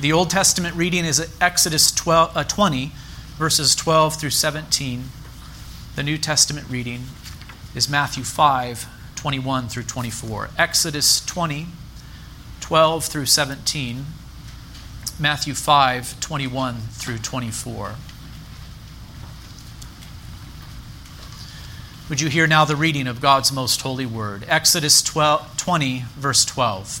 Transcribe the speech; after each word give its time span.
The 0.00 0.12
Old 0.12 0.28
Testament 0.28 0.74
reading 0.74 1.04
is 1.04 1.32
Exodus 1.40 1.92
12, 1.92 2.36
uh, 2.36 2.42
20, 2.42 2.90
verses 3.38 3.76
12 3.76 4.16
through 4.16 4.30
17. 4.30 5.04
The 5.94 6.02
New 6.02 6.18
Testament 6.18 6.68
reading 6.68 7.04
is 7.76 7.88
Matthew 7.88 8.24
5, 8.24 8.86
21 9.14 9.68
through 9.68 9.84
24. 9.84 10.50
Exodus 10.58 11.24
20, 11.24 11.68
12 12.60 13.04
through 13.04 13.26
17. 13.26 14.04
Matthew 15.20 15.54
5, 15.54 16.18
21 16.18 16.74
through 16.90 17.18
24. 17.18 17.94
Would 22.08 22.20
you 22.20 22.28
hear 22.28 22.48
now 22.48 22.64
the 22.64 22.76
reading 22.76 23.06
of 23.06 23.20
God's 23.20 23.52
most 23.52 23.80
holy 23.82 24.06
word? 24.06 24.44
Exodus 24.48 25.02
12, 25.02 25.56
20, 25.56 26.04
verse 26.16 26.44
12. 26.44 27.00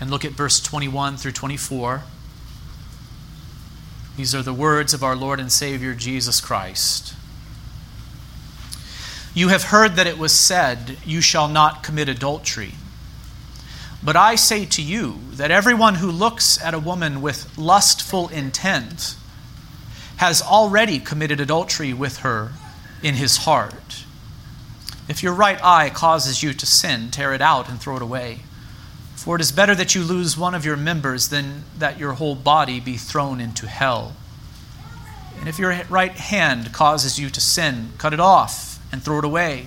and 0.00 0.10
look 0.10 0.24
at 0.24 0.32
verse 0.32 0.60
21 0.60 1.16
through 1.16 1.32
24. 1.32 2.02
These 4.16 4.34
are 4.34 4.42
the 4.42 4.52
words 4.52 4.94
of 4.94 5.04
our 5.04 5.16
Lord 5.16 5.38
and 5.40 5.50
Savior 5.50 5.94
Jesus 5.94 6.40
Christ. 6.40 7.14
You 9.34 9.48
have 9.48 9.64
heard 9.64 9.92
that 9.92 10.06
it 10.06 10.18
was 10.18 10.32
said, 10.32 10.98
You 11.04 11.20
shall 11.20 11.48
not 11.48 11.82
commit 11.82 12.08
adultery. 12.08 12.72
But 14.02 14.16
I 14.16 14.34
say 14.34 14.64
to 14.64 14.82
you 14.82 15.18
that 15.32 15.50
everyone 15.50 15.96
who 15.96 16.10
looks 16.10 16.60
at 16.62 16.74
a 16.74 16.78
woman 16.78 17.20
with 17.20 17.56
lustful 17.58 18.28
intent 18.28 19.16
has 20.16 20.42
already 20.42 20.98
committed 20.98 21.40
adultery 21.40 21.92
with 21.92 22.18
her 22.18 22.52
in 23.02 23.14
his 23.14 23.38
heart. 23.38 24.04
If 25.08 25.22
your 25.22 25.32
right 25.32 25.62
eye 25.62 25.90
causes 25.90 26.42
you 26.42 26.52
to 26.52 26.66
sin, 26.66 27.10
tear 27.10 27.32
it 27.32 27.40
out 27.40 27.68
and 27.68 27.80
throw 27.80 27.96
it 27.96 28.02
away. 28.02 28.40
For 29.28 29.36
it 29.36 29.42
is 29.42 29.52
better 29.52 29.74
that 29.74 29.94
you 29.94 30.04
lose 30.04 30.38
one 30.38 30.54
of 30.54 30.64
your 30.64 30.74
members 30.74 31.28
than 31.28 31.64
that 31.76 31.98
your 31.98 32.14
whole 32.14 32.34
body 32.34 32.80
be 32.80 32.96
thrown 32.96 33.42
into 33.42 33.66
hell. 33.66 34.16
And 35.38 35.50
if 35.50 35.58
your 35.58 35.82
right 35.90 36.12
hand 36.12 36.72
causes 36.72 37.18
you 37.18 37.28
to 37.28 37.38
sin, 37.38 37.90
cut 37.98 38.14
it 38.14 38.20
off 38.20 38.82
and 38.90 39.02
throw 39.02 39.18
it 39.18 39.26
away. 39.26 39.66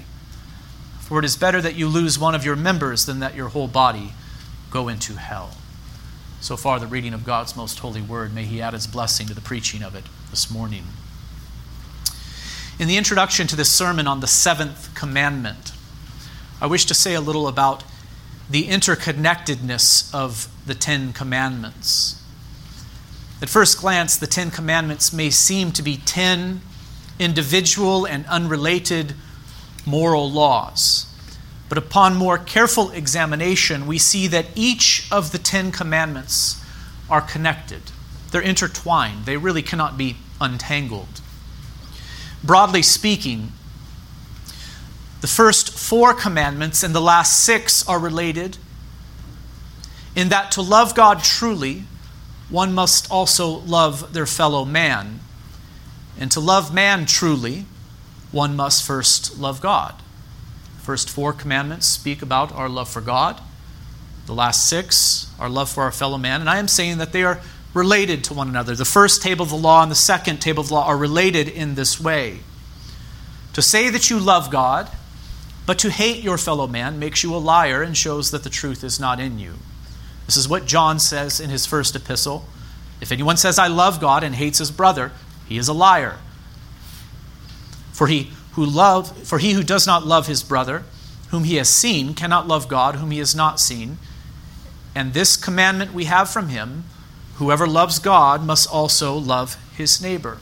For 1.02 1.20
it 1.20 1.26
is 1.26 1.36
better 1.38 1.62
that 1.62 1.76
you 1.76 1.88
lose 1.88 2.18
one 2.18 2.34
of 2.34 2.44
your 2.44 2.56
members 2.56 3.06
than 3.06 3.20
that 3.20 3.36
your 3.36 3.50
whole 3.50 3.68
body 3.68 4.14
go 4.72 4.88
into 4.88 5.18
hell. 5.18 5.52
So 6.40 6.58
far, 6.58 6.80
the 6.80 6.88
reading 6.88 7.14
of 7.14 7.24
God's 7.24 7.56
most 7.56 7.78
holy 7.78 8.02
word. 8.02 8.34
May 8.34 8.46
He 8.46 8.64
add 8.64 8.74
His 8.74 8.88
blessing 8.88 9.28
to 9.28 9.36
the 9.36 9.42
preaching 9.42 9.84
of 9.84 9.94
it 9.94 10.06
this 10.32 10.50
morning. 10.50 10.86
In 12.80 12.88
the 12.88 12.98
introduction 12.98 13.46
to 13.46 13.56
this 13.56 13.72
sermon 13.72 14.08
on 14.08 14.22
the 14.22 14.28
seventh 14.28 14.96
commandment, 14.96 15.72
I 16.60 16.66
wish 16.66 16.86
to 16.86 16.96
say 16.96 17.14
a 17.14 17.22
little 17.22 17.48
about 17.48 17.84
the 18.50 18.68
interconnectedness 18.68 20.14
of 20.14 20.48
the 20.66 20.76
Ten 20.76 21.14
Commandments. 21.14 22.22
At 23.42 23.50
first 23.50 23.80
glance, 23.80 24.18
the 24.18 24.28
Ten 24.28 24.52
Commandments 24.52 25.12
may 25.12 25.30
seem 25.30 25.72
to 25.72 25.82
be 25.82 25.98
ten 25.98 26.62
individual 27.20 28.06
and 28.06 28.26
unrelated 28.28 29.14
moral 29.86 30.30
laws. 30.30 31.08
But 31.70 31.78
upon 31.78 32.16
more 32.16 32.38
careful 32.38 32.92
examination, 32.92 33.88
we 33.88 33.98
see 33.98 34.28
that 34.28 34.48
each 34.56 35.08
of 35.12 35.32
the 35.32 35.38
Ten 35.38 35.72
Commandments 35.72 36.64
are 37.10 37.22
connected. 37.22 37.82
They're 38.32 38.42
intertwined, 38.42 39.26
they 39.26 39.38
really 39.38 39.62
cannot 39.62 39.98
be 39.98 40.18
untangled. 40.40 41.22
Broadly 42.44 42.82
speaking, 42.82 43.54
the 45.22 45.28
first 45.28 45.78
four 45.78 46.14
commandments 46.14 46.84
and 46.84 46.94
the 46.94 47.02
last 47.02 47.44
six 47.44 47.88
are 47.88 48.00
related 48.00 48.58
in 50.16 50.30
that 50.30 50.52
to 50.52 50.62
love 50.62 50.94
God 50.94 51.24
truly, 51.24 51.84
one 52.50 52.74
must 52.74 53.10
also 53.10 53.48
love 53.48 54.14
their 54.14 54.26
fellow 54.26 54.66
man. 54.66 55.22
And 56.20 56.32
to 56.32 56.40
love 56.40 56.74
man 56.74 57.06
truly, 57.06 57.66
one 58.32 58.56
must 58.56 58.86
first 58.86 59.38
love 59.40 59.62
God. 59.62 59.96
First 60.80 61.10
four 61.10 61.32
commandments 61.32 61.88
speak 61.88 62.22
about 62.22 62.52
our 62.52 62.68
love 62.68 62.90
for 62.90 63.02
God. 63.02 63.40
The 64.26 64.34
last 64.34 64.68
six, 64.68 65.32
our 65.40 65.50
love 65.50 65.70
for 65.70 65.84
our 65.84 65.92
fellow 65.92 66.18
man. 66.18 66.42
And 66.42 66.50
I 66.50 66.58
am 66.58 66.68
saying 66.68 66.98
that 66.98 67.14
they 67.14 67.24
are 67.24 67.40
related 67.74 68.24
to 68.26 68.34
one 68.34 68.50
another. 68.50 68.76
The 68.76 68.86
first 68.86 69.22
table 69.22 69.44
of 69.44 69.50
the 69.50 69.56
law 69.56 69.82
and 69.82 69.92
the 69.92 69.96
second 69.96 70.40
table 70.42 70.62
of 70.62 70.68
the 70.68 70.74
law 70.74 70.88
are 70.88 70.98
related 70.98 71.48
in 71.48 71.76
this 71.76 72.00
way. 72.02 72.40
To 73.54 73.62
say 73.62 73.90
that 73.90 74.10
you 74.10 74.20
love 74.20 74.52
God, 74.52 74.90
but 75.66 75.80
to 75.80 75.92
hate 75.92 76.24
your 76.24 76.38
fellow 76.38 76.68
man 76.68 77.00
makes 77.00 77.24
you 77.24 77.36
a 77.36 77.38
liar 77.38 77.82
and 77.82 77.96
shows 77.96 78.32
that 78.32 78.44
the 78.44 78.50
truth 78.50 78.84
is 78.84 79.00
not 79.00 79.20
in 79.20 79.40
you. 79.40 79.56
This 80.26 80.38
is 80.38 80.50
what 80.50 80.66
John 80.66 81.00
says 81.00 81.40
in 81.40 81.50
his 81.50 81.66
first 81.66 81.96
epistle. 81.96 82.46
If 83.00 83.12
anyone 83.12 83.38
says, 83.38 83.60
I 83.60 83.68
love 83.68 84.00
God 84.00 84.24
and 84.24 84.36
hates 84.36 84.60
his 84.60 84.72
brother, 84.72 85.12
he 85.48 85.58
is 85.58 85.68
a 85.68 85.74
liar. 85.74 86.18
For 87.92 88.08
he 88.08 88.32
who 88.54 88.66
love 88.66 89.28
for 89.28 89.40
he 89.40 89.54
who 89.54 89.64
does 89.64 89.88
not 89.88 90.06
love 90.06 90.28
his 90.28 90.44
brother 90.44 90.84
whom 91.30 91.44
he 91.46 91.56
has 91.56 91.70
seen 91.70 92.14
cannot 92.14 92.48
love 92.48 92.68
God 92.68 92.96
whom 92.96 93.12
he 93.12 93.20
has 93.20 93.36
not 93.36 93.60
seen 93.60 93.98
and 94.94 95.14
this 95.14 95.38
commandment 95.38 95.94
we 95.94 96.06
have 96.06 96.30
from 96.30 96.50
him 96.50 96.84
whoever 97.36 97.66
loves 97.66 98.00
God 98.00 98.46
must 98.46 98.70
also 98.70 99.16
love 99.16 99.56
his 99.76 100.02
neighbor 100.02 100.40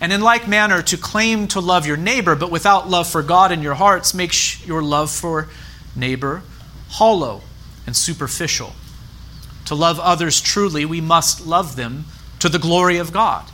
and 0.00 0.12
in 0.12 0.20
like 0.20 0.48
manner 0.48 0.82
to 0.82 0.96
claim 0.96 1.46
to 1.48 1.60
love 1.60 1.86
your 1.86 1.96
neighbor 1.96 2.34
but 2.34 2.50
without 2.50 2.88
love 2.88 3.08
for 3.08 3.22
God 3.22 3.52
in 3.52 3.62
your 3.62 3.74
hearts 3.74 4.14
makes 4.14 4.64
your 4.66 4.82
love 4.82 5.10
for 5.10 5.48
neighbor 5.94 6.42
hollow 6.90 7.42
and 7.86 7.96
superficial 7.96 8.72
to 9.64 9.74
love 9.74 10.00
others 10.00 10.40
truly 10.40 10.84
we 10.84 11.00
must 11.00 11.46
love 11.46 11.76
them 11.76 12.04
to 12.38 12.48
the 12.48 12.58
glory 12.58 12.96
of 12.96 13.12
God 13.12 13.50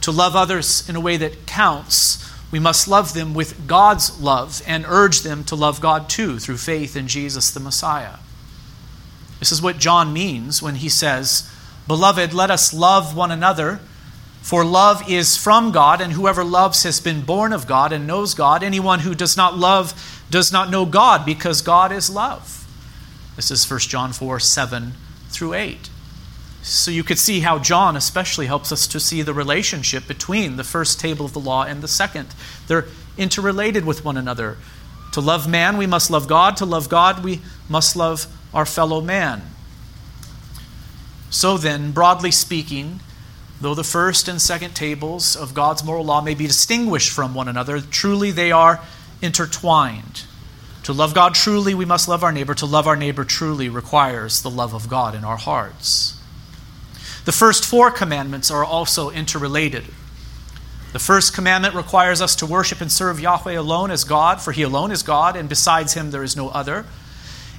to 0.00 0.10
love 0.10 0.34
others 0.34 0.88
in 0.88 0.96
a 0.96 1.00
way 1.00 1.16
that 1.16 1.46
counts 1.46 2.28
we 2.50 2.58
must 2.58 2.88
love 2.88 3.12
them 3.12 3.34
with 3.34 3.66
God's 3.66 4.20
love 4.20 4.62
and 4.66 4.86
urge 4.88 5.20
them 5.20 5.44
to 5.44 5.54
love 5.54 5.80
God 5.80 6.08
too 6.08 6.38
through 6.38 6.56
faith 6.56 6.96
in 6.96 7.06
Jesus 7.06 7.50
the 7.50 7.60
Messiah. 7.60 8.16
This 9.38 9.52
is 9.52 9.60
what 9.60 9.78
John 9.78 10.12
means 10.12 10.62
when 10.62 10.76
he 10.76 10.88
says, 10.88 11.50
Beloved, 11.86 12.32
let 12.32 12.50
us 12.50 12.72
love 12.72 13.14
one 13.14 13.30
another, 13.30 13.80
for 14.42 14.64
love 14.64 15.08
is 15.10 15.36
from 15.36 15.72
God, 15.72 16.00
and 16.00 16.12
whoever 16.12 16.44
loves 16.44 16.82
has 16.84 17.00
been 17.00 17.22
born 17.22 17.52
of 17.52 17.66
God 17.66 17.92
and 17.92 18.06
knows 18.06 18.34
God. 18.34 18.62
Anyone 18.62 19.00
who 19.00 19.14
does 19.14 19.36
not 19.36 19.56
love 19.56 20.24
does 20.30 20.52
not 20.52 20.70
know 20.70 20.86
God, 20.86 21.26
because 21.26 21.60
God 21.62 21.92
is 21.92 22.08
love. 22.08 22.66
This 23.36 23.50
is 23.50 23.68
1 23.68 23.80
John 23.80 24.12
4 24.12 24.40
7 24.40 24.94
through 25.28 25.54
8. 25.54 25.90
So 26.62 26.90
you 26.90 27.04
could 27.04 27.18
see 27.18 27.40
how 27.40 27.58
John 27.58 27.96
especially 27.96 28.46
helps 28.46 28.72
us 28.72 28.86
to 28.88 29.00
see 29.00 29.22
the 29.22 29.32
relationship 29.32 30.06
between 30.06 30.56
the 30.56 30.64
first 30.64 31.00
table 31.00 31.24
of 31.24 31.32
the 31.32 31.40
law 31.40 31.64
and 31.64 31.82
the 31.82 31.88
second. 31.88 32.28
They're 32.66 32.86
interrelated 33.16 33.84
with 33.84 34.04
one 34.04 34.16
another. 34.16 34.58
To 35.12 35.20
love 35.20 35.48
man, 35.48 35.76
we 35.76 35.86
must 35.86 36.10
love 36.10 36.28
God. 36.28 36.56
To 36.58 36.66
love 36.66 36.88
God, 36.88 37.24
we 37.24 37.40
must 37.68 37.96
love 37.96 38.26
our 38.52 38.66
fellow 38.66 39.00
man. 39.00 39.42
So 41.30 41.56
then, 41.56 41.92
broadly 41.92 42.30
speaking, 42.30 43.00
though 43.60 43.74
the 43.74 43.84
first 43.84 44.28
and 44.28 44.40
second 44.40 44.74
tables 44.74 45.36
of 45.36 45.54
God's 45.54 45.84
moral 45.84 46.04
law 46.04 46.20
may 46.20 46.34
be 46.34 46.46
distinguished 46.46 47.10
from 47.10 47.34
one 47.34 47.48
another, 47.48 47.80
truly 47.80 48.30
they 48.30 48.52
are 48.52 48.80
intertwined. 49.20 50.24
To 50.84 50.92
love 50.92 51.14
God 51.14 51.34
truly, 51.34 51.74
we 51.74 51.84
must 51.84 52.08
love 52.08 52.24
our 52.24 52.32
neighbor. 52.32 52.54
To 52.54 52.66
love 52.66 52.86
our 52.86 52.96
neighbor 52.96 53.24
truly 53.24 53.68
requires 53.68 54.42
the 54.42 54.50
love 54.50 54.74
of 54.74 54.88
God 54.88 55.14
in 55.14 55.24
our 55.24 55.36
hearts. 55.36 56.18
The 57.24 57.32
first 57.32 57.66
four 57.66 57.90
commandments 57.90 58.50
are 58.50 58.64
also 58.64 59.10
interrelated. 59.10 59.84
The 60.92 60.98
first 60.98 61.34
commandment 61.34 61.74
requires 61.74 62.22
us 62.22 62.34
to 62.36 62.46
worship 62.46 62.80
and 62.80 62.90
serve 62.90 63.20
Yahweh 63.20 63.52
alone 63.58 63.90
as 63.90 64.04
God, 64.04 64.40
for 64.40 64.52
He 64.52 64.62
alone 64.62 64.90
is 64.90 65.02
God, 65.02 65.36
and 65.36 65.46
besides 65.46 65.92
Him 65.92 66.10
there 66.10 66.22
is 66.22 66.36
no 66.36 66.48
other. 66.48 66.86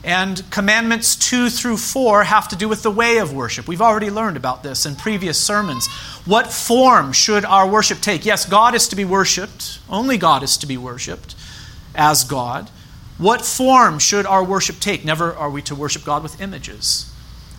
And 0.03 0.49
commandments 0.49 1.15
2 1.15 1.49
through 1.49 1.77
4 1.77 2.23
have 2.23 2.47
to 2.49 2.55
do 2.55 2.69
with 2.69 2.83
the 2.83 2.91
way 2.91 3.17
of 3.17 3.33
worship. 3.33 3.67
We've 3.67 3.81
already 3.81 4.09
learned 4.09 4.37
about 4.37 4.63
this 4.63 4.85
in 4.85 4.95
previous 4.95 5.37
sermons. 5.37 5.87
What 6.25 6.47
form 6.53 7.11
should 7.11 7.43
our 7.43 7.67
worship 7.67 7.99
take? 7.99 8.25
Yes, 8.25 8.45
God 8.45 8.75
is 8.75 8.87
to 8.89 8.95
be 8.95 9.03
worshiped, 9.03 9.79
only 9.89 10.17
God 10.17 10.41
is 10.41 10.57
to 10.57 10.67
be 10.67 10.77
worshiped 10.77 11.35
as 11.95 12.23
God. 12.23 12.69
What 13.17 13.43
form 13.43 13.99
should 13.99 14.25
our 14.25 14.43
worship 14.43 14.79
take? 14.79 15.03
Never 15.03 15.33
are 15.33 15.49
we 15.49 15.61
to 15.63 15.75
worship 15.75 16.05
God 16.05 16.23
with 16.23 16.39
images. 16.39 17.11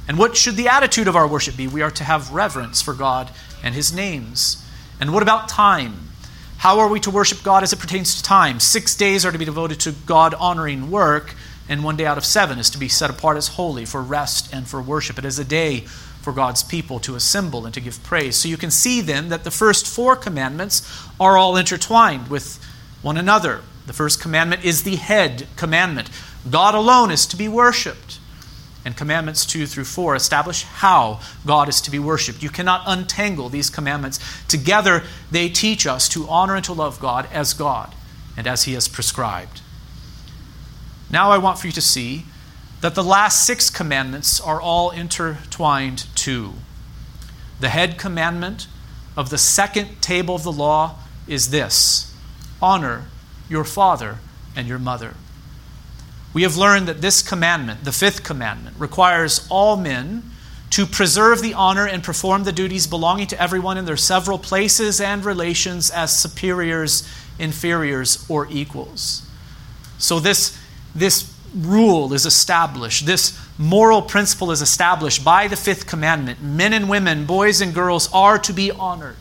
And 0.09 0.19
what 0.19 0.37
should 0.37 0.57
the 0.57 0.69
attitude 0.69 1.07
of 1.07 1.17
our 1.17 1.29
worship 1.29 1.59
be? 1.59 1.69
We 1.69 1.83
are 1.83 1.91
to 1.91 2.05
have 2.05 2.33
reverence 2.33 2.81
for 2.81 2.95
God 2.95 3.31
and 3.63 3.75
His 3.75 3.93
names. 3.93 4.65
And 4.99 5.13
what 5.13 5.23
about 5.23 5.49
time? 5.49 6.09
How 6.57 6.79
are 6.81 6.89
we 6.89 7.01
to 7.01 7.11
worship 7.11 7.43
God 7.43 7.63
as 7.63 7.73
it 7.73 7.79
pertains 7.79 8.17
to 8.17 8.23
time? 8.23 8.59
Six 8.61 8.95
days 8.95 9.25
are 9.25 9.33
to 9.33 9.39
be 9.39 9.45
devoted 9.45 9.81
to 9.81 9.93
God 9.93 10.35
honoring 10.35 10.91
work, 10.91 11.35
and 11.70 11.84
one 11.84 11.96
day 11.96 12.05
out 12.05 12.19
of 12.19 12.25
seven 12.25 12.58
is 12.58 12.69
to 12.70 12.78
be 12.78 12.88
set 12.88 13.11
apart 13.11 13.37
as 13.37 13.49
holy 13.49 13.84
for 13.84 14.02
rest 14.02 14.52
and 14.52 14.67
for 14.67 14.82
worship. 14.82 15.19
It 15.19 15.25
is 15.25 15.38
a 15.38 15.44
day 15.44 15.81
for 16.20 16.32
God's 16.32 16.64
people 16.64 16.99
to 16.99 17.14
assemble 17.14 17.64
and 17.64 17.72
to 17.72 17.81
give 17.81 18.02
praise. 18.02 18.34
So 18.34 18.49
you 18.49 18.56
can 18.56 18.72
see 18.72 19.00
then 19.00 19.28
that 19.28 19.44
the 19.44 19.52
first 19.52 19.87
four 19.87 20.17
commandments 20.17 20.82
are 21.20 21.37
all 21.37 21.56
intertwined 21.56 22.28
with 22.28 22.62
one 23.02 23.17
another. 23.17 23.61
The 23.87 23.93
first 23.93 24.20
commandment 24.20 24.64
is 24.64 24.82
the 24.82 24.96
head 24.96 25.46
commandment 25.56 26.11
God 26.50 26.75
alone 26.75 27.11
is 27.11 27.26
to 27.26 27.37
be 27.37 27.49
worshiped. 27.49 28.19
And 28.84 28.96
commandments 28.96 29.44
2 29.44 29.67
through 29.67 29.84
4 29.84 30.17
establish 30.17 30.62
how 30.62 31.20
God 31.46 31.69
is 31.69 31.82
to 31.82 31.90
be 31.90 31.99
worshiped. 31.99 32.43
You 32.43 32.49
cannot 32.49 32.82
untangle 32.87 33.50
these 33.50 33.69
commandments. 33.69 34.19
Together, 34.49 35.02
they 35.31 35.50
teach 35.50 35.87
us 35.87 36.08
to 36.08 36.26
honor 36.28 36.56
and 36.56 36.64
to 36.64 36.72
love 36.72 36.99
God 36.99 37.28
as 37.31 37.52
God 37.52 37.94
and 38.38 38.46
as 38.46 38.64
He 38.64 38.72
has 38.72 38.88
prescribed. 38.88 39.61
Now, 41.11 41.31
I 41.31 41.39
want 41.39 41.59
for 41.59 41.67
you 41.67 41.73
to 41.73 41.81
see 41.81 42.25
that 42.81 42.95
the 42.95 43.05
last 43.05 43.45
six 43.45 43.69
commandments 43.69 44.41
are 44.41 44.61
all 44.61 44.91
intertwined 44.91 46.07
too. 46.15 46.55
The 47.59 47.69
head 47.69 47.99
commandment 47.99 48.69
of 49.17 49.31
the 49.31 49.39
second 49.39 50.01
table 50.01 50.35
of 50.35 50.45
the 50.45 50.53
law 50.53 50.97
is 51.27 51.51
this 51.51 52.15
honor 52.62 53.07
your 53.49 53.65
father 53.65 54.19
and 54.55 54.69
your 54.69 54.79
mother. 54.79 55.15
We 56.33 56.43
have 56.43 56.57
learned 56.57 56.87
that 56.87 57.01
this 57.01 57.23
commandment, 57.23 57.85
the 57.85 57.93
fifth 57.93 58.23
commandment, 58.23 58.77
requires 58.79 59.47
all 59.51 59.77
men 59.77 60.31
to 60.71 60.87
preserve 60.87 61.43
the 61.43 61.55
honor 61.55 61.87
and 61.87 62.03
perform 62.03 62.45
the 62.45 62.53
duties 62.53 62.87
belonging 62.87 63.27
to 63.27 63.43
everyone 63.43 63.77
in 63.77 63.85
their 63.85 63.97
several 63.97 64.39
places 64.39 65.01
and 65.01 65.25
relations 65.25 65.91
as 65.91 66.17
superiors, 66.17 67.09
inferiors, 67.41 68.25
or 68.29 68.47
equals. 68.49 69.27
So, 69.99 70.21
this, 70.21 70.56
this 70.95 71.35
rule 71.55 72.13
is 72.13 72.27
established, 72.27 73.07
this 73.07 73.39
moral 73.59 74.03
principle 74.03 74.51
is 74.51 74.63
established 74.63 75.25
by 75.25 75.49
the 75.49 75.57
fifth 75.57 75.87
commandment. 75.87 76.43
Men 76.43 76.73
and 76.73 76.89
women, 76.89 77.27
boys 77.27 77.61
and 77.61 77.75
girls 77.75 78.09
are 78.13 78.39
to 78.39 78.53
be 78.53 78.71
honored, 78.71 79.17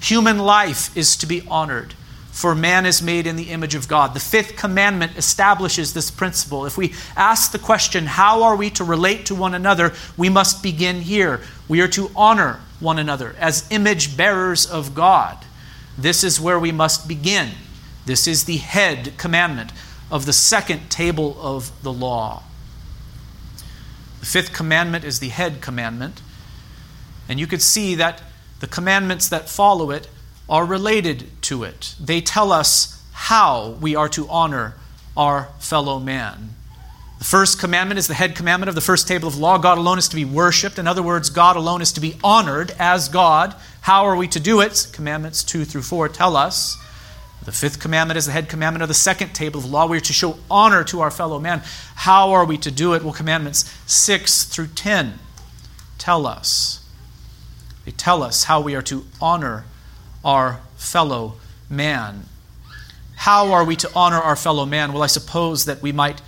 human 0.00 0.38
life 0.38 0.96
is 0.96 1.16
to 1.16 1.26
be 1.26 1.42
honored 1.48 1.94
for 2.30 2.54
man 2.54 2.86
is 2.86 3.02
made 3.02 3.26
in 3.26 3.36
the 3.36 3.50
image 3.50 3.74
of 3.74 3.88
God. 3.88 4.14
The 4.14 4.20
fifth 4.20 4.56
commandment 4.56 5.16
establishes 5.16 5.92
this 5.92 6.10
principle. 6.10 6.64
If 6.64 6.78
we 6.78 6.94
ask 7.16 7.52
the 7.52 7.58
question, 7.58 8.06
how 8.06 8.44
are 8.44 8.56
we 8.56 8.70
to 8.70 8.84
relate 8.84 9.26
to 9.26 9.34
one 9.34 9.54
another, 9.54 9.92
we 10.16 10.28
must 10.28 10.62
begin 10.62 11.02
here. 11.02 11.40
We 11.68 11.80
are 11.80 11.88
to 11.88 12.10
honor 12.14 12.60
one 12.78 12.98
another 12.98 13.34
as 13.38 13.66
image 13.70 14.16
bearers 14.16 14.64
of 14.64 14.94
God. 14.94 15.36
This 15.98 16.24
is 16.24 16.40
where 16.40 16.58
we 16.58 16.72
must 16.72 17.08
begin. 17.08 17.50
This 18.06 18.26
is 18.26 18.44
the 18.44 18.56
head 18.56 19.12
commandment 19.18 19.72
of 20.10 20.26
the 20.26 20.32
second 20.32 20.90
table 20.90 21.36
of 21.40 21.70
the 21.82 21.92
law. 21.92 22.42
The 24.20 24.26
fifth 24.26 24.52
commandment 24.52 25.04
is 25.04 25.20
the 25.20 25.28
head 25.28 25.60
commandment. 25.60 26.20
And 27.28 27.38
you 27.38 27.46
could 27.46 27.62
see 27.62 27.94
that 27.94 28.22
the 28.60 28.66
commandments 28.66 29.28
that 29.28 29.48
follow 29.48 29.90
it 29.90 30.08
are 30.48 30.64
related 30.64 31.28
to 31.42 31.64
it. 31.64 31.94
They 32.00 32.20
tell 32.20 32.52
us 32.52 33.02
how 33.12 33.76
we 33.80 33.94
are 33.94 34.08
to 34.10 34.28
honor 34.28 34.74
our 35.16 35.48
fellow 35.58 35.98
man. 35.98 36.50
The 37.18 37.24
first 37.24 37.60
commandment 37.60 37.98
is 37.98 38.08
the 38.08 38.14
head 38.14 38.34
commandment 38.34 38.68
of 38.68 38.74
the 38.74 38.80
first 38.80 39.06
table 39.06 39.28
of 39.28 39.36
law. 39.36 39.58
God 39.58 39.78
alone 39.78 39.98
is 39.98 40.08
to 40.08 40.16
be 40.16 40.24
worshiped. 40.24 40.78
In 40.78 40.86
other 40.86 41.02
words, 41.02 41.28
God 41.28 41.54
alone 41.56 41.82
is 41.82 41.92
to 41.92 42.00
be 42.00 42.16
honored 42.24 42.74
as 42.78 43.10
God. 43.10 43.54
How 43.82 44.06
are 44.06 44.16
we 44.16 44.26
to 44.28 44.40
do 44.40 44.60
it? 44.60 44.88
Commandments 44.92 45.44
2 45.44 45.66
through 45.66 45.82
4 45.82 46.08
tell 46.08 46.36
us. 46.36 46.78
The 47.44 47.52
fifth 47.52 47.80
commandment 47.80 48.18
is 48.18 48.26
the 48.26 48.32
head 48.32 48.48
commandment 48.48 48.82
of 48.82 48.88
the 48.88 48.94
second 48.94 49.34
table 49.34 49.60
of 49.60 49.70
law. 49.70 49.86
We 49.86 49.96
are 49.96 50.00
to 50.00 50.12
show 50.12 50.36
honor 50.50 50.84
to 50.84 51.00
our 51.00 51.10
fellow 51.10 51.38
man. 51.38 51.62
How 51.94 52.32
are 52.32 52.44
we 52.44 52.58
to 52.58 52.70
do 52.70 52.92
it? 52.92 53.02
Well, 53.02 53.14
commandments 53.14 53.64
6 53.86 54.44
through 54.44 54.68
10 54.68 55.18
tell 55.98 56.26
us. 56.26 56.84
They 57.84 57.92
tell 57.92 58.22
us 58.22 58.44
how 58.44 58.60
we 58.60 58.74
are 58.74 58.82
to 58.82 59.04
honor 59.20 59.64
our 60.24 60.60
fellow 60.76 61.36
man. 61.70 62.24
How 63.16 63.52
are 63.52 63.64
we 63.64 63.76
to 63.76 63.90
honor 63.94 64.18
our 64.18 64.36
fellow 64.36 64.66
man? 64.66 64.92
Well, 64.92 65.02
I 65.02 65.08
suppose 65.08 65.64
that 65.64 65.82
we 65.82 65.92
might 65.92 66.20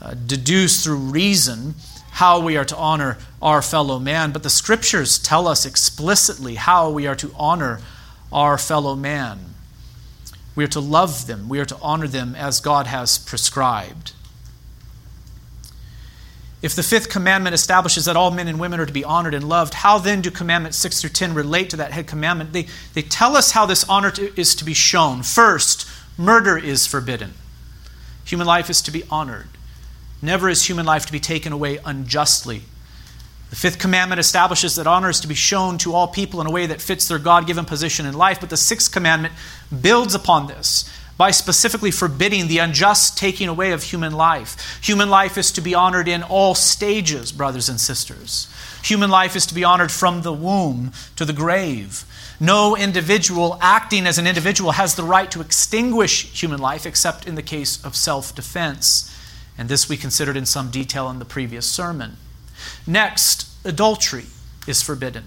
uh, 0.00 0.14
deduce 0.14 0.84
through 0.84 0.96
reason 0.96 1.74
how 2.12 2.40
we 2.40 2.56
are 2.56 2.64
to 2.64 2.76
honor 2.76 3.18
our 3.42 3.60
fellow 3.60 3.98
man, 3.98 4.32
but 4.32 4.42
the 4.42 4.50
scriptures 4.50 5.18
tell 5.18 5.46
us 5.46 5.66
explicitly 5.66 6.54
how 6.54 6.90
we 6.90 7.06
are 7.06 7.14
to 7.16 7.30
honor 7.36 7.80
our 8.32 8.56
fellow 8.56 8.94
man. 8.94 9.55
We 10.56 10.64
are 10.64 10.68
to 10.68 10.80
love 10.80 11.26
them, 11.26 11.48
we 11.48 11.60
are 11.60 11.66
to 11.66 11.78
honor 11.80 12.08
them 12.08 12.34
as 12.34 12.60
God 12.60 12.86
has 12.86 13.18
prescribed. 13.18 14.12
If 16.62 16.74
the 16.74 16.82
fifth 16.82 17.10
commandment 17.10 17.54
establishes 17.54 18.06
that 18.06 18.16
all 18.16 18.30
men 18.30 18.48
and 18.48 18.58
women 18.58 18.80
are 18.80 18.86
to 18.86 18.92
be 18.92 19.04
honored 19.04 19.34
and 19.34 19.48
loved, 19.48 19.74
how 19.74 19.98
then 19.98 20.22
do 20.22 20.30
commandments 20.30 20.78
6 20.78 21.00
through 21.00 21.10
10 21.10 21.34
relate 21.34 21.70
to 21.70 21.76
that 21.76 21.92
head 21.92 22.06
commandment? 22.06 22.52
They, 22.52 22.66
they 22.94 23.02
tell 23.02 23.36
us 23.36 23.52
how 23.52 23.66
this 23.66 23.84
honor 23.88 24.10
to, 24.12 24.40
is 24.40 24.54
to 24.56 24.64
be 24.64 24.74
shown. 24.74 25.22
First, 25.22 25.86
murder 26.16 26.56
is 26.56 26.86
forbidden, 26.86 27.34
human 28.24 28.46
life 28.46 28.70
is 28.70 28.80
to 28.82 28.90
be 28.90 29.04
honored. 29.10 29.48
Never 30.22 30.48
is 30.48 30.66
human 30.66 30.86
life 30.86 31.04
to 31.06 31.12
be 31.12 31.20
taken 31.20 31.52
away 31.52 31.78
unjustly. 31.84 32.62
The 33.50 33.56
fifth 33.56 33.78
commandment 33.78 34.18
establishes 34.18 34.74
that 34.76 34.86
honor 34.86 35.08
is 35.08 35.20
to 35.20 35.28
be 35.28 35.34
shown 35.34 35.78
to 35.78 35.94
all 35.94 36.08
people 36.08 36.40
in 36.40 36.46
a 36.46 36.50
way 36.50 36.66
that 36.66 36.80
fits 36.80 37.06
their 37.06 37.18
God 37.18 37.46
given 37.46 37.64
position 37.64 38.04
in 38.04 38.14
life, 38.14 38.40
but 38.40 38.50
the 38.50 38.56
sixth 38.56 38.90
commandment 38.90 39.34
builds 39.82 40.14
upon 40.14 40.48
this 40.48 40.90
by 41.16 41.30
specifically 41.30 41.90
forbidding 41.90 42.48
the 42.48 42.58
unjust 42.58 43.16
taking 43.16 43.48
away 43.48 43.72
of 43.72 43.82
human 43.84 44.12
life. 44.12 44.78
Human 44.82 45.08
life 45.08 45.38
is 45.38 45.50
to 45.52 45.60
be 45.60 45.74
honored 45.74 46.08
in 46.08 46.22
all 46.22 46.54
stages, 46.54 47.32
brothers 47.32 47.68
and 47.68 47.80
sisters. 47.80 48.52
Human 48.82 49.10
life 49.10 49.34
is 49.34 49.46
to 49.46 49.54
be 49.54 49.64
honored 49.64 49.90
from 49.90 50.22
the 50.22 50.32
womb 50.32 50.92
to 51.16 51.24
the 51.24 51.32
grave. 51.32 52.04
No 52.38 52.76
individual 52.76 53.58
acting 53.62 54.06
as 54.06 54.18
an 54.18 54.26
individual 54.26 54.72
has 54.72 54.94
the 54.94 55.04
right 55.04 55.30
to 55.30 55.40
extinguish 55.40 56.30
human 56.40 56.60
life 56.60 56.84
except 56.84 57.26
in 57.26 57.34
the 57.34 57.42
case 57.42 57.82
of 57.82 57.96
self 57.96 58.34
defense. 58.34 59.12
And 59.56 59.70
this 59.70 59.88
we 59.88 59.96
considered 59.96 60.36
in 60.36 60.44
some 60.44 60.70
detail 60.70 61.08
in 61.08 61.18
the 61.18 61.24
previous 61.24 61.66
sermon. 61.66 62.18
Next, 62.86 63.48
adultery 63.64 64.26
is 64.66 64.82
forbidden. 64.82 65.24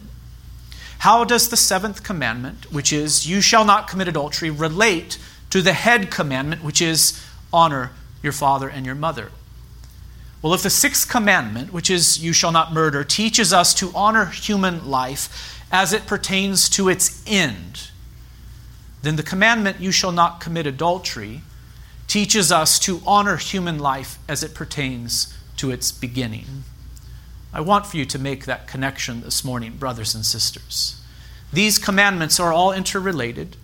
How 0.99 1.23
does 1.23 1.49
the 1.49 1.57
seventh 1.57 2.03
commandment, 2.03 2.71
which 2.71 2.91
is, 2.91 3.27
you 3.27 3.41
shall 3.41 3.63
not 3.63 3.87
commit 3.87 4.07
adultery, 4.07 4.49
relate 4.49 5.17
to 5.49 5.61
the 5.61 5.73
head 5.73 6.11
commandment, 6.11 6.63
which 6.63 6.81
is 6.81 7.23
honor 7.51 7.91
your 8.21 8.33
father 8.33 8.69
and 8.69 8.85
your 8.85 8.95
mother. 8.95 9.31
Well, 10.41 10.53
if 10.53 10.63
the 10.63 10.69
sixth 10.69 11.09
commandment, 11.09 11.73
which 11.73 11.89
is 11.89 12.23
you 12.23 12.33
shall 12.33 12.51
not 12.51 12.73
murder, 12.73 13.03
teaches 13.03 13.51
us 13.51 13.73
to 13.75 13.91
honor 13.93 14.25
human 14.25 14.89
life 14.89 15.61
as 15.71 15.91
it 15.91 16.07
pertains 16.07 16.69
to 16.69 16.89
its 16.89 17.23
end, 17.27 17.89
then 19.01 19.15
the 19.15 19.23
commandment 19.23 19.79
you 19.79 19.91
shall 19.91 20.11
not 20.11 20.39
commit 20.39 20.65
adultery 20.65 21.41
teaches 22.07 22.51
us 22.51 22.79
to 22.79 23.01
honor 23.05 23.37
human 23.37 23.79
life 23.79 24.17
as 24.27 24.43
it 24.43 24.53
pertains 24.53 25.33
to 25.57 25.71
its 25.71 25.91
beginning. 25.91 26.63
I 27.53 27.61
want 27.61 27.87
for 27.87 27.97
you 27.97 28.05
to 28.05 28.19
make 28.19 28.45
that 28.45 28.67
connection 28.67 29.21
this 29.21 29.43
morning, 29.43 29.77
brothers 29.77 30.13
and 30.13 30.25
sisters. 30.25 31.01
These 31.51 31.79
commandments 31.79 32.39
are 32.39 32.53
all 32.53 32.71
interrelated. 32.71 33.55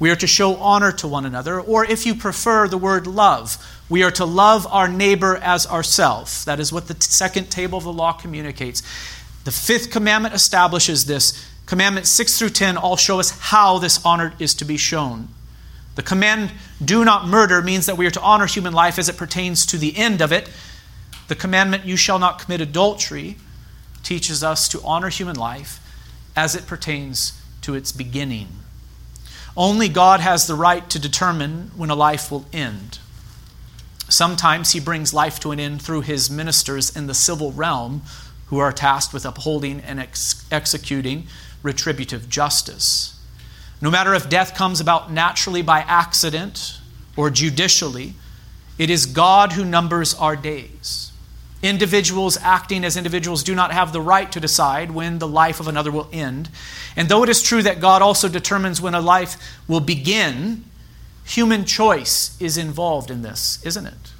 We 0.00 0.10
are 0.10 0.16
to 0.16 0.26
show 0.26 0.56
honor 0.56 0.90
to 0.92 1.06
one 1.06 1.24
another, 1.24 1.60
or 1.60 1.84
if 1.84 2.04
you 2.04 2.16
prefer 2.16 2.66
the 2.66 2.76
word 2.76 3.06
love, 3.06 3.56
we 3.88 4.02
are 4.02 4.10
to 4.12 4.24
love 4.24 4.66
our 4.68 4.88
neighbor 4.88 5.36
as 5.36 5.66
ourselves. 5.66 6.44
That 6.44 6.58
is 6.58 6.72
what 6.72 6.88
the 6.88 6.96
second 7.00 7.50
table 7.50 7.78
of 7.78 7.84
the 7.84 7.92
law 7.92 8.12
communicates. 8.12 8.82
The 9.44 9.52
fifth 9.52 9.90
commandment 9.90 10.34
establishes 10.34 11.04
this. 11.04 11.48
Commandments 11.66 12.10
6 12.10 12.38
through 12.38 12.50
10 12.50 12.76
all 12.76 12.96
show 12.96 13.20
us 13.20 13.30
how 13.38 13.78
this 13.78 14.04
honor 14.04 14.34
is 14.40 14.54
to 14.54 14.64
be 14.64 14.76
shown. 14.76 15.28
The 15.94 16.02
command, 16.02 16.50
do 16.84 17.04
not 17.04 17.28
murder, 17.28 17.62
means 17.62 17.86
that 17.86 17.96
we 17.96 18.06
are 18.06 18.10
to 18.10 18.20
honor 18.20 18.46
human 18.46 18.72
life 18.72 18.98
as 18.98 19.08
it 19.08 19.16
pertains 19.16 19.64
to 19.66 19.78
the 19.78 19.96
end 19.96 20.20
of 20.20 20.32
it. 20.32 20.50
The 21.28 21.34
commandment, 21.34 21.84
you 21.84 21.96
shall 21.96 22.18
not 22.18 22.38
commit 22.38 22.60
adultery, 22.60 23.36
teaches 24.02 24.44
us 24.44 24.68
to 24.68 24.82
honor 24.82 25.08
human 25.08 25.36
life 25.36 25.80
as 26.36 26.54
it 26.54 26.66
pertains 26.66 27.40
to 27.62 27.74
its 27.74 27.92
beginning. 27.92 28.48
Only 29.56 29.88
God 29.88 30.20
has 30.20 30.46
the 30.46 30.54
right 30.54 30.88
to 30.90 30.98
determine 30.98 31.70
when 31.76 31.88
a 31.88 31.94
life 31.94 32.30
will 32.30 32.44
end. 32.52 32.98
Sometimes 34.08 34.72
he 34.72 34.80
brings 34.80 35.14
life 35.14 35.40
to 35.40 35.52
an 35.52 35.60
end 35.60 35.80
through 35.80 36.02
his 36.02 36.30
ministers 36.30 36.94
in 36.94 37.06
the 37.06 37.14
civil 37.14 37.52
realm 37.52 38.02
who 38.46 38.58
are 38.58 38.72
tasked 38.72 39.14
with 39.14 39.24
upholding 39.24 39.80
and 39.80 39.98
ex- 39.98 40.44
executing 40.50 41.26
retributive 41.62 42.28
justice. 42.28 43.18
No 43.80 43.90
matter 43.90 44.12
if 44.12 44.28
death 44.28 44.54
comes 44.54 44.80
about 44.80 45.10
naturally 45.10 45.62
by 45.62 45.80
accident 45.80 46.78
or 47.16 47.30
judicially, 47.30 48.14
It 48.76 48.90
is 48.90 49.06
God 49.06 49.52
who 49.52 49.64
numbers 49.64 50.14
our 50.14 50.34
days. 50.34 51.03
Individuals 51.64 52.36
acting 52.42 52.84
as 52.84 52.94
individuals 52.94 53.42
do 53.42 53.54
not 53.54 53.72
have 53.72 53.94
the 53.94 54.00
right 54.02 54.30
to 54.32 54.38
decide 54.38 54.90
when 54.90 55.18
the 55.18 55.26
life 55.26 55.60
of 55.60 55.66
another 55.66 55.90
will 55.90 56.10
end. 56.12 56.50
And 56.94 57.08
though 57.08 57.22
it 57.22 57.30
is 57.30 57.40
true 57.40 57.62
that 57.62 57.80
God 57.80 58.02
also 58.02 58.28
determines 58.28 58.82
when 58.82 58.94
a 58.94 59.00
life 59.00 59.38
will 59.66 59.80
begin, 59.80 60.66
human 61.24 61.64
choice 61.64 62.38
is 62.38 62.58
involved 62.58 63.10
in 63.10 63.22
this, 63.22 63.64
isn't 63.64 63.86
it? 63.86 64.12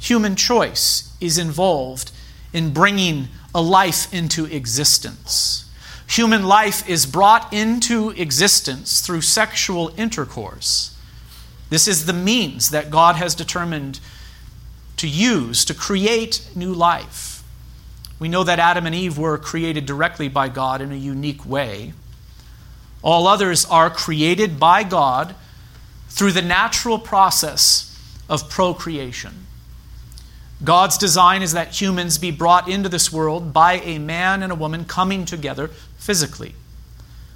Human 0.00 0.34
choice 0.34 1.16
is 1.20 1.38
involved 1.38 2.10
in 2.52 2.72
bringing 2.72 3.28
a 3.54 3.62
life 3.62 4.12
into 4.12 4.44
existence. 4.46 5.70
Human 6.08 6.42
life 6.42 6.88
is 6.88 7.06
brought 7.06 7.52
into 7.52 8.10
existence 8.10 9.00
through 9.00 9.20
sexual 9.20 9.94
intercourse. 9.96 10.98
This 11.70 11.86
is 11.86 12.06
the 12.06 12.12
means 12.12 12.70
that 12.70 12.90
God 12.90 13.14
has 13.14 13.36
determined 13.36 14.00
to 14.96 15.08
use 15.08 15.64
to 15.64 15.74
create 15.74 16.48
new 16.54 16.72
life. 16.72 17.42
We 18.18 18.28
know 18.28 18.44
that 18.44 18.58
Adam 18.58 18.86
and 18.86 18.94
Eve 18.94 19.18
were 19.18 19.38
created 19.38 19.86
directly 19.86 20.28
by 20.28 20.48
God 20.48 20.80
in 20.80 20.92
a 20.92 20.96
unique 20.96 21.44
way. 21.44 21.92
All 23.02 23.26
others 23.26 23.64
are 23.66 23.90
created 23.90 24.58
by 24.58 24.82
God 24.82 25.34
through 26.08 26.32
the 26.32 26.42
natural 26.42 26.98
process 26.98 27.90
of 28.28 28.48
procreation. 28.48 29.46
God's 30.62 30.96
design 30.96 31.42
is 31.42 31.52
that 31.52 31.78
humans 31.78 32.16
be 32.16 32.30
brought 32.30 32.68
into 32.68 32.88
this 32.88 33.12
world 33.12 33.52
by 33.52 33.74
a 33.80 33.98
man 33.98 34.42
and 34.42 34.50
a 34.50 34.56
woman 34.56 34.84
coming 34.84 35.24
together 35.24 35.68
physically. 35.98 36.54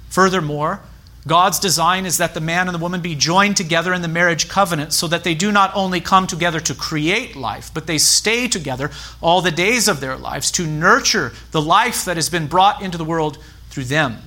Furthermore, 0.09 0.81
God's 1.27 1.59
design 1.59 2.05
is 2.05 2.17
that 2.17 2.33
the 2.33 2.41
man 2.41 2.67
and 2.67 2.73
the 2.73 2.81
woman 2.81 3.01
be 3.01 3.13
joined 3.13 3.57
together 3.57 3.93
in 3.93 4.01
the 4.01 4.07
marriage 4.07 4.47
covenant 4.47 4.93
so 4.93 5.07
that 5.07 5.23
they 5.23 5.35
do 5.35 5.51
not 5.51 5.71
only 5.75 5.99
come 5.99 6.27
together 6.27 6.59
to 6.61 6.73
create 6.73 7.35
life, 7.35 7.71
but 7.73 7.87
they 7.87 7.97
stay 7.97 8.47
together 8.47 8.89
all 9.21 9.41
the 9.41 9.51
days 9.51 9.87
of 9.87 9.99
their 9.99 10.15
lives 10.15 10.49
to 10.51 10.65
nurture 10.65 11.33
the 11.51 11.61
life 11.61 12.05
that 12.05 12.15
has 12.15 12.29
been 12.29 12.47
brought 12.47 12.81
into 12.81 12.97
the 12.97 13.03
world 13.03 13.37
through 13.69 13.83
them. 13.83 14.17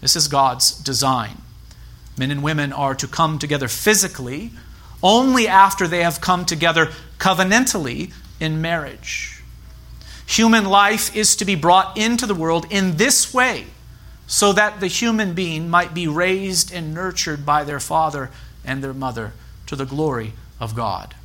This 0.00 0.14
is 0.14 0.28
God's 0.28 0.72
design. 0.72 1.42
Men 2.16 2.30
and 2.30 2.42
women 2.42 2.72
are 2.72 2.94
to 2.94 3.08
come 3.08 3.38
together 3.38 3.66
physically 3.66 4.52
only 5.02 5.48
after 5.48 5.88
they 5.88 6.02
have 6.02 6.20
come 6.20 6.44
together 6.44 6.90
covenantally 7.18 8.12
in 8.38 8.60
marriage. 8.60 9.42
Human 10.26 10.64
life 10.64 11.14
is 11.16 11.34
to 11.36 11.44
be 11.44 11.56
brought 11.56 11.98
into 11.98 12.26
the 12.26 12.34
world 12.34 12.66
in 12.70 12.96
this 12.96 13.34
way 13.34 13.66
so 14.30 14.52
that 14.52 14.78
the 14.78 14.86
human 14.86 15.34
being 15.34 15.68
might 15.68 15.92
be 15.92 16.06
raised 16.06 16.72
and 16.72 16.94
nurtured 16.94 17.44
by 17.44 17.64
their 17.64 17.80
father 17.80 18.30
and 18.64 18.82
their 18.82 18.94
mother 18.94 19.32
to 19.66 19.74
the 19.74 19.84
glory 19.84 20.32
of 20.60 20.76
God. 20.76 21.16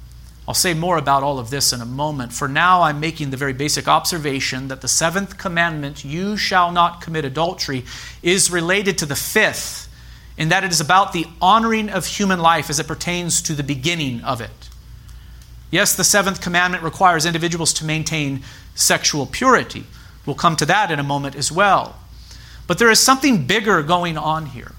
I'll 0.47 0.55
say 0.55 0.73
more 0.73 0.97
about 0.97 1.21
all 1.21 1.37
of 1.37 1.51
this 1.51 1.71
in 1.71 1.81
a 1.81 1.85
moment. 1.85 2.33
For 2.33 2.47
now, 2.47 2.81
I'm 2.81 2.99
making 2.99 3.29
the 3.29 3.37
very 3.37 3.53
basic 3.53 3.87
observation 3.87 4.69
that 4.69 4.81
the 4.81 4.87
seventh 4.87 5.37
commandment, 5.37 6.03
you 6.03 6.35
shall 6.35 6.71
not 6.71 6.99
commit 6.99 7.25
adultery, 7.25 7.85
is 8.23 8.49
related 8.49 8.97
to 8.97 9.05
the 9.05 9.15
fifth, 9.15 9.87
in 10.35 10.49
that 10.49 10.63
it 10.63 10.71
is 10.71 10.81
about 10.81 11.13
the 11.13 11.27
honoring 11.39 11.89
of 11.89 12.07
human 12.07 12.39
life 12.39 12.71
as 12.71 12.79
it 12.79 12.87
pertains 12.87 13.39
to 13.43 13.53
the 13.53 13.61
beginning 13.61 14.21
of 14.21 14.41
it. 14.41 14.69
Yes, 15.69 15.95
the 15.95 16.03
seventh 16.03 16.41
commandment 16.41 16.83
requires 16.83 17.27
individuals 17.27 17.71
to 17.73 17.85
maintain 17.85 18.41
sexual 18.73 19.27
purity. 19.27 19.83
We'll 20.25 20.35
come 20.35 20.55
to 20.55 20.65
that 20.65 20.89
in 20.89 20.97
a 20.97 21.03
moment 21.03 21.35
as 21.35 21.51
well. 21.51 21.99
But 22.67 22.79
there 22.79 22.89
is 22.89 22.99
something 22.99 23.45
bigger 23.45 23.83
going 23.83 24.17
on 24.17 24.47
here. 24.47 24.73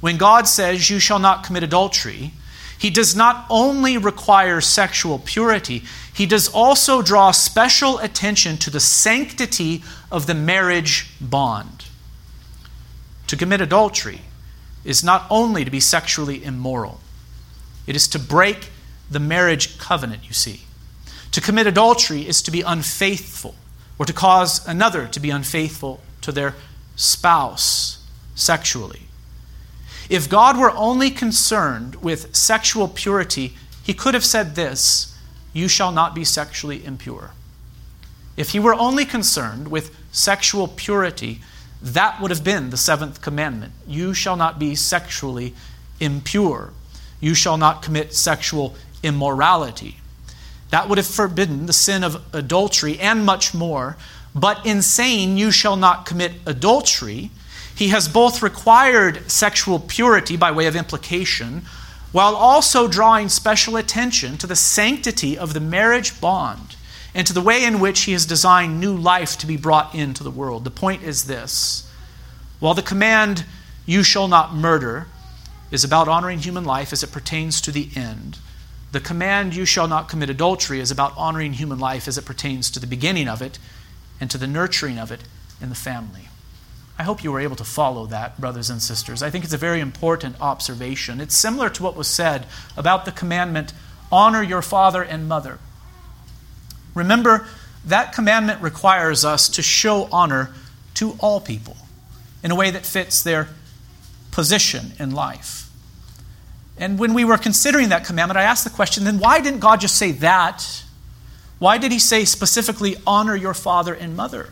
When 0.00 0.16
God 0.16 0.48
says, 0.48 0.90
You 0.90 0.98
shall 0.98 1.18
not 1.18 1.44
commit 1.44 1.62
adultery, 1.62 2.32
he 2.76 2.90
does 2.90 3.14
not 3.14 3.46
only 3.48 3.96
require 3.96 4.60
sexual 4.60 5.20
purity, 5.20 5.84
he 6.12 6.26
does 6.26 6.48
also 6.48 7.00
draw 7.00 7.30
special 7.30 7.98
attention 7.98 8.56
to 8.58 8.70
the 8.70 8.80
sanctity 8.80 9.84
of 10.10 10.26
the 10.26 10.34
marriage 10.34 11.08
bond. 11.20 11.84
To 13.28 13.36
commit 13.36 13.60
adultery 13.60 14.22
is 14.84 15.04
not 15.04 15.26
only 15.30 15.64
to 15.64 15.70
be 15.70 15.78
sexually 15.78 16.44
immoral, 16.44 16.98
it 17.86 17.94
is 17.94 18.08
to 18.08 18.18
break 18.18 18.70
the 19.08 19.20
marriage 19.20 19.78
covenant, 19.78 20.26
you 20.26 20.32
see. 20.32 20.62
To 21.30 21.40
commit 21.40 21.66
adultery 21.66 22.26
is 22.26 22.42
to 22.42 22.50
be 22.50 22.62
unfaithful 22.62 23.54
or 23.98 24.06
to 24.06 24.12
cause 24.12 24.66
another 24.66 25.06
to 25.06 25.20
be 25.20 25.30
unfaithful 25.30 26.00
to 26.22 26.32
their 26.32 26.54
spouse 26.96 28.04
sexually. 28.34 29.02
If 30.08 30.28
God 30.28 30.58
were 30.58 30.72
only 30.72 31.10
concerned 31.10 31.96
with 31.96 32.34
sexual 32.34 32.88
purity, 32.88 33.54
he 33.82 33.94
could 33.94 34.14
have 34.14 34.24
said 34.24 34.54
this 34.54 35.16
You 35.52 35.68
shall 35.68 35.92
not 35.92 36.14
be 36.14 36.24
sexually 36.24 36.84
impure. 36.84 37.30
If 38.36 38.50
he 38.50 38.58
were 38.58 38.74
only 38.74 39.04
concerned 39.04 39.68
with 39.68 39.94
sexual 40.10 40.68
purity, 40.68 41.40
that 41.82 42.20
would 42.20 42.30
have 42.30 42.44
been 42.44 42.70
the 42.70 42.76
seventh 42.76 43.20
commandment. 43.20 43.72
You 43.86 44.14
shall 44.14 44.36
not 44.36 44.58
be 44.58 44.74
sexually 44.74 45.54
impure. 46.00 46.72
You 47.20 47.34
shall 47.34 47.56
not 47.56 47.82
commit 47.82 48.14
sexual 48.14 48.74
immorality. 49.02 49.98
That 50.70 50.88
would 50.88 50.98
have 50.98 51.06
forbidden 51.06 51.66
the 51.66 51.72
sin 51.72 52.02
of 52.04 52.22
adultery 52.34 52.98
and 52.98 53.26
much 53.26 53.52
more, 53.52 53.96
but 54.34 54.64
in 54.64 54.82
saying, 54.82 55.36
You 55.36 55.50
shall 55.50 55.76
not 55.76 56.06
commit 56.06 56.32
adultery, 56.46 57.30
he 57.74 57.88
has 57.88 58.08
both 58.08 58.42
required 58.42 59.30
sexual 59.30 59.78
purity 59.78 60.36
by 60.36 60.50
way 60.50 60.66
of 60.66 60.76
implication, 60.76 61.62
while 62.12 62.34
also 62.34 62.88
drawing 62.88 63.28
special 63.28 63.76
attention 63.76 64.36
to 64.38 64.46
the 64.46 64.56
sanctity 64.56 65.36
of 65.36 65.54
the 65.54 65.60
marriage 65.60 66.20
bond 66.20 66.76
and 67.14 67.26
to 67.26 67.32
the 67.32 67.40
way 67.40 67.64
in 67.64 67.80
which 67.80 68.02
he 68.02 68.12
has 68.12 68.26
designed 68.26 68.80
new 68.80 68.96
life 68.96 69.36
to 69.38 69.46
be 69.46 69.56
brought 69.56 69.94
into 69.94 70.22
the 70.22 70.30
world. 70.30 70.64
The 70.64 70.70
point 70.70 71.02
is 71.02 71.24
this 71.24 71.88
while 72.60 72.74
the 72.74 72.82
command, 72.82 73.44
You 73.86 74.02
shall 74.02 74.28
not 74.28 74.54
murder, 74.54 75.08
is 75.70 75.84
about 75.84 76.08
honoring 76.08 76.38
human 76.38 76.64
life 76.64 76.92
as 76.92 77.02
it 77.02 77.12
pertains 77.12 77.60
to 77.62 77.72
the 77.72 77.90
end, 77.96 78.38
the 78.92 79.00
command, 79.00 79.56
You 79.56 79.64
shall 79.64 79.88
not 79.88 80.08
commit 80.08 80.28
adultery, 80.28 80.78
is 80.78 80.90
about 80.90 81.16
honoring 81.16 81.54
human 81.54 81.78
life 81.78 82.06
as 82.06 82.18
it 82.18 82.26
pertains 82.26 82.70
to 82.70 82.78
the 82.78 82.86
beginning 82.86 83.26
of 83.26 83.40
it 83.40 83.58
and 84.22 84.30
to 84.30 84.38
the 84.38 84.46
nurturing 84.46 85.00
of 85.00 85.10
it 85.10 85.20
in 85.60 85.68
the 85.68 85.74
family. 85.74 86.28
I 86.96 87.02
hope 87.02 87.24
you 87.24 87.32
were 87.32 87.40
able 87.40 87.56
to 87.56 87.64
follow 87.64 88.06
that, 88.06 88.40
brothers 88.40 88.70
and 88.70 88.80
sisters. 88.80 89.20
I 89.20 89.30
think 89.30 89.42
it's 89.42 89.52
a 89.52 89.58
very 89.58 89.80
important 89.80 90.40
observation. 90.40 91.20
It's 91.20 91.36
similar 91.36 91.68
to 91.70 91.82
what 91.82 91.96
was 91.96 92.06
said 92.06 92.46
about 92.76 93.04
the 93.04 93.10
commandment 93.10 93.72
honor 94.12 94.40
your 94.40 94.62
father 94.62 95.02
and 95.02 95.28
mother. 95.28 95.58
Remember, 96.94 97.48
that 97.84 98.12
commandment 98.12 98.62
requires 98.62 99.24
us 99.24 99.48
to 99.48 99.62
show 99.62 100.08
honor 100.12 100.54
to 100.94 101.16
all 101.18 101.40
people 101.40 101.76
in 102.44 102.52
a 102.52 102.54
way 102.54 102.70
that 102.70 102.86
fits 102.86 103.24
their 103.24 103.48
position 104.30 104.92
in 105.00 105.10
life. 105.10 105.68
And 106.78 106.96
when 106.96 107.12
we 107.12 107.24
were 107.24 107.38
considering 107.38 107.88
that 107.88 108.04
commandment, 108.04 108.38
I 108.38 108.44
asked 108.44 108.62
the 108.62 108.70
question 108.70 109.02
then 109.02 109.18
why 109.18 109.40
didn't 109.40 109.58
God 109.58 109.80
just 109.80 109.96
say 109.96 110.12
that 110.12 110.84
why 111.62 111.78
did 111.78 111.92
he 111.92 112.00
say 112.00 112.24
specifically, 112.24 112.96
honor 113.06 113.36
your 113.36 113.54
father 113.54 113.94
and 113.94 114.16
mother? 114.16 114.50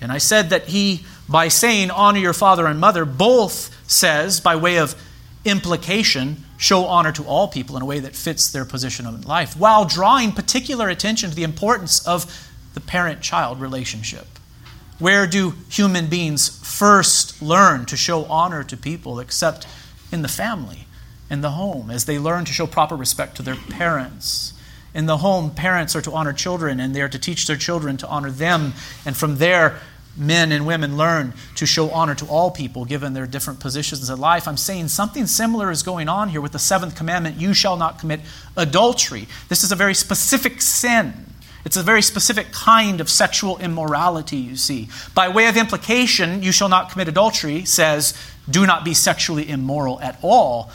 And 0.00 0.10
I 0.10 0.16
said 0.16 0.48
that 0.48 0.64
he, 0.68 1.04
by 1.28 1.48
saying 1.48 1.90
honor 1.90 2.20
your 2.20 2.32
father 2.32 2.66
and 2.66 2.80
mother, 2.80 3.04
both 3.04 3.70
says, 3.86 4.40
by 4.40 4.56
way 4.56 4.78
of 4.78 4.94
implication, 5.44 6.46
show 6.56 6.86
honor 6.86 7.12
to 7.12 7.24
all 7.24 7.48
people 7.48 7.76
in 7.76 7.82
a 7.82 7.84
way 7.84 7.98
that 7.98 8.16
fits 8.16 8.50
their 8.50 8.64
position 8.64 9.04
in 9.04 9.20
life, 9.20 9.58
while 9.58 9.84
drawing 9.84 10.32
particular 10.32 10.88
attention 10.88 11.28
to 11.28 11.36
the 11.36 11.42
importance 11.42 12.06
of 12.08 12.50
the 12.72 12.80
parent 12.80 13.20
child 13.20 13.60
relationship. 13.60 14.26
Where 14.98 15.26
do 15.26 15.52
human 15.68 16.06
beings 16.06 16.48
first 16.64 17.42
learn 17.42 17.84
to 17.84 17.96
show 17.98 18.24
honor 18.24 18.64
to 18.64 18.76
people 18.78 19.20
except 19.20 19.66
in 20.10 20.22
the 20.22 20.28
family, 20.28 20.86
in 21.28 21.42
the 21.42 21.50
home, 21.50 21.90
as 21.90 22.06
they 22.06 22.18
learn 22.18 22.46
to 22.46 22.54
show 22.54 22.66
proper 22.66 22.96
respect 22.96 23.36
to 23.36 23.42
their 23.42 23.56
parents? 23.56 24.54
In 24.96 25.04
the 25.04 25.18
home, 25.18 25.50
parents 25.50 25.94
are 25.94 26.00
to 26.00 26.12
honor 26.12 26.32
children 26.32 26.80
and 26.80 26.96
they 26.96 27.02
are 27.02 27.08
to 27.10 27.18
teach 27.18 27.46
their 27.46 27.56
children 27.56 27.98
to 27.98 28.08
honor 28.08 28.30
them. 28.30 28.72
And 29.04 29.14
from 29.14 29.36
there, 29.36 29.78
men 30.16 30.52
and 30.52 30.66
women 30.66 30.96
learn 30.96 31.34
to 31.56 31.66
show 31.66 31.90
honor 31.90 32.14
to 32.14 32.24
all 32.24 32.50
people 32.50 32.86
given 32.86 33.12
their 33.12 33.26
different 33.26 33.60
positions 33.60 34.08
in 34.08 34.18
life. 34.18 34.48
I'm 34.48 34.56
saying 34.56 34.88
something 34.88 35.26
similar 35.26 35.70
is 35.70 35.82
going 35.82 36.08
on 36.08 36.30
here 36.30 36.40
with 36.40 36.52
the 36.52 36.58
seventh 36.58 36.96
commandment 36.96 37.36
you 37.36 37.52
shall 37.52 37.76
not 37.76 37.98
commit 37.98 38.20
adultery. 38.56 39.28
This 39.50 39.62
is 39.62 39.70
a 39.70 39.76
very 39.76 39.92
specific 39.92 40.62
sin. 40.62 41.26
It's 41.66 41.76
a 41.76 41.82
very 41.82 42.00
specific 42.00 42.50
kind 42.52 42.98
of 43.02 43.10
sexual 43.10 43.58
immorality, 43.58 44.38
you 44.38 44.56
see. 44.56 44.88
By 45.14 45.28
way 45.28 45.46
of 45.46 45.58
implication, 45.58 46.42
you 46.42 46.52
shall 46.52 46.70
not 46.70 46.90
commit 46.90 47.06
adultery 47.06 47.66
says, 47.66 48.14
do 48.48 48.64
not 48.64 48.82
be 48.82 48.94
sexually 48.94 49.46
immoral 49.46 50.00
at 50.00 50.18
all. 50.22 50.70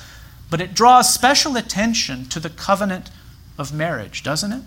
But 0.52 0.62
it 0.62 0.76
draws 0.76 1.12
special 1.12 1.58
attention 1.58 2.26
to 2.26 2.40
the 2.40 2.52
covenant 2.52 3.10
of 3.62 3.74
marriage, 3.74 4.24
doesn't 4.24 4.52
it? 4.52 4.64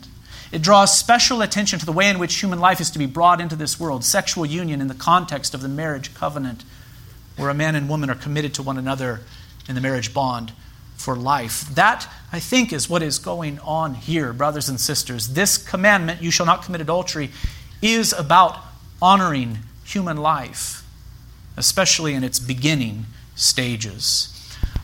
It 0.53 0.63
draws 0.63 0.97
special 0.97 1.43
attention 1.43 1.79
to 1.81 1.87
the 1.87 1.93
way 1.93 2.09
in 2.09 2.19
which 2.19 2.41
human 2.41 2.61
life 2.61 2.81
is 2.81 2.91
to 2.93 2.99
be 2.99 3.07
brought 3.07 3.41
into 3.41 3.57
this 3.57 3.79
world, 3.79 4.05
sexual 4.05 4.47
union 4.47 4.81
in 4.81 4.89
the 4.89 4.95
context 4.95 5.53
of 5.53 5.61
the 5.61 5.69
marriage 5.69 6.15
covenant, 6.15 6.65
where 7.37 7.51
a 7.51 7.55
man 7.55 7.75
and 7.75 7.89
woman 7.89 8.09
are 8.09 8.15
committed 8.15 8.55
to 8.55 8.63
one 8.63 8.79
another 8.79 9.21
in 9.69 9.75
the 9.75 9.81
marriage 9.81 10.15
bond 10.15 10.53
for 10.97 11.17
life. 11.17 11.69
That, 11.75 12.09
I 12.33 12.39
think, 12.41 12.73
is 12.73 12.89
what 12.89 13.03
is 13.03 13.19
going 13.19 13.59
on 13.61 13.95
here, 13.95 14.33
brothers 14.33 14.69
and 14.69 14.81
sisters. 14.81 15.29
This 15.29 15.59
commandment, 15.59 16.23
you 16.23 16.31
shall 16.31 16.47
not 16.47 16.63
commit 16.63 16.81
adultery, 16.81 17.31
is 17.83 18.13
about 18.13 18.59
honoring 19.03 19.59
human 19.85 20.17
life, 20.17 20.87
especially 21.57 22.15
in 22.15 22.25
its 22.25 22.39
beginning 22.39 23.07
stages. 23.35 24.31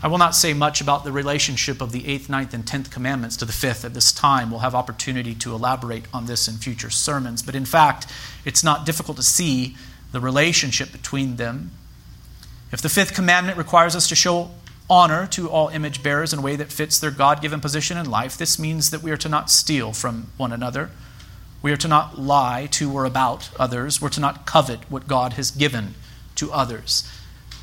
I 0.03 0.09
will 0.09 0.19
not 0.19 0.35
say 0.35 0.55
much 0.55 0.81
about 0.81 1.05
the 1.05 1.13
relationship 1.13 1.81
of 1.81 1.93
the 1.93 2.09
eighth, 2.09 2.31
ninth, 2.31 2.55
and 2.55 2.67
tenth 2.67 2.91
commandments 2.91 3.37
to 3.39 3.45
the 3.45 3.53
fifth 3.53 3.85
at 3.85 3.93
this 3.93 4.13
time. 4.13 4.51
We'll 4.51 4.61
have 4.61 4.75
opportunity 4.75 5.35
to 5.37 5.55
elaborate 5.55 6.07
on 6.13 6.27
this 6.27 6.49
in 6.49 6.55
future 6.55 6.91
sermons. 6.91 7.43
But 7.43 7.55
in 7.55 7.67
fact, 7.67 8.07
it's 8.45 8.65
not 8.65 8.87
difficult 8.87 9.19
to 9.19 9.23
see 9.23 9.77
the 10.13 10.21
relationship 10.21 10.91
between 10.91 11.37
them. 11.37 11.73
If 12.73 12.81
the 12.81 12.89
fifth 12.89 13.15
commandment 13.15 13.59
requires 13.59 13.95
us 13.95 14.09
to 14.09 14.15
show 14.15 14.51
honor 14.91 15.25
to 15.29 15.49
all 15.49 15.69
image 15.69 16.03
bearers 16.03 16.33
in 16.33 16.41
a 16.41 16.43
way 16.43 16.57
that 16.57 16.73
fits 16.73 16.99
their 16.99 17.13
God 17.13 17.41
given 17.41 17.61
position 17.61 17.97
in 17.97 18.11
life. 18.11 18.37
This 18.37 18.59
means 18.59 18.91
that 18.91 19.03
we 19.03 19.13
are 19.13 19.17
to 19.19 19.29
not 19.29 19.49
steal 19.49 19.93
from 19.93 20.33
one 20.37 20.53
another. 20.53 20.91
We 21.63 21.71
are 21.71 21.77
to 21.77 21.89
not 21.89 22.19
lie 22.19 22.67
to 22.73 22.93
or 22.93 23.05
about 23.05 23.51
others. 23.59 24.03
We're 24.03 24.09
to 24.11 24.21
not 24.21 24.47
covet 24.47 24.91
what 24.91 25.07
God 25.07 25.35
has 25.35 25.53
given 25.53 25.95
to 26.35 26.53
others. 26.53 27.09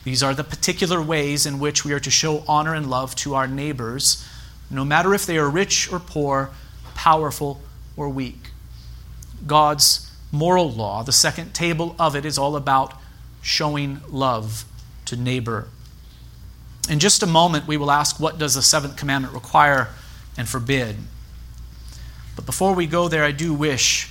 These 0.07 0.23
are 0.23 0.33
the 0.33 0.43
particular 0.43 1.01
ways 1.01 1.45
in 1.45 1.59
which 1.59 1.83
we 1.83 1.91
are 1.91 1.99
to 1.99 2.09
show 2.09 2.43
honor 2.47 2.73
and 2.73 2.89
love 2.89 3.13
to 3.17 3.35
our 3.35 3.47
neighbors, 3.47 4.25
no 4.69 4.85
matter 4.85 5.13
if 5.13 5.25
they 5.25 5.37
are 5.37 5.49
rich 5.49 5.91
or 5.91 5.99
poor, 5.99 6.49
powerful 6.95 7.61
or 7.97 8.07
weak. 8.07 8.51
God's 9.45 10.09
moral 10.31 10.71
law, 10.71 11.03
the 11.03 11.11
second 11.11 11.53
table 11.53 11.95
of 11.99 12.15
it, 12.15 12.25
is 12.25 12.37
all 12.37 12.55
about 12.55 12.93
showing 13.41 13.99
love 14.09 14.65
to 15.05 15.15
neighbor 15.15 15.67
in 16.89 16.99
just 16.99 17.21
a 17.21 17.27
moment, 17.27 17.67
we 17.67 17.77
will 17.77 17.91
ask 17.91 18.19
what 18.19 18.37
does 18.37 18.55
the 18.55 18.61
seventh 18.61 18.95
commandment 18.95 19.33
require 19.33 19.89
and 20.37 20.47
forbid. 20.47 20.95
But 22.35 22.45
before 22.45 22.73
we 22.73 22.87
go 22.87 23.09
there, 23.09 23.23
I 23.23 23.31
do 23.31 23.53
wish 23.53 24.09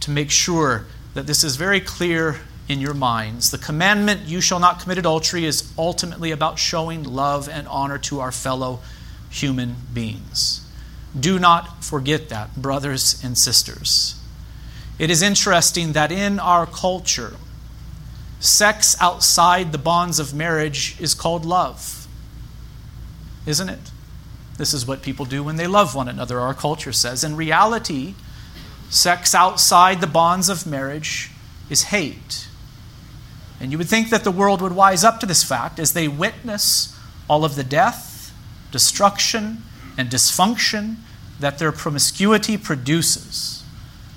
to 0.00 0.10
make 0.10 0.30
sure 0.30 0.86
that 1.14 1.26
this 1.26 1.42
is 1.42 1.56
very 1.56 1.80
clear 1.80 2.36
in 2.68 2.80
your 2.80 2.94
minds. 2.94 3.50
The 3.50 3.58
commandment, 3.58 4.22
you 4.22 4.40
shall 4.40 4.60
not 4.60 4.80
commit 4.80 4.98
adultery, 4.98 5.44
is 5.44 5.72
ultimately 5.78 6.30
about 6.30 6.58
showing 6.58 7.02
love 7.02 7.48
and 7.48 7.66
honor 7.68 7.98
to 7.98 8.20
our 8.20 8.32
fellow 8.32 8.80
human 9.30 9.76
beings. 9.92 10.64
Do 11.18 11.38
not 11.38 11.82
forget 11.82 12.28
that, 12.28 12.56
brothers 12.56 13.22
and 13.24 13.36
sisters. 13.36 14.20
It 14.98 15.10
is 15.10 15.22
interesting 15.22 15.92
that 15.92 16.12
in 16.12 16.38
our 16.38 16.66
culture, 16.66 17.34
Sex 18.40 18.96
outside 19.00 19.72
the 19.72 19.78
bonds 19.78 20.18
of 20.18 20.32
marriage 20.32 20.96
is 21.00 21.14
called 21.14 21.44
love. 21.44 22.06
Isn't 23.46 23.68
it? 23.68 23.90
This 24.58 24.72
is 24.72 24.86
what 24.86 25.02
people 25.02 25.24
do 25.24 25.42
when 25.42 25.56
they 25.56 25.66
love 25.66 25.94
one 25.94 26.08
another, 26.08 26.38
our 26.40 26.54
culture 26.54 26.92
says. 26.92 27.24
In 27.24 27.36
reality, 27.36 28.14
sex 28.90 29.34
outside 29.34 30.00
the 30.00 30.06
bonds 30.06 30.48
of 30.48 30.66
marriage 30.66 31.30
is 31.68 31.84
hate. 31.84 32.47
And 33.60 33.72
you 33.72 33.78
would 33.78 33.88
think 33.88 34.10
that 34.10 34.24
the 34.24 34.30
world 34.30 34.62
would 34.62 34.72
wise 34.72 35.04
up 35.04 35.20
to 35.20 35.26
this 35.26 35.42
fact 35.42 35.78
as 35.78 35.92
they 35.92 36.08
witness 36.08 36.96
all 37.28 37.44
of 37.44 37.56
the 37.56 37.64
death, 37.64 38.32
destruction, 38.70 39.62
and 39.96 40.08
dysfunction 40.08 40.96
that 41.40 41.58
their 41.58 41.72
promiscuity 41.72 42.56
produces. 42.56 43.64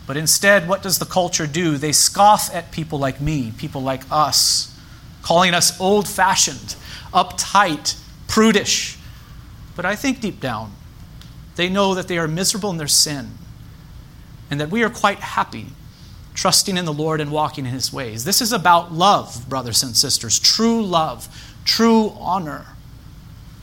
But 0.07 0.17
instead, 0.17 0.67
what 0.67 0.81
does 0.81 0.99
the 0.99 1.05
culture 1.05 1.47
do? 1.47 1.77
They 1.77 1.91
scoff 1.91 2.53
at 2.53 2.71
people 2.71 2.99
like 2.99 3.21
me, 3.21 3.53
people 3.57 3.81
like 3.81 4.03
us, 4.11 4.75
calling 5.21 5.53
us 5.53 5.79
old 5.79 6.07
fashioned, 6.07 6.75
uptight, 7.13 7.99
prudish. 8.27 8.97
But 9.75 9.85
I 9.85 9.95
think 9.95 10.19
deep 10.19 10.39
down, 10.39 10.73
they 11.55 11.69
know 11.69 11.95
that 11.95 12.07
they 12.07 12.17
are 12.17 12.27
miserable 12.27 12.69
in 12.71 12.77
their 12.77 12.87
sin 12.87 13.31
and 14.49 14.59
that 14.59 14.69
we 14.69 14.83
are 14.83 14.89
quite 14.89 15.19
happy 15.19 15.67
trusting 16.33 16.77
in 16.77 16.85
the 16.85 16.93
Lord 16.93 17.21
and 17.21 17.31
walking 17.31 17.65
in 17.65 17.71
His 17.71 17.91
ways. 17.91 18.23
This 18.23 18.41
is 18.41 18.51
about 18.51 18.93
love, 18.93 19.47
brothers 19.49 19.83
and 19.83 19.95
sisters, 19.95 20.39
true 20.39 20.83
love, 20.83 21.27
true 21.65 22.13
honor. 22.19 22.65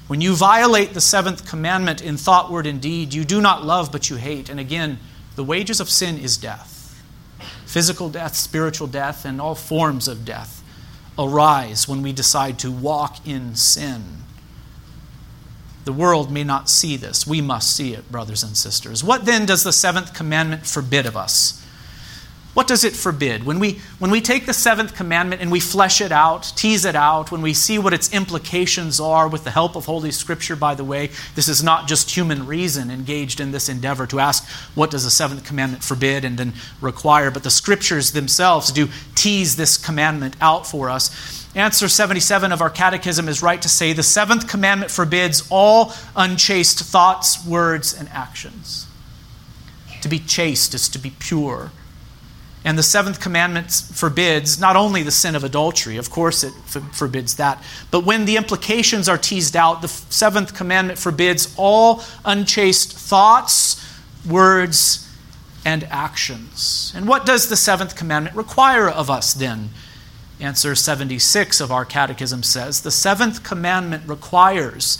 When 0.06 0.20
you 0.20 0.34
violate 0.34 0.94
the 0.94 1.00
seventh 1.00 1.46
commandment 1.46 2.00
in 2.00 2.16
thought, 2.16 2.50
word, 2.50 2.66
and 2.66 2.80
deed, 2.80 3.12
you 3.12 3.24
do 3.24 3.40
not 3.40 3.64
love, 3.64 3.92
but 3.92 4.08
you 4.08 4.16
hate. 4.16 4.48
And 4.48 4.58
again, 4.58 4.98
the 5.36 5.44
wages 5.44 5.80
of 5.80 5.90
sin 5.90 6.18
is 6.18 6.36
death. 6.36 7.02
Physical 7.66 8.08
death, 8.08 8.34
spiritual 8.34 8.86
death, 8.86 9.24
and 9.24 9.40
all 9.40 9.54
forms 9.54 10.08
of 10.08 10.24
death 10.24 10.62
arise 11.18 11.86
when 11.86 12.00
we 12.00 12.12
decide 12.12 12.58
to 12.60 12.70
walk 12.70 13.26
in 13.26 13.54
sin. 13.54 14.02
The 15.84 15.92
world 15.92 16.30
may 16.30 16.44
not 16.44 16.68
see 16.70 16.96
this. 16.96 17.26
We 17.26 17.40
must 17.40 17.74
see 17.74 17.94
it, 17.94 18.10
brothers 18.10 18.42
and 18.42 18.56
sisters. 18.56 19.02
What 19.02 19.24
then 19.24 19.46
does 19.46 19.64
the 19.64 19.72
seventh 19.72 20.14
commandment 20.14 20.66
forbid 20.66 21.06
of 21.06 21.16
us? 21.16 21.64
What 22.58 22.66
does 22.66 22.82
it 22.82 22.96
forbid? 22.96 23.44
When 23.44 23.60
we, 23.60 23.78
when 24.00 24.10
we 24.10 24.20
take 24.20 24.44
the 24.44 24.52
seventh 24.52 24.96
commandment 24.96 25.40
and 25.40 25.52
we 25.52 25.60
flesh 25.60 26.00
it 26.00 26.10
out, 26.10 26.52
tease 26.56 26.84
it 26.84 26.96
out, 26.96 27.30
when 27.30 27.40
we 27.40 27.54
see 27.54 27.78
what 27.78 27.94
its 27.94 28.12
implications 28.12 28.98
are 28.98 29.28
with 29.28 29.44
the 29.44 29.52
help 29.52 29.76
of 29.76 29.84
Holy 29.84 30.10
Scripture, 30.10 30.56
by 30.56 30.74
the 30.74 30.82
way, 30.82 31.10
this 31.36 31.46
is 31.46 31.62
not 31.62 31.86
just 31.86 32.10
human 32.10 32.48
reason 32.48 32.90
engaged 32.90 33.38
in 33.38 33.52
this 33.52 33.68
endeavor 33.68 34.08
to 34.08 34.18
ask 34.18 34.44
what 34.74 34.90
does 34.90 35.04
the 35.04 35.10
seventh 35.10 35.44
commandment 35.44 35.84
forbid 35.84 36.24
and 36.24 36.36
then 36.36 36.52
require, 36.80 37.30
but 37.30 37.44
the 37.44 37.50
Scriptures 37.50 38.10
themselves 38.10 38.72
do 38.72 38.88
tease 39.14 39.54
this 39.54 39.76
commandment 39.76 40.34
out 40.40 40.66
for 40.66 40.90
us. 40.90 41.46
Answer 41.54 41.86
77 41.86 42.50
of 42.50 42.60
our 42.60 42.70
catechism 42.70 43.28
is 43.28 43.40
right 43.40 43.62
to 43.62 43.68
say 43.68 43.92
the 43.92 44.02
seventh 44.02 44.48
commandment 44.48 44.90
forbids 44.90 45.46
all 45.48 45.92
unchaste 46.16 46.80
thoughts, 46.80 47.46
words, 47.46 47.94
and 47.94 48.08
actions. 48.08 48.88
To 50.02 50.08
be 50.08 50.18
chaste 50.18 50.74
is 50.74 50.88
to 50.88 50.98
be 50.98 51.10
pure. 51.20 51.70
And 52.64 52.76
the 52.76 52.82
seventh 52.82 53.20
commandment 53.20 53.70
forbids 53.70 54.60
not 54.60 54.76
only 54.76 55.02
the 55.02 55.10
sin 55.10 55.36
of 55.36 55.44
adultery, 55.44 55.96
of 55.96 56.10
course, 56.10 56.42
it 56.42 56.52
f- 56.66 56.82
forbids 56.92 57.36
that, 57.36 57.62
but 57.90 58.04
when 58.04 58.24
the 58.24 58.36
implications 58.36 59.08
are 59.08 59.16
teased 59.16 59.56
out, 59.56 59.80
the 59.80 59.88
seventh 59.88 60.54
commandment 60.54 60.98
forbids 60.98 61.54
all 61.56 62.02
unchaste 62.24 62.92
thoughts, 62.92 63.84
words, 64.28 65.08
and 65.64 65.84
actions. 65.84 66.92
And 66.96 67.06
what 67.06 67.26
does 67.26 67.48
the 67.48 67.56
seventh 67.56 67.94
commandment 67.94 68.36
require 68.36 68.88
of 68.88 69.08
us 69.08 69.34
then? 69.34 69.70
Answer 70.40 70.74
76 70.74 71.60
of 71.60 71.72
our 71.72 71.84
catechism 71.84 72.42
says 72.42 72.82
the 72.82 72.90
seventh 72.90 73.42
commandment 73.42 74.08
requires 74.08 74.98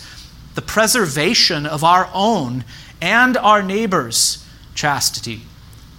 the 0.55 0.61
preservation 0.61 1.65
of 1.65 1.83
our 1.83 2.09
own 2.13 2.65
and 3.01 3.37
our 3.37 3.61
neighbor's 3.61 4.45
chastity 4.75 5.43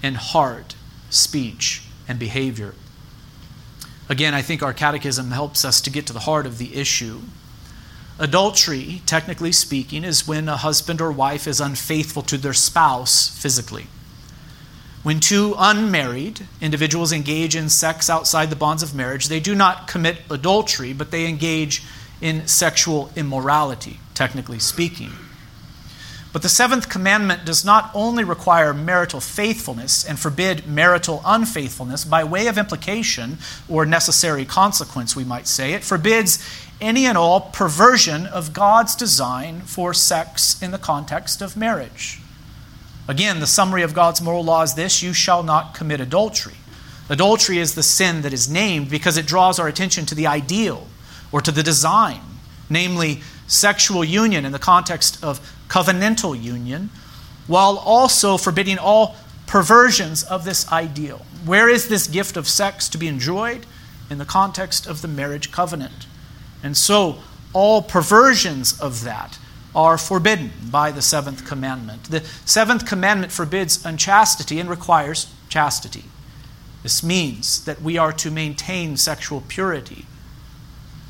and 0.03 0.17
heart 0.17 0.75
speech, 1.11 1.83
and 2.09 2.19
behavior. 2.19 2.75
Again, 4.09 4.35
I 4.35 4.43
think 4.43 4.63
our 4.63 4.73
catechism 4.73 5.31
helps 5.31 5.65
us 5.65 5.81
to 5.83 5.91
get 5.91 6.07
to 6.07 6.13
the 6.13 6.21
heart 6.21 6.47
of 6.47 6.59
the 6.59 6.75
issue. 6.75 7.21
Adultery, 8.19 9.03
technically 9.07 9.53
speaking, 9.53 10.05
is 10.05 10.27
when 10.27 10.49
a 10.49 10.57
husband 10.57 11.01
or 11.01 11.13
wife 11.13 11.47
is 11.47 11.61
unfaithful 11.61 12.23
to 12.23 12.37
their 12.37 12.53
spouse 12.53 13.29
physically. 13.29 13.87
When 15.03 15.21
two 15.21 15.55
unmarried 15.57 16.47
individuals 16.61 17.13
engage 17.13 17.57
in 17.57 17.71
sex 17.71 18.11
outside 18.11 18.51
the 18.51 18.57
bonds 18.57 18.83
of 18.83 18.95
marriage, 18.95 19.29
they 19.29 19.41
do 19.41 19.55
not 19.55 19.89
commit 19.89 20.19
adultery, 20.29 20.93
but 20.93 21.11
they 21.11 21.27
engage 21.27 21.83
in 22.21 22.47
sexual 22.47 23.11
immorality, 23.17 24.01
technically 24.13 24.59
speaking. 24.59 25.13
But 26.33 26.43
the 26.43 26.49
seventh 26.49 26.89
commandment 26.89 27.45
does 27.45 27.65
not 27.65 27.91
only 27.93 28.23
require 28.23 28.73
marital 28.73 29.21
faithfulness 29.21 30.05
and 30.05 30.19
forbid 30.19 30.67
marital 30.67 31.23
unfaithfulness 31.25 32.05
by 32.05 32.23
way 32.23 32.47
of 32.47 32.57
implication 32.57 33.39
or 33.69 33.85
necessary 33.85 34.45
consequence, 34.45 35.17
we 35.17 35.25
might 35.25 35.49
say. 35.49 35.73
It 35.73 35.83
forbids 35.83 36.39
any 36.81 37.05
and 37.07 37.19
all 37.19 37.41
perversion 37.41 38.27
of 38.27 38.53
God's 38.53 38.95
design 38.95 39.63
for 39.63 39.93
sex 39.93 40.61
in 40.63 40.71
the 40.71 40.79
context 40.79 41.43
of 41.43 41.57
marriage. 41.57 42.21
Again, 43.09 43.41
the 43.41 43.47
summary 43.47 43.83
of 43.83 43.93
God's 43.93 44.23
moral 44.23 44.45
law 44.45 44.63
is 44.63 44.75
this 44.75 45.03
you 45.03 45.13
shall 45.13 45.43
not 45.43 45.75
commit 45.75 46.01
adultery. 46.01 46.55
Adultery 47.09 47.59
is 47.59 47.75
the 47.75 47.83
sin 47.83 48.23
that 48.23 48.33
is 48.33 48.49
named 48.49 48.89
because 48.89 49.17
it 49.17 49.27
draws 49.27 49.59
our 49.59 49.67
attention 49.67 50.07
to 50.07 50.15
the 50.15 50.29
ideal 50.29 50.87
or 51.33 51.41
to 51.41 51.51
the 51.51 51.65
design, 51.65 52.21
namely 52.69 53.21
sexual 53.51 54.05
union 54.05 54.45
in 54.45 54.53
the 54.53 54.59
context 54.59 55.23
of 55.23 55.41
covenantal 55.69 56.41
union, 56.41 56.91
while 57.47 57.77
also 57.79 58.37
forbidding 58.37 58.79
all 58.79 59.17
perversions 59.47 60.23
of 60.23 60.45
this 60.45 60.71
ideal. 60.71 61.27
Where 61.45 61.69
is 61.69 61.89
this 61.89 62.07
gift 62.07 62.37
of 62.37 62.47
sex 62.47 62.89
to 62.91 62.99
be 62.99 63.09
enjoyed? 63.09 63.67
In 64.09 64.19
the 64.19 64.25
context 64.25 64.87
of 64.87 65.03
the 65.03 65.09
marriage 65.09 65.51
covenant. 65.51 66.07
And 66.63 66.77
so, 66.77 67.19
all 67.53 67.83
perversions 67.83 68.79
of 68.81 69.03
that 69.05 69.39
are 69.75 69.99
forbidden 69.99 70.53
by 70.71 70.91
the 70.91 71.03
seventh 71.03 71.47
commandment. 71.47 72.05
The 72.05 72.25
seventh 72.45 72.87
commandment 72.87 73.33
forbids 73.33 73.85
unchastity 73.85 74.61
and 74.61 74.69
requires 74.69 75.33
chastity. 75.49 76.05
This 76.83 77.03
means 77.03 77.65
that 77.65 77.83
we 77.83 77.99
are 77.99 78.13
to 78.13 78.31
maintain 78.31 78.97
sexual 78.97 79.43
purity. 79.47 80.07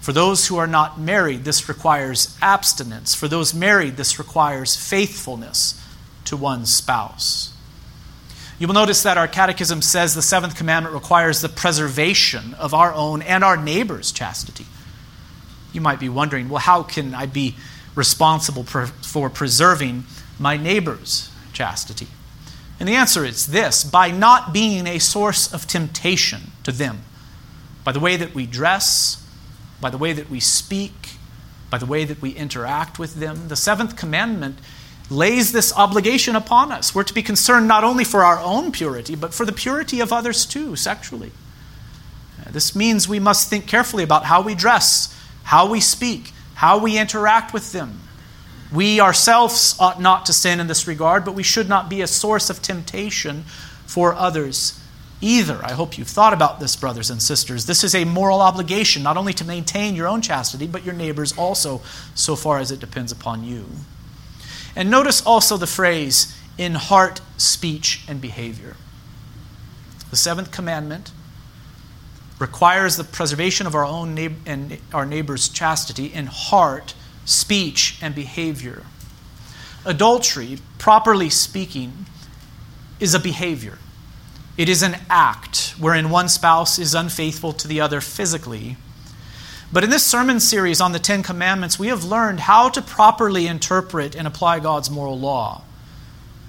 For 0.01 0.13
those 0.13 0.47
who 0.47 0.57
are 0.57 0.67
not 0.67 0.99
married, 0.99 1.45
this 1.45 1.69
requires 1.69 2.37
abstinence. 2.41 3.15
For 3.15 3.29
those 3.29 3.53
married, 3.53 3.97
this 3.97 4.19
requires 4.19 4.75
faithfulness 4.75 5.81
to 6.25 6.37
one's 6.37 6.75
spouse. 6.75 7.53
You 8.59 8.67
will 8.67 8.75
notice 8.75 9.03
that 9.03 9.19
our 9.19 9.29
catechism 9.29 9.83
says 9.83 10.15
the 10.15 10.23
seventh 10.23 10.57
commandment 10.57 10.95
requires 10.95 11.41
the 11.41 11.49
preservation 11.49 12.55
of 12.55 12.75
our 12.75 12.93
own 12.93 13.23
and 13.23 13.43
our 13.43 13.57
neighbor's 13.57 14.13
chastity. 14.13 14.67
You 15.73 15.81
might 15.81 16.01
be 16.01 16.09
wondering, 16.09 16.49
well, 16.49 16.61
how 16.61 16.83
can 16.83 17.15
I 17.15 17.27
be 17.27 17.57
responsible 17.95 18.65
for 18.65 19.31
preserving 19.31 20.05
my 20.39 20.57
neighbor's 20.57 21.31
chastity? 21.53 22.09
And 22.79 22.89
the 22.89 22.95
answer 22.95 23.25
is 23.25 23.49
this 23.49 23.85
by 23.85 24.11
not 24.11 24.53
being 24.53 24.87
a 24.87 24.99
source 24.99 25.53
of 25.53 25.67
temptation 25.67 26.53
to 26.63 26.73
them, 26.73 27.03
by 27.85 27.93
the 27.93 28.01
way 28.01 28.17
that 28.17 28.35
we 28.35 28.47
dress, 28.47 29.20
by 29.81 29.91
the 29.91 29.99
way 29.99 30.13
that 30.13 30.31
we 30.31 30.41
speak, 30.41 31.17
by 31.71 31.79
the 31.79 31.87
way 31.87 32.05
that 32.05 32.21
we 32.21 32.31
interact 32.31 32.99
with 32.99 33.15
them. 33.15 33.49
The 33.49 33.57
seventh 33.57 33.97
commandment 33.97 34.59
lays 35.09 35.53
this 35.53 35.73
obligation 35.77 36.37
upon 36.37 36.71
us. 36.71 36.95
We're 36.95 37.05
to 37.05 37.15
be 37.15 37.23
concerned 37.23 37.67
not 37.67 37.85
only 37.85 38.05
for 38.05 38.23
our 38.23 38.39
own 38.39 38.73
purity, 38.73 39.15
but 39.15 39.35
for 39.35 39.45
the 39.45 39.53
purity 39.53 40.01
of 40.01 40.13
others 40.13 40.47
too, 40.47 40.77
sexually. 40.77 41.33
Uh, 42.41 42.51
this 42.51 42.77
means 42.77 43.09
we 43.09 43.19
must 43.19 43.49
think 43.49 43.67
carefully 43.67 44.05
about 44.05 44.25
how 44.25 44.41
we 44.41 44.55
dress, 44.55 45.17
how 45.45 45.69
we 45.69 45.81
speak, 45.81 46.33
how 46.55 46.79
we 46.79 46.99
interact 46.99 47.53
with 47.53 47.73
them. 47.73 48.01
We 48.73 49.01
ourselves 49.01 49.75
ought 49.81 50.01
not 50.01 50.27
to 50.27 50.33
sin 50.33 50.61
in 50.61 50.69
this 50.69 50.87
regard, 50.87 51.25
but 51.25 51.35
we 51.35 51.43
should 51.43 51.69
not 51.69 51.89
be 51.89 52.03
a 52.03 52.07
source 52.07 52.51
of 52.51 52.63
temptation 52.63 53.45
for 53.85 54.15
others 54.15 54.81
either. 55.21 55.61
I 55.63 55.73
hope 55.73 55.99
you've 55.99 56.09
thought 56.09 56.33
about 56.33 56.61
this, 56.61 56.77
brothers 56.77 57.11
and 57.11 57.23
sisters. 57.23 57.67
This 57.67 57.85
is 57.85 57.95
a 57.95 58.05
moral 58.05 58.41
obligation, 58.41 59.03
not 59.03 59.17
only 59.17 59.33
to 59.35 59.45
maintain 59.45 59.95
your 59.95 60.07
own 60.07 60.23
chastity, 60.23 60.67
but 60.67 60.85
your 60.85 60.95
neighbor's 60.95 61.37
also, 61.37 61.83
so 62.15 62.37
far 62.37 62.59
as 62.59 62.71
it 62.71 62.81
depends 62.81 63.13
upon 63.13 63.45
you. 63.45 63.67
And 64.75 64.91
notice 64.91 65.25
also 65.25 65.57
the 65.57 65.67
phrase, 65.67 66.37
in 66.57 66.75
heart, 66.75 67.21
speech, 67.37 68.03
and 68.09 68.21
behavior. 68.21 68.77
The 70.11 70.17
seventh 70.17 70.51
commandment 70.51 71.13
requires 72.39 72.97
the 72.97 73.05
preservation 73.05 73.67
of 73.67 73.75
our 73.75 73.85
own 73.85 74.15
neighbor, 74.15 74.37
and 74.47 74.79
our 74.93 75.07
neighbor's 75.07 75.49
chastity 75.49 76.07
in 76.07 76.27
heart, 76.27 76.95
speech, 77.25 77.99
and 78.01 78.15
behavior. 78.15 78.85
Adultery, 79.85 80.59
properly 80.79 81.31
speaking, 81.31 82.07
is 82.99 83.15
a 83.15 83.21
behavior. 83.21 83.79
It 84.61 84.69
is 84.69 84.83
an 84.83 84.99
act 85.09 85.75
wherein 85.79 86.11
one 86.11 86.29
spouse 86.29 86.79
is 86.79 86.95
unfaithful 86.95 87.55
to 87.55 87.67
the 87.67 87.81
other 87.81 88.03
physically. 88.03 88.77
But 89.73 89.85
in 89.85 89.89
this 89.89 90.05
sermon 90.05 90.39
series 90.39 90.83
on 90.83 90.93
the 90.93 90.99
Ten 90.99 91.23
Commandments, 91.23 91.79
we 91.79 91.87
have 91.87 92.05
learned 92.05 92.41
how 92.41 92.69
to 92.69 92.83
properly 92.83 93.47
interpret 93.47 94.15
and 94.15 94.27
apply 94.27 94.61
God's 94.61 94.91
moral 94.91 95.19
law. 95.19 95.63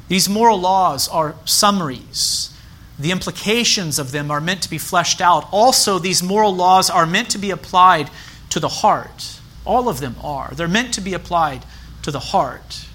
These 0.10 0.28
moral 0.28 0.60
laws 0.60 1.08
are 1.08 1.36
summaries. 1.45 2.54
The 3.00 3.12
implications 3.13 3.97
of 3.97 4.12
them 4.12 4.30
are 4.30 4.41
meant 4.41 4.62
to 4.63 4.69
be 4.69 4.78
fleshed 4.78 5.21
out. 5.21 5.47
Also, 5.50 5.97
these 5.97 6.21
moral 6.21 6.54
laws 6.54 6.89
are 6.89 7.06
meant 7.06 7.30
to 7.30 7.38
be 7.38 7.50
applied 7.50 8.10
to 8.50 8.60
the 8.60 8.67
heart. 8.67 9.39
All 9.63 9.88
of 9.88 10.02
them 10.02 10.17
are. 10.21 10.52
They're 10.54 10.67
meant 10.67 10.93
to 10.95 11.02
be 11.02 11.13
applied 11.13 11.63
to 12.02 12.12
the 12.12 12.19
heart. 12.19 12.88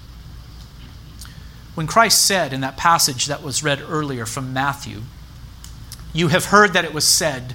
When 1.77 1.85
Christ 1.85 2.25
said 2.25 2.53
in 2.53 2.61
that 2.61 2.75
passage 2.75 3.27
that 3.27 3.43
was 3.43 3.61
read 3.61 3.83
earlier 3.87 4.25
from 4.25 4.51
Matthew, 4.51 5.03
You 6.11 6.29
have 6.29 6.45
heard 6.45 6.73
that 6.73 6.85
it 6.85 6.93
was 6.93 7.07
said, 7.07 7.53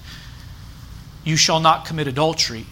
You 1.25 1.37
shall 1.37 1.59
not 1.59 1.85
commit 1.85 2.07
adultery. 2.07 2.67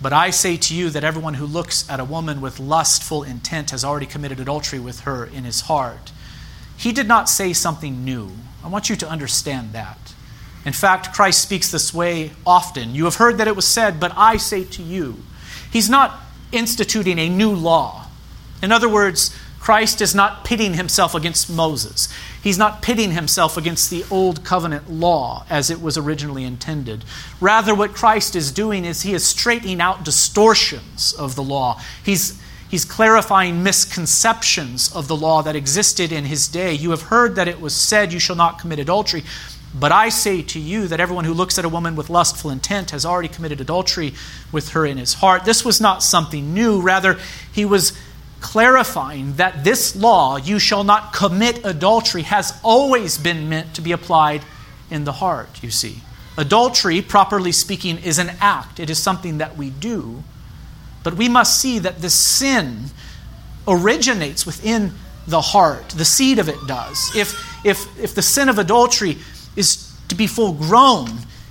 But 0.00 0.14
I 0.14 0.30
say 0.30 0.56
to 0.56 0.74
you 0.74 0.88
that 0.88 1.04
everyone 1.04 1.34
who 1.34 1.44
looks 1.44 1.86
at 1.90 2.00
a 2.00 2.06
woman 2.06 2.40
with 2.40 2.58
lustful 2.58 3.22
intent 3.22 3.70
has 3.70 3.84
already 3.84 4.06
committed 4.06 4.40
adultery 4.40 4.78
with 4.78 5.00
her 5.00 5.26
in 5.26 5.44
his 5.44 5.60
heart. 5.60 6.10
He 6.74 6.90
did 6.90 7.06
not 7.06 7.28
say 7.28 7.52
something 7.52 8.02
new. 8.02 8.30
I 8.64 8.68
want 8.68 8.88
you 8.88 8.96
to 8.96 9.10
understand 9.10 9.74
that. 9.74 10.14
In 10.64 10.72
fact, 10.72 11.12
Christ 11.12 11.42
speaks 11.42 11.70
this 11.70 11.92
way 11.92 12.30
often. 12.46 12.94
You 12.94 13.04
have 13.04 13.16
heard 13.16 13.36
that 13.36 13.46
it 13.46 13.56
was 13.56 13.66
said, 13.66 14.00
but 14.00 14.14
I 14.16 14.38
say 14.38 14.64
to 14.64 14.82
you. 14.82 15.18
He's 15.70 15.90
not 15.90 16.18
instituting 16.50 17.18
a 17.18 17.28
new 17.28 17.52
law. 17.52 18.06
In 18.62 18.72
other 18.72 18.88
words, 18.88 19.36
Christ 19.58 20.00
is 20.00 20.14
not 20.14 20.44
pitting 20.44 20.74
himself 20.74 21.14
against 21.14 21.50
Moses. 21.50 22.08
He's 22.42 22.58
not 22.58 22.80
pitting 22.80 23.12
himself 23.12 23.56
against 23.56 23.90
the 23.90 24.04
old 24.10 24.44
covenant 24.44 24.90
law 24.90 25.44
as 25.50 25.70
it 25.70 25.82
was 25.82 25.98
originally 25.98 26.44
intended. 26.44 27.04
Rather, 27.40 27.74
what 27.74 27.92
Christ 27.92 28.36
is 28.36 28.52
doing 28.52 28.84
is 28.84 29.02
he 29.02 29.14
is 29.14 29.26
straightening 29.26 29.80
out 29.80 30.04
distortions 30.04 31.12
of 31.12 31.34
the 31.34 31.42
law. 31.42 31.80
He's, 32.02 32.40
he's 32.70 32.84
clarifying 32.84 33.62
misconceptions 33.62 34.94
of 34.94 35.08
the 35.08 35.16
law 35.16 35.42
that 35.42 35.56
existed 35.56 36.12
in 36.12 36.24
his 36.24 36.48
day. 36.48 36.72
You 36.72 36.90
have 36.90 37.02
heard 37.02 37.34
that 37.34 37.48
it 37.48 37.60
was 37.60 37.74
said, 37.74 38.12
You 38.12 38.20
shall 38.20 38.36
not 38.36 38.58
commit 38.58 38.78
adultery. 38.78 39.24
But 39.78 39.92
I 39.92 40.08
say 40.08 40.40
to 40.42 40.58
you 40.58 40.88
that 40.88 41.00
everyone 41.00 41.24
who 41.24 41.34
looks 41.34 41.58
at 41.58 41.64
a 41.64 41.68
woman 41.68 41.94
with 41.94 42.08
lustful 42.08 42.50
intent 42.50 42.90
has 42.92 43.04
already 43.04 43.28
committed 43.28 43.60
adultery 43.60 44.14
with 44.50 44.70
her 44.70 44.86
in 44.86 44.96
his 44.96 45.14
heart. 45.14 45.44
This 45.44 45.64
was 45.64 45.80
not 45.80 46.02
something 46.02 46.54
new. 46.54 46.80
Rather, 46.80 47.18
he 47.52 47.66
was 47.66 47.92
clarifying 48.40 49.34
that 49.36 49.64
this 49.64 49.96
law, 49.96 50.36
you 50.36 50.58
shall 50.58 50.84
not 50.84 51.12
commit 51.12 51.64
adultery, 51.64 52.22
has 52.22 52.58
always 52.62 53.18
been 53.18 53.48
meant 53.48 53.74
to 53.74 53.80
be 53.80 53.92
applied 53.92 54.42
in 54.90 55.04
the 55.04 55.12
heart, 55.12 55.62
you 55.62 55.70
see. 55.70 56.00
Adultery, 56.36 57.02
properly 57.02 57.52
speaking, 57.52 57.98
is 57.98 58.18
an 58.18 58.30
act, 58.40 58.78
it 58.78 58.90
is 58.90 58.98
something 58.98 59.38
that 59.38 59.56
we 59.56 59.70
do. 59.70 60.22
But 61.02 61.14
we 61.14 61.28
must 61.28 61.60
see 61.60 61.78
that 61.80 62.00
the 62.00 62.10
sin 62.10 62.86
originates 63.66 64.46
within 64.46 64.92
the 65.26 65.40
heart. 65.40 65.90
The 65.90 66.04
seed 66.04 66.38
of 66.38 66.48
it 66.48 66.58
does. 66.66 67.14
If, 67.14 67.64
if, 67.64 67.98
if 67.98 68.14
the 68.14 68.22
sin 68.22 68.48
of 68.48 68.58
adultery 68.58 69.18
is 69.56 69.92
to 70.08 70.14
be 70.14 70.26
full 70.26 70.52
grown, 70.52 71.08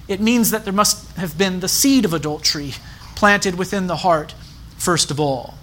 it 0.07 0.21
means 0.21 0.51
that 0.51 0.63
there 0.63 0.73
must 0.73 1.15
have 1.17 1.37
been 1.37 1.59
the 1.59 1.67
seed 1.67 2.05
of 2.05 2.13
adultery 2.13 2.73
planted 3.15 3.55
within 3.55 3.87
the 3.87 3.97
heart, 3.97 4.33
first 4.77 5.11
of 5.11 5.19
all. 5.19 5.56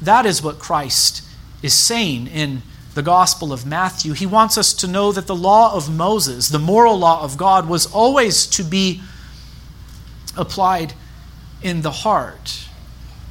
That 0.00 0.26
is 0.26 0.42
what 0.42 0.58
Christ 0.58 1.24
is 1.62 1.74
saying 1.74 2.28
in 2.28 2.62
the 2.94 3.02
Gospel 3.02 3.52
of 3.52 3.66
Matthew. 3.66 4.12
He 4.12 4.26
wants 4.26 4.58
us 4.58 4.72
to 4.74 4.86
know 4.86 5.12
that 5.12 5.26
the 5.26 5.34
law 5.34 5.74
of 5.74 5.94
Moses, 5.94 6.48
the 6.48 6.58
moral 6.58 6.98
law 6.98 7.22
of 7.22 7.36
God, 7.36 7.68
was 7.68 7.86
always 7.86 8.46
to 8.46 8.64
be 8.64 9.00
applied 10.36 10.94
in 11.62 11.82
the 11.82 11.90
heart. 11.90 12.68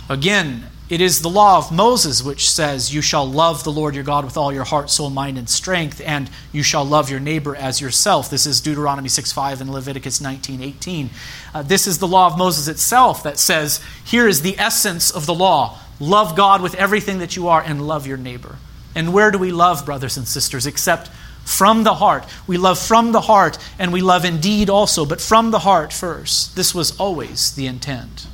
Again, 0.10 0.66
it 0.90 1.02
is 1.02 1.22
the 1.22 1.30
law 1.30 1.58
of 1.58 1.70
Moses 1.70 2.24
which 2.24 2.50
says, 2.50 2.94
You 2.94 3.02
shall 3.02 3.26
love 3.30 3.66
the 3.66 3.72
Lord 3.74 3.94
your 3.94 4.06
God 4.06 4.24
with 4.24 4.38
all 4.38 4.54
your 4.54 4.64
heart, 4.64 4.90
soul, 4.90 5.10
mind, 5.10 5.38
and 5.38 5.50
strength, 5.50 6.02
and 6.06 6.30
you 6.54 6.64
shall 6.64 6.86
love 6.86 7.10
your 7.10 7.20
neighbor 7.20 7.54
as 7.58 7.82
yourself. 7.82 8.30
This 8.30 8.46
is 8.46 8.62
Deuteronomy 8.62 9.10
6 9.10 9.34
5 9.34 9.60
and 9.60 9.70
Leviticus 9.70 10.22
19 10.22 10.62
18. 10.62 11.10
Uh, 11.54 11.62
this 11.62 11.88
is 11.88 12.00
the 12.00 12.08
law 12.08 12.28
of 12.28 12.38
Moses 12.38 12.70
itself 12.70 13.22
that 13.24 13.38
says, 13.38 13.82
Here 14.06 14.30
is 14.30 14.44
the 14.44 14.58
essence 14.58 15.12
of 15.12 15.26
the 15.26 15.36
law 15.36 15.78
Love 16.00 16.36
God 16.36 16.62
with 16.62 16.76
everything 16.76 17.20
that 17.20 17.36
you 17.36 17.48
are 17.48 17.62
and 17.62 17.88
love 17.88 18.06
your 18.06 18.18
neighbor. 18.18 18.58
And 18.96 19.14
where 19.14 19.32
do 19.32 19.38
we 19.38 19.52
love, 19.52 19.86
brothers 19.86 20.18
and 20.18 20.28
sisters, 20.28 20.66
except 20.66 21.10
from 21.46 21.84
the 21.84 21.96
heart? 21.96 22.26
We 22.46 22.58
love 22.58 22.80
from 22.80 23.12
the 23.12 23.22
heart 23.22 23.58
and 23.80 23.94
we 23.94 24.02
love 24.02 24.26
indeed 24.26 24.70
also, 24.70 25.06
but 25.06 25.22
from 25.22 25.52
the 25.52 25.60
heart 25.60 25.94
first. 25.94 26.56
This 26.56 26.74
was 26.74 26.98
always 27.00 27.54
the 27.54 27.68
intent. 27.68 28.28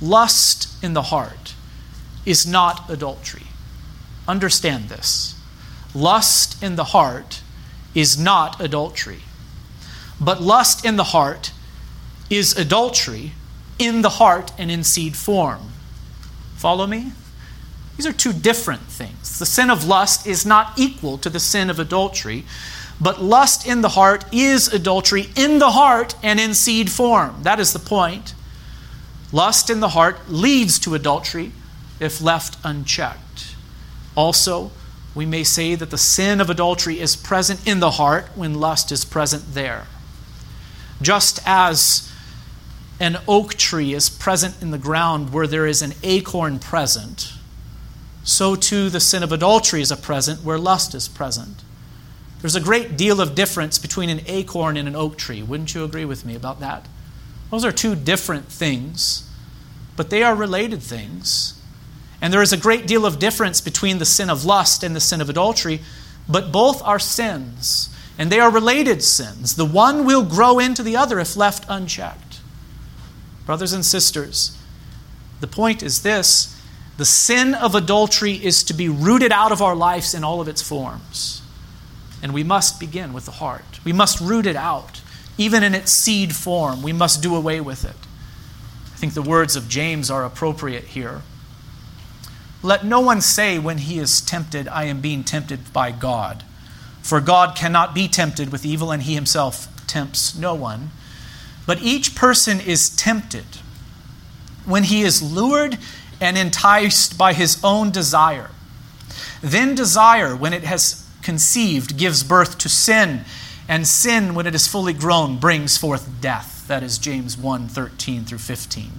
Lust 0.00 0.82
in 0.82 0.94
the 0.94 1.02
heart 1.02 1.54
is 2.24 2.46
not 2.46 2.88
adultery. 2.90 3.46
Understand 4.26 4.88
this. 4.88 5.38
Lust 5.94 6.62
in 6.62 6.76
the 6.76 6.84
heart 6.84 7.42
is 7.94 8.18
not 8.18 8.60
adultery. 8.60 9.20
But 10.20 10.40
lust 10.40 10.84
in 10.84 10.96
the 10.96 11.04
heart 11.04 11.52
is 12.30 12.56
adultery 12.56 13.32
in 13.78 14.02
the 14.02 14.08
heart 14.08 14.52
and 14.56 14.70
in 14.70 14.84
seed 14.84 15.16
form. 15.16 15.71
Follow 16.62 16.86
me? 16.86 17.10
These 17.96 18.06
are 18.06 18.12
two 18.12 18.32
different 18.32 18.82
things. 18.82 19.40
The 19.40 19.46
sin 19.46 19.68
of 19.68 19.84
lust 19.84 20.28
is 20.28 20.46
not 20.46 20.78
equal 20.78 21.18
to 21.18 21.28
the 21.28 21.40
sin 21.40 21.68
of 21.70 21.80
adultery, 21.80 22.44
but 23.00 23.20
lust 23.20 23.66
in 23.66 23.80
the 23.80 23.88
heart 23.88 24.24
is 24.32 24.68
adultery 24.68 25.30
in 25.34 25.58
the 25.58 25.72
heart 25.72 26.14
and 26.22 26.38
in 26.38 26.54
seed 26.54 26.88
form. 26.88 27.42
That 27.42 27.58
is 27.58 27.72
the 27.72 27.80
point. 27.80 28.34
Lust 29.32 29.70
in 29.70 29.80
the 29.80 29.88
heart 29.88 30.30
leads 30.30 30.78
to 30.78 30.94
adultery 30.94 31.50
if 31.98 32.22
left 32.22 32.56
unchecked. 32.62 33.56
Also, 34.14 34.70
we 35.16 35.26
may 35.26 35.42
say 35.42 35.74
that 35.74 35.90
the 35.90 35.98
sin 35.98 36.40
of 36.40 36.48
adultery 36.48 37.00
is 37.00 37.16
present 37.16 37.66
in 37.66 37.80
the 37.80 37.92
heart 37.92 38.26
when 38.36 38.54
lust 38.54 38.92
is 38.92 39.04
present 39.04 39.54
there. 39.54 39.88
Just 41.02 41.40
as 41.44 42.11
an 43.00 43.18
oak 43.26 43.54
tree 43.54 43.94
is 43.94 44.08
present 44.08 44.62
in 44.62 44.70
the 44.70 44.78
ground 44.78 45.32
where 45.32 45.46
there 45.46 45.66
is 45.66 45.82
an 45.82 45.94
acorn 46.02 46.58
present, 46.58 47.32
so 48.24 48.54
too 48.54 48.88
the 48.88 49.00
sin 49.00 49.22
of 49.22 49.32
adultery 49.32 49.80
is 49.80 49.90
a 49.90 49.96
present 49.96 50.44
where 50.44 50.58
lust 50.58 50.94
is 50.94 51.08
present. 51.08 51.62
There's 52.40 52.56
a 52.56 52.60
great 52.60 52.96
deal 52.96 53.20
of 53.20 53.34
difference 53.34 53.78
between 53.78 54.10
an 54.10 54.20
acorn 54.26 54.76
and 54.76 54.88
an 54.88 54.96
oak 54.96 55.16
tree. 55.16 55.42
Wouldn't 55.42 55.74
you 55.74 55.84
agree 55.84 56.04
with 56.04 56.24
me 56.24 56.34
about 56.34 56.60
that? 56.60 56.86
Those 57.50 57.64
are 57.64 57.72
two 57.72 57.94
different 57.94 58.46
things, 58.46 59.28
but 59.96 60.10
they 60.10 60.22
are 60.22 60.34
related 60.34 60.82
things. 60.82 61.60
And 62.20 62.32
there 62.32 62.42
is 62.42 62.52
a 62.52 62.56
great 62.56 62.86
deal 62.86 63.04
of 63.04 63.18
difference 63.18 63.60
between 63.60 63.98
the 63.98 64.04
sin 64.04 64.30
of 64.30 64.44
lust 64.44 64.82
and 64.82 64.94
the 64.94 65.00
sin 65.00 65.20
of 65.20 65.28
adultery, 65.28 65.80
but 66.28 66.52
both 66.52 66.82
are 66.82 66.98
sins, 66.98 67.88
and 68.16 68.30
they 68.30 68.40
are 68.40 68.50
related 68.50 69.02
sins. 69.02 69.56
The 69.56 69.64
one 69.64 70.04
will 70.04 70.24
grow 70.24 70.58
into 70.58 70.82
the 70.82 70.96
other 70.96 71.18
if 71.18 71.36
left 71.36 71.64
unchecked. 71.68 72.31
Brothers 73.46 73.72
and 73.72 73.84
sisters, 73.84 74.56
the 75.40 75.46
point 75.46 75.82
is 75.82 76.02
this 76.02 76.60
the 76.96 77.04
sin 77.04 77.54
of 77.54 77.74
adultery 77.74 78.34
is 78.34 78.62
to 78.64 78.74
be 78.74 78.88
rooted 78.88 79.32
out 79.32 79.50
of 79.50 79.62
our 79.62 79.74
lives 79.74 80.14
in 80.14 80.24
all 80.24 80.40
of 80.40 80.48
its 80.48 80.62
forms. 80.62 81.42
And 82.22 82.32
we 82.32 82.44
must 82.44 82.78
begin 82.78 83.12
with 83.12 83.24
the 83.24 83.32
heart. 83.32 83.80
We 83.84 83.92
must 83.92 84.20
root 84.20 84.46
it 84.46 84.56
out. 84.56 85.00
Even 85.38 85.62
in 85.62 85.74
its 85.74 85.90
seed 85.90 86.36
form, 86.36 86.82
we 86.82 86.92
must 86.92 87.22
do 87.22 87.34
away 87.34 87.60
with 87.60 87.84
it. 87.84 87.96
I 88.86 88.96
think 88.96 89.14
the 89.14 89.22
words 89.22 89.56
of 89.56 89.68
James 89.68 90.10
are 90.10 90.24
appropriate 90.24 90.84
here. 90.84 91.22
Let 92.62 92.84
no 92.84 93.00
one 93.00 93.20
say 93.20 93.58
when 93.58 93.78
he 93.78 93.98
is 93.98 94.20
tempted, 94.20 94.68
I 94.68 94.84
am 94.84 95.00
being 95.00 95.24
tempted 95.24 95.72
by 95.72 95.90
God. 95.90 96.44
For 97.02 97.20
God 97.20 97.56
cannot 97.56 97.94
be 97.94 98.06
tempted 98.06 98.52
with 98.52 98.64
evil, 98.64 98.92
and 98.92 99.02
he 99.02 99.14
himself 99.14 99.66
tempts 99.88 100.36
no 100.36 100.54
one. 100.54 100.90
But 101.66 101.82
each 101.82 102.14
person 102.14 102.60
is 102.60 102.94
tempted 102.96 103.44
when 104.64 104.84
he 104.84 105.02
is 105.02 105.22
lured 105.22 105.78
and 106.20 106.38
enticed 106.38 107.18
by 107.18 107.32
his 107.32 107.58
own 107.64 107.90
desire. 107.90 108.50
Then 109.42 109.74
desire, 109.74 110.36
when 110.36 110.52
it 110.52 110.64
has 110.64 111.06
conceived, 111.22 111.96
gives 111.96 112.22
birth 112.22 112.58
to 112.58 112.68
sin, 112.68 113.24
and 113.68 113.86
sin, 113.86 114.34
when 114.34 114.46
it 114.46 114.54
is 114.54 114.68
fully 114.68 114.92
grown, 114.92 115.38
brings 115.38 115.76
forth 115.76 116.20
death. 116.20 116.66
That 116.68 116.82
is 116.82 116.98
James 116.98 117.36
1 117.36 117.68
13 117.68 118.24
through 118.24 118.38
15. 118.38 118.90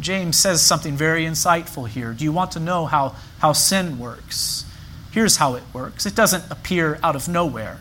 James 0.00 0.36
says 0.36 0.60
something 0.62 0.96
very 0.96 1.24
insightful 1.24 1.88
here. 1.88 2.12
Do 2.12 2.24
you 2.24 2.32
want 2.32 2.52
to 2.52 2.60
know 2.60 2.86
how, 2.86 3.14
how 3.38 3.52
sin 3.52 3.98
works? 3.98 4.64
Here's 5.12 5.36
how 5.36 5.54
it 5.54 5.62
works 5.72 6.06
it 6.06 6.14
doesn't 6.14 6.50
appear 6.50 6.98
out 7.02 7.14
of 7.14 7.28
nowhere. 7.28 7.78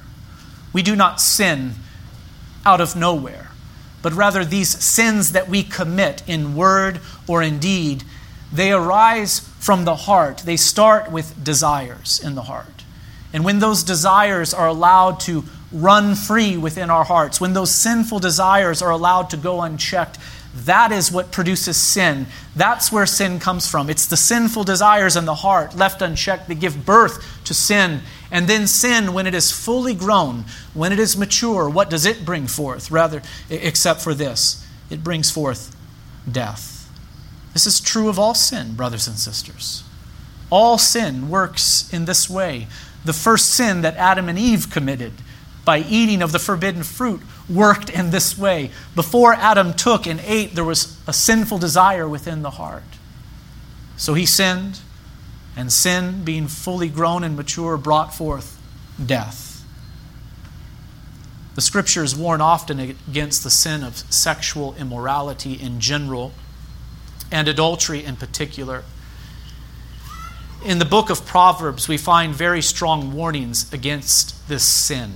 We 0.73 0.83
do 0.83 0.95
not 0.95 1.19
sin 1.19 1.73
out 2.65 2.79
of 2.79 2.95
nowhere, 2.95 3.50
but 4.01 4.13
rather 4.13 4.43
these 4.43 4.69
sins 4.83 5.31
that 5.31 5.49
we 5.49 5.63
commit 5.63 6.23
in 6.27 6.55
word 6.55 6.99
or 7.27 7.41
in 7.41 7.59
deed, 7.59 8.03
they 8.51 8.71
arise 8.71 9.39
from 9.59 9.85
the 9.85 9.95
heart. 9.95 10.39
They 10.39 10.57
start 10.57 11.11
with 11.11 11.43
desires 11.43 12.19
in 12.23 12.35
the 12.35 12.43
heart. 12.43 12.83
And 13.33 13.45
when 13.45 13.59
those 13.59 13.83
desires 13.83 14.53
are 14.53 14.67
allowed 14.67 15.19
to 15.21 15.45
run 15.71 16.15
free 16.15 16.57
within 16.57 16.89
our 16.89 17.05
hearts, 17.05 17.39
when 17.39 17.53
those 17.53 17.73
sinful 17.73 18.19
desires 18.19 18.81
are 18.81 18.91
allowed 18.91 19.29
to 19.29 19.37
go 19.37 19.61
unchecked, 19.61 20.17
that 20.53 20.91
is 20.91 21.11
what 21.11 21.31
produces 21.31 21.77
sin. 21.77 22.25
That's 22.55 22.91
where 22.91 23.05
sin 23.05 23.39
comes 23.39 23.69
from. 23.69 23.89
It's 23.89 24.05
the 24.05 24.17
sinful 24.17 24.65
desires 24.65 25.15
in 25.15 25.23
the 25.23 25.35
heart, 25.35 25.77
left 25.77 26.01
unchecked, 26.01 26.49
that 26.49 26.59
give 26.59 26.85
birth 26.85 27.25
to 27.45 27.53
sin. 27.53 28.01
And 28.31 28.47
then 28.47 28.65
sin, 28.65 29.13
when 29.13 29.27
it 29.27 29.35
is 29.35 29.51
fully 29.51 29.93
grown, 29.93 30.45
when 30.73 30.93
it 30.93 30.99
is 30.99 31.17
mature, 31.17 31.69
what 31.69 31.89
does 31.89 32.05
it 32.05 32.25
bring 32.25 32.47
forth? 32.47 32.89
Rather, 32.89 33.21
except 33.49 34.01
for 34.01 34.13
this, 34.13 34.65
it 34.89 35.03
brings 35.03 35.29
forth 35.29 35.75
death. 36.29 36.89
This 37.53 37.67
is 37.67 37.81
true 37.81 38.07
of 38.07 38.17
all 38.17 38.33
sin, 38.33 38.75
brothers 38.75 39.07
and 39.07 39.17
sisters. 39.17 39.83
All 40.49 40.77
sin 40.77 41.29
works 41.29 41.91
in 41.93 42.05
this 42.05 42.29
way. 42.29 42.67
The 43.03 43.13
first 43.13 43.51
sin 43.51 43.81
that 43.81 43.97
Adam 43.97 44.29
and 44.29 44.39
Eve 44.39 44.69
committed 44.69 45.13
by 45.65 45.79
eating 45.79 46.21
of 46.21 46.31
the 46.31 46.39
forbidden 46.39 46.83
fruit 46.83 47.21
worked 47.49 47.89
in 47.89 48.11
this 48.11 48.37
way. 48.37 48.71
Before 48.95 49.33
Adam 49.33 49.73
took 49.73 50.07
and 50.07 50.21
ate, 50.21 50.55
there 50.55 50.63
was 50.63 50.97
a 51.07 51.13
sinful 51.13 51.57
desire 51.57 52.07
within 52.07 52.41
the 52.41 52.51
heart. 52.51 52.83
So 53.97 54.13
he 54.13 54.25
sinned, 54.25 54.79
and 55.55 55.71
sin, 55.71 56.23
being 56.23 56.47
fully 56.47 56.89
grown 56.89 57.23
and 57.23 57.35
mature, 57.35 57.77
brought 57.77 58.13
forth 58.13 58.59
death. 59.03 59.63
The 61.55 61.61
scriptures 61.61 62.15
warn 62.15 62.39
often 62.39 62.79
against 62.79 63.43
the 63.43 63.49
sin 63.49 63.83
of 63.83 63.97
sexual 63.97 64.73
immorality 64.75 65.53
in 65.53 65.79
general 65.79 66.31
and 67.31 67.47
adultery 67.47 68.03
in 68.03 68.15
particular. 68.15 68.83
In 70.63 70.79
the 70.79 70.85
book 70.85 71.09
of 71.09 71.25
Proverbs, 71.25 71.87
we 71.87 71.97
find 71.97 72.33
very 72.33 72.61
strong 72.61 73.13
warnings 73.13 73.71
against 73.73 74.47
this 74.47 74.63
sin. 74.63 75.11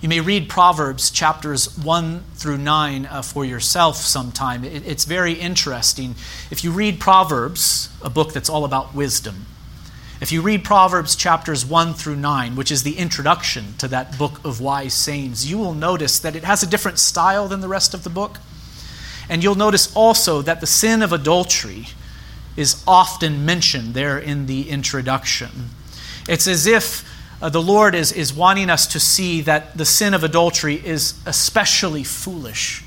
You 0.00 0.08
may 0.08 0.20
read 0.20 0.48
Proverbs 0.48 1.10
chapters 1.10 1.76
1 1.76 2.22
through 2.34 2.58
9 2.58 3.06
uh, 3.06 3.20
for 3.20 3.44
yourself 3.44 3.96
sometime. 3.96 4.62
It, 4.62 4.86
it's 4.86 5.04
very 5.04 5.32
interesting. 5.32 6.14
If 6.52 6.62
you 6.62 6.70
read 6.70 7.00
Proverbs, 7.00 7.88
a 8.00 8.08
book 8.08 8.32
that's 8.32 8.48
all 8.48 8.64
about 8.64 8.94
wisdom, 8.94 9.46
if 10.20 10.30
you 10.30 10.40
read 10.40 10.62
Proverbs 10.62 11.16
chapters 11.16 11.66
1 11.66 11.94
through 11.94 12.14
9, 12.14 12.54
which 12.54 12.70
is 12.70 12.84
the 12.84 12.96
introduction 12.96 13.74
to 13.78 13.88
that 13.88 14.16
book 14.16 14.44
of 14.44 14.60
wise 14.60 14.94
sayings, 14.94 15.50
you 15.50 15.58
will 15.58 15.74
notice 15.74 16.20
that 16.20 16.36
it 16.36 16.44
has 16.44 16.62
a 16.62 16.66
different 16.68 17.00
style 17.00 17.48
than 17.48 17.60
the 17.60 17.68
rest 17.68 17.92
of 17.92 18.04
the 18.04 18.10
book. 18.10 18.38
And 19.28 19.42
you'll 19.42 19.56
notice 19.56 19.94
also 19.96 20.42
that 20.42 20.60
the 20.60 20.66
sin 20.68 21.02
of 21.02 21.12
adultery 21.12 21.88
is 22.56 22.84
often 22.86 23.44
mentioned 23.44 23.94
there 23.94 24.18
in 24.18 24.46
the 24.46 24.70
introduction. 24.70 25.70
It's 26.28 26.46
as 26.46 26.68
if 26.68 27.04
uh, 27.40 27.48
the 27.48 27.62
Lord 27.62 27.94
is, 27.94 28.12
is 28.12 28.32
wanting 28.32 28.68
us 28.68 28.86
to 28.88 29.00
see 29.00 29.40
that 29.42 29.76
the 29.76 29.84
sin 29.84 30.14
of 30.14 30.24
adultery 30.24 30.74
is 30.74 31.14
especially 31.24 32.02
foolish, 32.04 32.82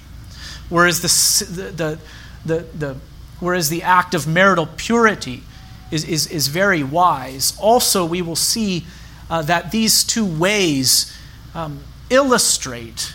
whereas 0.70 1.02
the, 1.02 1.72
the, 1.72 2.00
the, 2.46 2.66
the, 2.78 2.98
whereas 3.40 3.70
the 3.70 3.84
act 3.84 4.14
of 4.14 4.28
marital 4.28 4.68
purity 4.78 5.44
is, 5.90 6.04
is, 6.04 6.28
is 6.28 6.48
very 6.48 6.84
wise. 6.84 7.58
Also, 7.60 8.06
we 8.06 8.22
will 8.22 8.36
see 8.36 8.86
uh, 9.30 9.42
that 9.44 9.72
these 9.72 10.04
two 10.04 10.26
ways 10.26 11.16
um, 11.56 11.80
illustrate 12.10 13.14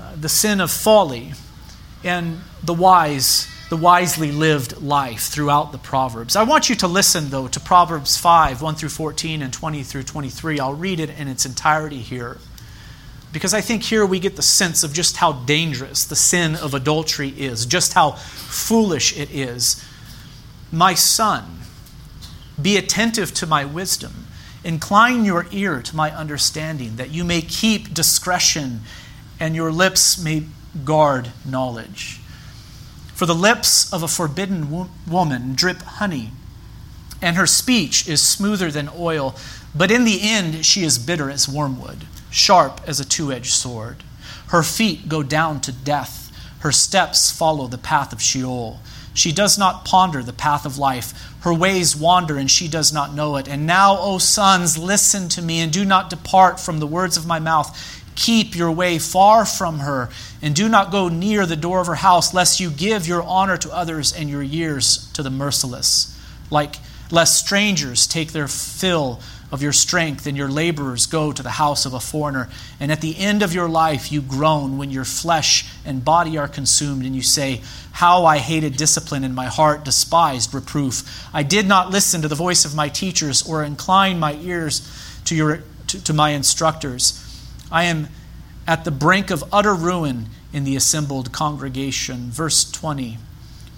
uh, 0.00 0.14
the 0.16 0.28
sin 0.28 0.60
of 0.60 0.70
folly 0.70 1.32
and 2.04 2.40
the 2.62 2.74
wise 2.74 3.48
the 3.68 3.76
wisely 3.76 4.32
lived 4.32 4.80
life 4.80 5.22
throughout 5.22 5.72
the 5.72 5.78
Proverbs. 5.78 6.36
I 6.36 6.44
want 6.44 6.70
you 6.70 6.74
to 6.76 6.88
listen, 6.88 7.28
though, 7.28 7.48
to 7.48 7.60
Proverbs 7.60 8.16
5 8.16 8.62
1 8.62 8.74
through 8.74 8.88
14 8.88 9.42
and 9.42 9.52
20 9.52 9.82
through 9.82 10.04
23. 10.04 10.58
I'll 10.58 10.74
read 10.74 11.00
it 11.00 11.10
in 11.10 11.28
its 11.28 11.44
entirety 11.44 11.98
here. 11.98 12.38
Because 13.30 13.52
I 13.52 13.60
think 13.60 13.82
here 13.82 14.06
we 14.06 14.20
get 14.20 14.36
the 14.36 14.42
sense 14.42 14.82
of 14.82 14.94
just 14.94 15.18
how 15.18 15.32
dangerous 15.32 16.04
the 16.04 16.16
sin 16.16 16.56
of 16.56 16.72
adultery 16.72 17.28
is, 17.28 17.66
just 17.66 17.92
how 17.92 18.12
foolish 18.12 19.16
it 19.18 19.30
is. 19.30 19.84
My 20.72 20.94
son, 20.94 21.60
be 22.60 22.78
attentive 22.78 23.34
to 23.34 23.46
my 23.46 23.66
wisdom. 23.66 24.26
Incline 24.64 25.26
your 25.26 25.46
ear 25.52 25.82
to 25.82 25.94
my 25.94 26.10
understanding, 26.10 26.96
that 26.96 27.10
you 27.10 27.22
may 27.22 27.42
keep 27.42 27.92
discretion 27.92 28.80
and 29.38 29.54
your 29.54 29.70
lips 29.70 30.18
may 30.18 30.44
guard 30.84 31.30
knowledge. 31.46 32.20
For 33.18 33.26
the 33.26 33.34
lips 33.34 33.92
of 33.92 34.04
a 34.04 34.06
forbidden 34.06 34.70
wo- 34.70 34.90
woman 35.04 35.56
drip 35.56 35.82
honey, 35.82 36.30
and 37.20 37.34
her 37.34 37.48
speech 37.48 38.06
is 38.06 38.22
smoother 38.22 38.70
than 38.70 38.88
oil, 38.96 39.34
but 39.74 39.90
in 39.90 40.04
the 40.04 40.20
end 40.22 40.64
she 40.64 40.84
is 40.84 41.00
bitter 41.00 41.28
as 41.28 41.48
wormwood, 41.48 42.06
sharp 42.30 42.80
as 42.86 43.00
a 43.00 43.04
two 43.04 43.32
edged 43.32 43.52
sword. 43.52 44.04
Her 44.50 44.62
feet 44.62 45.08
go 45.08 45.24
down 45.24 45.60
to 45.62 45.72
death, 45.72 46.30
her 46.60 46.70
steps 46.70 47.32
follow 47.32 47.66
the 47.66 47.76
path 47.76 48.12
of 48.12 48.22
Sheol. 48.22 48.78
She 49.14 49.32
does 49.32 49.58
not 49.58 49.84
ponder 49.84 50.22
the 50.22 50.32
path 50.32 50.64
of 50.64 50.78
life. 50.78 51.34
Her 51.40 51.52
ways 51.52 51.96
wander, 51.96 52.36
and 52.36 52.48
she 52.48 52.68
does 52.68 52.92
not 52.92 53.14
know 53.14 53.34
it. 53.34 53.48
And 53.48 53.66
now, 53.66 53.98
O 53.98 54.18
sons, 54.18 54.78
listen 54.78 55.28
to 55.30 55.42
me, 55.42 55.58
and 55.58 55.72
do 55.72 55.84
not 55.84 56.08
depart 56.08 56.60
from 56.60 56.78
the 56.78 56.86
words 56.86 57.16
of 57.16 57.26
my 57.26 57.40
mouth. 57.40 57.97
Keep 58.18 58.56
your 58.56 58.72
way 58.72 58.98
far 58.98 59.46
from 59.46 59.78
her, 59.78 60.10
and 60.42 60.52
do 60.52 60.68
not 60.68 60.90
go 60.90 61.08
near 61.08 61.46
the 61.46 61.54
door 61.54 61.80
of 61.80 61.86
her 61.86 61.94
house, 61.94 62.34
lest 62.34 62.58
you 62.58 62.68
give 62.68 63.06
your 63.06 63.22
honor 63.22 63.56
to 63.56 63.70
others 63.70 64.12
and 64.12 64.28
your 64.28 64.42
years 64.42 65.08
to 65.12 65.22
the 65.22 65.30
merciless. 65.30 66.18
Like 66.50 66.76
lest 67.12 67.38
strangers 67.38 68.08
take 68.08 68.32
their 68.32 68.48
fill 68.48 69.20
of 69.52 69.62
your 69.62 69.72
strength, 69.72 70.26
and 70.26 70.36
your 70.36 70.48
laborers 70.48 71.06
go 71.06 71.30
to 71.30 71.44
the 71.44 71.50
house 71.50 71.86
of 71.86 71.94
a 71.94 72.00
foreigner. 72.00 72.48
And 72.80 72.90
at 72.90 73.00
the 73.00 73.16
end 73.16 73.44
of 73.44 73.54
your 73.54 73.68
life, 73.68 74.10
you 74.10 74.20
groan 74.20 74.78
when 74.78 74.90
your 74.90 75.04
flesh 75.04 75.70
and 75.84 76.04
body 76.04 76.36
are 76.36 76.48
consumed, 76.48 77.06
and 77.06 77.14
you 77.14 77.22
say, 77.22 77.62
How 77.92 78.24
I 78.24 78.38
hated 78.38 78.76
discipline, 78.76 79.22
and 79.22 79.32
my 79.32 79.46
heart 79.46 79.84
despised 79.84 80.52
reproof. 80.52 81.24
I 81.32 81.44
did 81.44 81.68
not 81.68 81.90
listen 81.90 82.20
to 82.22 82.28
the 82.28 82.34
voice 82.34 82.64
of 82.64 82.74
my 82.74 82.88
teachers, 82.88 83.48
or 83.48 83.62
incline 83.62 84.18
my 84.18 84.34
ears 84.34 84.82
to, 85.26 85.36
your, 85.36 85.62
to, 85.86 86.02
to 86.02 86.12
my 86.12 86.30
instructors. 86.30 87.24
I 87.70 87.84
am 87.84 88.08
at 88.66 88.84
the 88.84 88.90
brink 88.90 89.30
of 89.30 89.44
utter 89.52 89.74
ruin 89.74 90.26
in 90.52 90.64
the 90.64 90.76
assembled 90.76 91.32
congregation. 91.32 92.30
Verse 92.30 92.70
20 92.70 93.18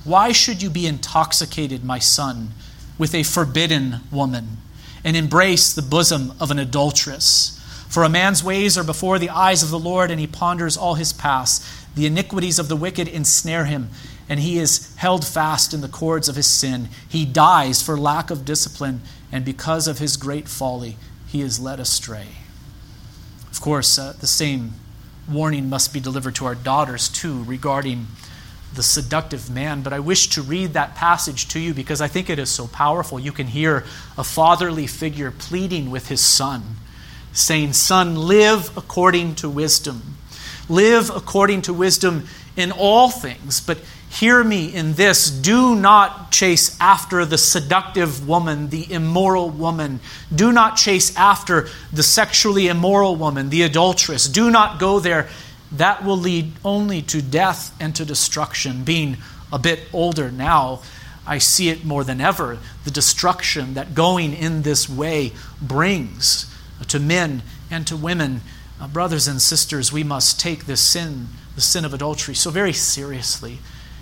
Why 0.05 0.33
should 0.33 0.63
you 0.63 0.71
be 0.71 0.87
intoxicated, 0.87 1.85
my 1.85 1.99
son, 1.99 2.51
with 2.99 3.15
a 3.15 3.23
forbidden 3.23 4.01
woman, 4.11 4.59
and 5.05 5.17
embrace 5.17 5.73
the 5.73 5.83
bosom 5.83 6.35
of 6.41 6.51
an 6.51 6.59
adulteress? 6.59 7.57
For 7.89 8.05
a 8.05 8.09
man's 8.09 8.45
ways 8.45 8.79
are 8.79 8.85
before 8.85 9.19
the 9.19 9.31
eyes 9.31 9.65
of 9.65 9.71
the 9.71 9.79
Lord, 9.79 10.13
and 10.13 10.21
he 10.21 10.27
ponders 10.29 10.77
all 10.77 10.95
his 10.95 11.13
paths. 11.13 11.85
The 11.97 12.07
iniquities 12.07 12.61
of 12.61 12.69
the 12.69 12.77
wicked 12.77 13.09
ensnare 13.09 13.65
him, 13.65 13.91
and 14.29 14.39
he 14.39 14.59
is 14.59 14.95
held 14.97 15.27
fast 15.27 15.75
in 15.75 15.81
the 15.81 15.89
cords 15.89 16.29
of 16.29 16.37
his 16.37 16.47
sin. 16.47 16.89
He 17.09 17.25
dies 17.25 17.83
for 17.83 17.99
lack 17.99 18.31
of 18.31 18.45
discipline, 18.45 19.03
and 19.33 19.45
because 19.45 19.89
of 19.89 19.99
his 19.99 20.17
great 20.17 20.49
folly, 20.49 20.97
he 21.27 21.41
is 21.41 21.59
led 21.59 21.81
astray. 21.81 22.29
Of 23.51 23.61
course, 23.61 23.99
uh, 23.99 24.15
the 24.19 24.27
same 24.27 24.75
warning 25.29 25.69
must 25.69 25.93
be 25.93 26.01
delivered 26.01 26.35
to 26.37 26.47
our 26.47 26.55
daughters, 26.55 27.09
too, 27.09 27.45
regarding 27.45 28.07
the 28.75 28.83
seductive 28.83 29.51
man. 29.51 29.83
But 29.83 29.93
I 29.93 29.99
wish 29.99 30.29
to 30.31 30.43
read 30.43 30.73
that 30.73 30.95
passage 30.95 31.49
to 31.49 31.61
you 31.61 31.75
because 31.75 32.01
I 32.01 32.09
think 32.09 32.31
it 32.31 32.39
is 32.39 32.51
so 32.51 32.67
powerful. 32.67 33.19
You 33.19 33.33
can 33.33 33.49
hear 33.49 33.85
a 34.17 34.25
fatherly 34.25 34.87
figure 34.87 35.31
pleading 35.31 35.91
with 35.91 36.09
his 36.09 36.21
son, 36.21 36.77
saying, 37.33 37.73
Son, 37.73 38.17
live 38.17 38.77
according 38.77 39.35
to 39.37 39.49
wisdom. 39.49 40.17
Live 40.69 41.11
according 41.11 41.63
to 41.63 41.73
wisdom 41.73 42.27
in 42.57 42.71
all 42.71 43.11
things, 43.11 43.61
but 43.61 43.79
hear 44.11 44.43
me 44.43 44.75
in 44.75 44.95
this 44.95 45.31
do 45.31 45.75
not 45.75 46.33
chase 46.33 46.77
after 46.81 47.25
the 47.25 47.39
seductive 47.39 48.29
woman, 48.29 48.69
the 48.69 48.93
immoral 48.93 49.49
woman. 49.49 50.01
Do 50.35 50.53
not 50.53 50.77
chase 50.77 51.17
after 51.17 51.69
the 51.93 52.03
sexually 52.03 52.69
immoral 52.69 53.17
woman, 53.17 53.49
the 53.49 53.63
adulteress. 53.63 54.27
Do 54.27 54.51
not 54.51 54.79
go 54.79 54.99
there 54.99 55.29
that 55.73 56.05
will 56.05 56.17
lead 56.17 56.53
only 56.65 57.01
to 57.03 57.23
death 57.23 57.75
and 57.81 57.95
to 57.97 58.05
destruction. 58.05 58.83
Being 58.83 59.19
a 59.53 59.59
bit 59.59 59.81
older 59.93 60.31
now, 60.31 60.83
I 61.27 61.39
see 61.39 61.69
it 61.69 61.85
more 61.85 62.03
than 62.03 62.21
ever 62.21 62.59
the 62.85 62.91
destruction 62.91 63.75
that 63.75 63.95
going 63.95 64.35
in 64.35 64.63
this 64.63 64.89
way 64.89 65.33
brings 65.63 66.53
to 66.89 66.99
men 66.99 67.43
and 67.71 67.87
to 67.87 67.97
women. 67.97 68.41
Uh, 68.81 68.89
brothers 68.89 69.29
and 69.29 69.41
sisters, 69.41 69.93
we 69.93 70.03
must 70.03 70.41
take 70.41 70.67
this 70.67 70.81
sin, 70.81 71.29
the 71.55 71.61
sin 71.61 71.85
of 71.85 71.95
adultery, 71.95 72.35
so 72.35 72.51
very 72.51 72.73
seriously. 72.73 73.59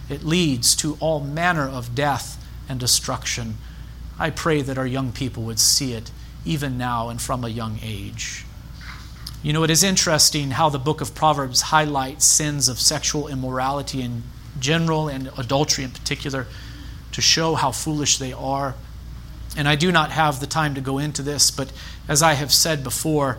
It 0.09 0.25
leads 0.25 0.75
to 0.77 0.97
all 1.01 1.21
manner 1.21 1.69
of 1.69 1.95
death 1.95 2.43
and 2.69 2.81
destruction. 2.81 3.59
I 4.19 4.31
pray 4.31 4.63
that 4.63 4.79
our 4.79 4.87
young 4.87 5.13
people 5.13 5.43
would 5.45 5.59
see 5.59 5.93
it 5.93 6.11
even 6.45 6.79
now 6.79 7.09
and 7.09 7.21
from 7.21 7.45
a 7.45 7.49
young 7.49 7.79
age. 7.83 8.45
You 9.43 9.53
know, 9.53 9.63
it 9.63 9.71
is 9.71 9.83
interesting 9.83 10.53
how 10.53 10.69
the 10.69 10.79
book 10.79 11.01
of 11.01 11.15
Proverbs 11.15 11.61
highlights 11.61 12.25
sins 12.25 12.69
of 12.69 12.81
sexual 12.81 13.29
immorality 13.29 14.03
in 14.03 14.25
general 14.59 15.09
and 15.09 15.31
adultery 15.37 15.85
in 15.85 15.91
particular 15.91 16.47
to 17.13 17.21
show 17.21 17.55
how 17.55 17.71
foolish 17.71 18.19
they 18.19 18.33
are. 18.33 18.75
And 19.57 19.69
I 19.69 19.77
do 19.77 19.93
not 19.93 20.11
have 20.11 20.41
the 20.41 20.47
time 20.47 20.75
to 20.75 20.81
go 20.81 20.99
into 20.99 21.23
this, 21.23 21.51
but 21.51 21.71
as 22.09 22.23
I 22.23 22.33
have 22.33 22.53
said 22.53 22.83
before, 22.83 23.39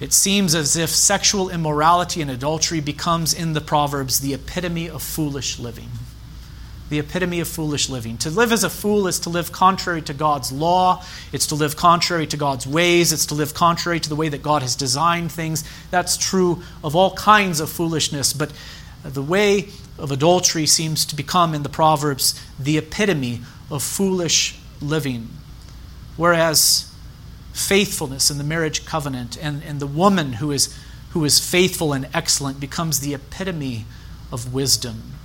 it 0.00 0.12
seems 0.12 0.54
as 0.54 0.76
if 0.76 0.90
sexual 0.90 1.48
immorality 1.48 2.20
and 2.20 2.30
adultery 2.30 2.80
becomes 2.80 3.32
in 3.32 3.52
the 3.52 3.60
Proverbs 3.60 4.20
the 4.20 4.34
epitome 4.34 4.88
of 4.88 5.02
foolish 5.02 5.58
living 5.58 5.90
the 6.88 6.98
epitome 6.98 7.40
of 7.40 7.48
foolish 7.48 7.88
living. 7.88 8.16
To 8.18 8.30
live 8.30 8.52
as 8.52 8.62
a 8.62 8.70
fool 8.70 9.08
is 9.08 9.18
to 9.20 9.30
live 9.30 9.50
contrary 9.50 10.02
to 10.02 10.14
God's 10.14 10.52
law, 10.52 11.04
it's 11.32 11.46
to 11.48 11.54
live 11.54 11.76
contrary 11.76 12.26
to 12.28 12.36
God's 12.36 12.66
ways, 12.66 13.12
it's 13.12 13.26
to 13.26 13.34
live 13.34 13.54
contrary 13.54 13.98
to 14.00 14.08
the 14.08 14.16
way 14.16 14.28
that 14.28 14.42
God 14.42 14.62
has 14.62 14.76
designed 14.76 15.32
things. 15.32 15.64
That's 15.90 16.16
true 16.16 16.62
of 16.84 16.94
all 16.94 17.14
kinds 17.14 17.60
of 17.60 17.70
foolishness, 17.70 18.32
but 18.32 18.52
the 19.02 19.22
way 19.22 19.68
of 19.98 20.10
adultery 20.10 20.66
seems 20.66 21.04
to 21.06 21.16
become 21.16 21.54
in 21.54 21.62
the 21.62 21.68
Proverbs 21.68 22.40
the 22.58 22.78
epitome 22.78 23.40
of 23.70 23.82
foolish 23.82 24.58
living. 24.80 25.28
Whereas 26.16 26.92
faithfulness 27.52 28.30
in 28.30 28.38
the 28.38 28.44
marriage 28.44 28.84
covenant 28.84 29.36
and, 29.42 29.62
and 29.64 29.80
the 29.80 29.86
woman 29.86 30.34
who 30.34 30.52
is, 30.52 30.76
who 31.10 31.24
is 31.24 31.40
faithful 31.40 31.92
and 31.92 32.08
excellent 32.12 32.60
becomes 32.60 33.00
the 33.00 33.14
epitome 33.14 33.86
of 34.30 34.52
wisdom. 34.52 35.15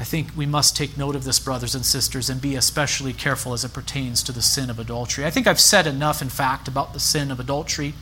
I 0.00 0.04
think 0.04 0.30
we 0.34 0.46
must 0.46 0.78
take 0.78 0.96
note 0.96 1.14
of 1.14 1.24
this, 1.24 1.38
brothers 1.38 1.74
and 1.74 1.84
sisters, 1.84 2.30
and 2.30 2.40
be 2.40 2.56
especially 2.56 3.12
careful 3.12 3.52
as 3.52 3.66
it 3.66 3.74
pertains 3.74 4.22
to 4.22 4.32
the 4.32 4.40
sin 4.40 4.70
of 4.70 4.78
adultery. 4.78 5.26
I 5.26 5.30
think 5.30 5.46
I've 5.46 5.60
said 5.60 5.86
enough, 5.86 6.22
in 6.22 6.30
fact, 6.30 6.66
about 6.66 6.94
the 6.94 6.98
sin 6.98 7.30
of 7.30 7.38
adultery 7.38 7.92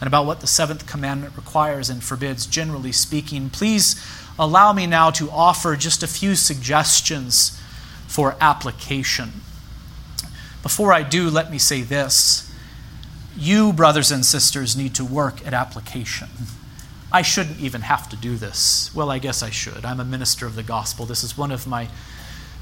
and 0.00 0.06
about 0.06 0.24
what 0.24 0.40
the 0.40 0.46
seventh 0.46 0.86
commandment 0.86 1.36
requires 1.36 1.90
and 1.90 2.02
forbids, 2.02 2.46
generally 2.46 2.90
speaking. 2.90 3.50
Please 3.50 4.02
allow 4.38 4.72
me 4.72 4.86
now 4.86 5.10
to 5.10 5.30
offer 5.30 5.76
just 5.76 6.02
a 6.02 6.06
few 6.06 6.34
suggestions 6.34 7.60
for 8.06 8.34
application. 8.40 9.42
Before 10.62 10.90
I 10.90 11.02
do, 11.02 11.28
let 11.28 11.50
me 11.50 11.58
say 11.58 11.82
this. 11.82 12.50
You, 13.36 13.74
brothers 13.74 14.10
and 14.10 14.24
sisters, 14.24 14.74
need 14.74 14.94
to 14.94 15.04
work 15.04 15.46
at 15.46 15.52
application. 15.52 16.30
I 17.12 17.22
shouldn't 17.22 17.60
even 17.60 17.80
have 17.82 18.08
to 18.10 18.16
do 18.16 18.36
this. 18.36 18.90
Well, 18.94 19.10
I 19.10 19.18
guess 19.18 19.42
I 19.42 19.50
should. 19.50 19.84
I'm 19.84 20.00
a 20.00 20.04
minister 20.04 20.46
of 20.46 20.54
the 20.54 20.62
gospel. 20.62 21.06
This 21.06 21.24
is 21.24 21.36
one 21.36 21.50
of 21.50 21.66
my 21.66 21.88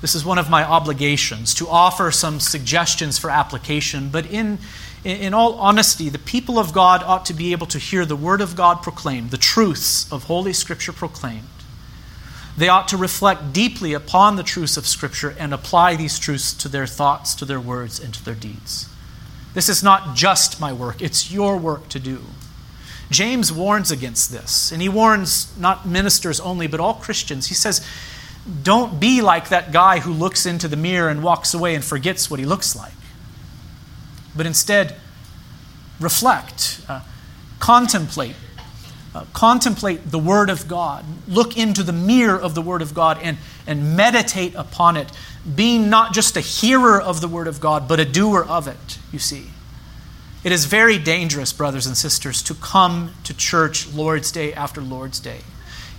this 0.00 0.14
is 0.14 0.24
one 0.24 0.38
of 0.38 0.48
my 0.48 0.62
obligations 0.62 1.52
to 1.54 1.66
offer 1.66 2.12
some 2.12 2.38
suggestions 2.38 3.18
for 3.18 3.30
application, 3.30 4.10
but 4.10 4.26
in 4.26 4.58
in 5.04 5.32
all 5.32 5.54
honesty, 5.54 6.08
the 6.08 6.18
people 6.18 6.58
of 6.58 6.72
God 6.72 7.02
ought 7.02 7.24
to 7.26 7.34
be 7.34 7.52
able 7.52 7.66
to 7.68 7.78
hear 7.78 8.04
the 8.04 8.16
word 8.16 8.40
of 8.40 8.56
God 8.56 8.82
proclaimed, 8.82 9.30
the 9.30 9.36
truths 9.36 10.10
of 10.12 10.24
holy 10.24 10.52
scripture 10.52 10.92
proclaimed. 10.92 11.48
They 12.56 12.68
ought 12.68 12.88
to 12.88 12.96
reflect 12.96 13.52
deeply 13.52 13.92
upon 13.92 14.34
the 14.34 14.42
truths 14.42 14.76
of 14.76 14.86
scripture 14.86 15.34
and 15.38 15.54
apply 15.54 15.94
these 15.94 16.18
truths 16.18 16.52
to 16.54 16.68
their 16.68 16.88
thoughts, 16.88 17.36
to 17.36 17.44
their 17.44 17.60
words, 17.60 18.00
and 18.00 18.12
to 18.14 18.24
their 18.24 18.34
deeds. 18.34 18.88
This 19.54 19.68
is 19.68 19.82
not 19.82 20.16
just 20.16 20.60
my 20.60 20.72
work, 20.72 21.00
it's 21.00 21.30
your 21.30 21.56
work 21.56 21.88
to 21.90 22.00
do. 22.00 22.22
James 23.10 23.50
warns 23.50 23.90
against 23.90 24.30
this, 24.30 24.70
and 24.70 24.82
he 24.82 24.88
warns 24.88 25.56
not 25.58 25.86
ministers 25.86 26.40
only, 26.40 26.66
but 26.66 26.78
all 26.78 26.94
Christians. 26.94 27.46
He 27.46 27.54
says, 27.54 27.86
Don't 28.62 29.00
be 29.00 29.22
like 29.22 29.48
that 29.48 29.72
guy 29.72 30.00
who 30.00 30.12
looks 30.12 30.44
into 30.44 30.68
the 30.68 30.76
mirror 30.76 31.08
and 31.08 31.22
walks 31.22 31.54
away 31.54 31.74
and 31.74 31.82
forgets 31.82 32.30
what 32.30 32.38
he 32.38 32.44
looks 32.44 32.76
like. 32.76 32.92
But 34.36 34.44
instead, 34.44 34.96
reflect, 35.98 36.82
uh, 36.86 37.00
contemplate, 37.60 38.36
uh, 39.14 39.24
contemplate 39.32 40.10
the 40.10 40.18
Word 40.18 40.50
of 40.50 40.68
God. 40.68 41.04
Look 41.26 41.56
into 41.56 41.82
the 41.82 41.94
mirror 41.94 42.38
of 42.38 42.54
the 42.54 42.62
Word 42.62 42.82
of 42.82 42.92
God 42.92 43.18
and, 43.22 43.38
and 43.66 43.96
meditate 43.96 44.54
upon 44.54 44.98
it, 44.98 45.10
being 45.56 45.88
not 45.88 46.12
just 46.12 46.36
a 46.36 46.40
hearer 46.40 47.00
of 47.00 47.22
the 47.22 47.28
Word 47.28 47.48
of 47.48 47.58
God, 47.58 47.88
but 47.88 47.98
a 48.00 48.04
doer 48.04 48.44
of 48.46 48.68
it, 48.68 48.98
you 49.10 49.18
see. 49.18 49.48
It 50.44 50.52
is 50.52 50.66
very 50.66 50.98
dangerous, 50.98 51.52
brothers 51.52 51.86
and 51.86 51.96
sisters, 51.96 52.42
to 52.44 52.54
come 52.54 53.12
to 53.24 53.34
church 53.34 53.92
Lord's 53.92 54.30
Day 54.30 54.52
after 54.52 54.80
Lord's 54.80 55.18
Day 55.18 55.40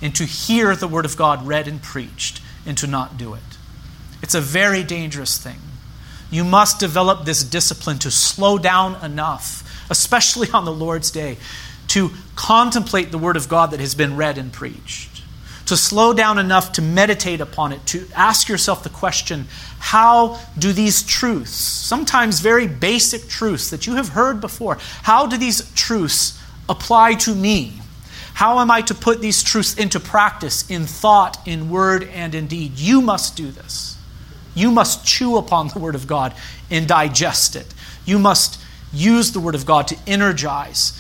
and 0.02 0.15
to 0.15 0.23
hear 0.23 0.75
the 0.75 0.88
Word 0.88 1.06
of 1.06 1.17
God 1.17 1.45
read 1.45 1.67
and 1.67 1.82
preached 1.82 2.41
and 2.65 2.78
to 2.78 2.88
not 2.88 3.17
do 3.17 3.34
it. 3.34 3.41
It's 4.21 4.36
a 4.36 4.41
very 4.41 4.84
dangerous 4.84 5.38
thing. 5.38 5.60
You 6.32 6.43
must 6.43 6.80
develop 6.80 7.25
this 7.25 7.43
discipline 7.43 7.99
to 7.99 8.12
slow 8.12 8.58
down 8.58 9.04
enough, 9.04 9.63
especially 9.89 10.49
on 10.52 10.63
the 10.63 10.71
Lord's 10.71 11.12
Day, 11.12 11.38
to 11.89 12.12
contemplate 12.36 13.12
the 13.12 13.17
Word 13.17 13.36
of 13.36 13.49
God 13.49 13.71
that 13.71 13.80
has 13.80 13.95
been 13.95 14.15
read 14.15 14.38
and 14.38 14.54
preached 14.54 15.09
to 15.69 15.77
slow 15.77 16.13
down 16.13 16.39
enough 16.39 16.71
to 16.73 16.82
meditate 16.82 17.41
upon 17.41 17.71
it, 17.71 17.86
to 17.86 18.08
ask 18.15 18.49
yourself 18.49 18.84
the 18.84 18.89
question 18.89 19.47
how 19.77 20.39
do 20.58 20.73
these 20.73 21.03
truths, 21.03 21.51
sometimes 21.51 22.39
very 22.39 22.67
basic 22.67 23.27
truths 23.27 23.69
that 23.69 23.86
you 23.86 23.95
have 23.95 24.10
heard 24.10 24.41
before, 24.41 24.79
how 25.03 25.27
do 25.27 25.38
these 25.38 25.71
truths 25.73 26.41
apply 26.67 27.13
to 27.13 27.36
me? 27.36 27.82
How 28.34 28.60
am 28.60 28.71
I 28.71 28.82
to 28.82 28.95
put 28.95 29.21
these 29.21 29.43
truths 29.43 29.75
into 29.75 29.99
practice 29.99 30.69
in 30.71 30.86
thought, 30.86 31.38
in 31.47 31.69
word, 31.69 32.03
and 32.03 32.34
in 32.34 32.47
deed? 32.47 32.79
You 32.79 32.99
must 33.01 33.36
do 33.36 33.51
this. 33.51 33.95
You 34.55 34.71
must 34.71 35.05
chew 35.05 35.38
upon 35.38 35.67
the 35.67 35.79
Word 35.79 35.93
of 35.93 36.08
God 36.08 36.34
and 36.71 36.88
digest 36.88 37.55
it. 37.55 37.67
You 38.05 38.17
must 38.17 38.60
use 38.91 39.34
the 39.34 39.39
Word 39.39 39.55
of 39.55 39.65
God 39.65 39.88
to 39.89 39.97
energize 40.08 40.99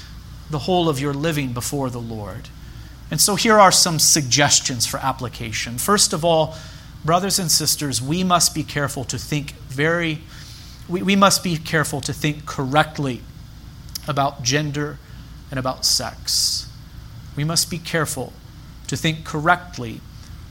the 0.51 0.59
whole 0.59 0.89
of 0.89 0.99
your 0.99 1.13
living 1.13 1.53
before 1.53 1.89
the 1.89 1.99
Lord. 1.99 2.49
And 3.11 3.19
so 3.19 3.35
here 3.35 3.57
are 3.59 3.71
some 3.71 3.99
suggestions 3.99 4.85
for 4.85 4.97
application. 4.97 5.77
First 5.77 6.13
of 6.13 6.23
all, 6.23 6.55
brothers 7.03 7.39
and 7.39 7.51
sisters, 7.51 8.01
we 8.01 8.23
must 8.23 8.53
be 8.53 8.63
careful 8.63 9.03
to 9.05 9.17
think 9.17 9.51
very, 9.67 10.19
we, 10.87 11.01
we 11.01 11.15
must 11.15 11.43
be 11.43 11.57
careful 11.57 12.01
to 12.01 12.13
think 12.13 12.45
correctly 12.45 13.21
about 14.07 14.43
gender 14.43 14.99
and 15.49 15.59
about 15.59 15.85
sex. 15.85 16.67
We 17.35 17.43
must 17.43 17.69
be 17.69 17.79
careful 17.79 18.33
to 18.87 18.97
think 18.97 19.23
correctly 19.23 20.01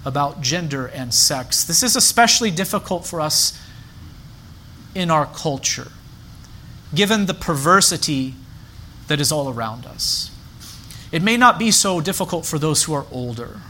about 0.05 0.41
gender 0.41 0.87
and 0.87 1.13
sex. 1.13 1.65
This 1.65 1.83
is 1.83 1.97
especially 1.97 2.51
difficult 2.51 3.07
for 3.07 3.21
us 3.21 3.61
in 4.95 5.11
our 5.11 5.27
culture, 5.27 5.89
given 6.95 7.27
the 7.27 7.35
perversity 7.35 8.35
that 9.09 9.21
is 9.21 9.31
all 9.31 9.49
around 9.49 9.87
us. 9.87 10.31
It 11.11 11.23
may 11.23 11.37
not 11.37 11.59
be 11.59 11.71
so 11.71 12.01
difficult 12.01 12.45
for 12.45 12.59
those 12.59 12.85
who 12.85 12.93
are 12.93 13.07
older. 13.11 13.61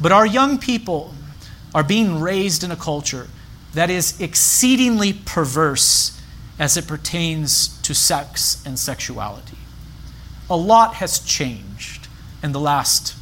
But 0.00 0.12
our 0.12 0.26
young 0.26 0.58
people 0.58 1.14
are 1.74 1.84
being 1.84 2.20
raised 2.20 2.64
in 2.64 2.70
a 2.70 2.76
culture 2.76 3.28
that 3.74 3.90
is 3.90 4.20
exceedingly 4.20 5.12
perverse 5.12 6.18
as 6.58 6.76
it 6.76 6.86
pertains 6.86 7.80
to 7.82 7.94
sex 7.94 8.62
and 8.66 8.78
sexuality. 8.78 9.58
A 10.48 10.56
lot 10.56 10.94
has 10.94 11.18
changed 11.20 12.08
in 12.42 12.52
the 12.52 12.60
last 12.60 13.14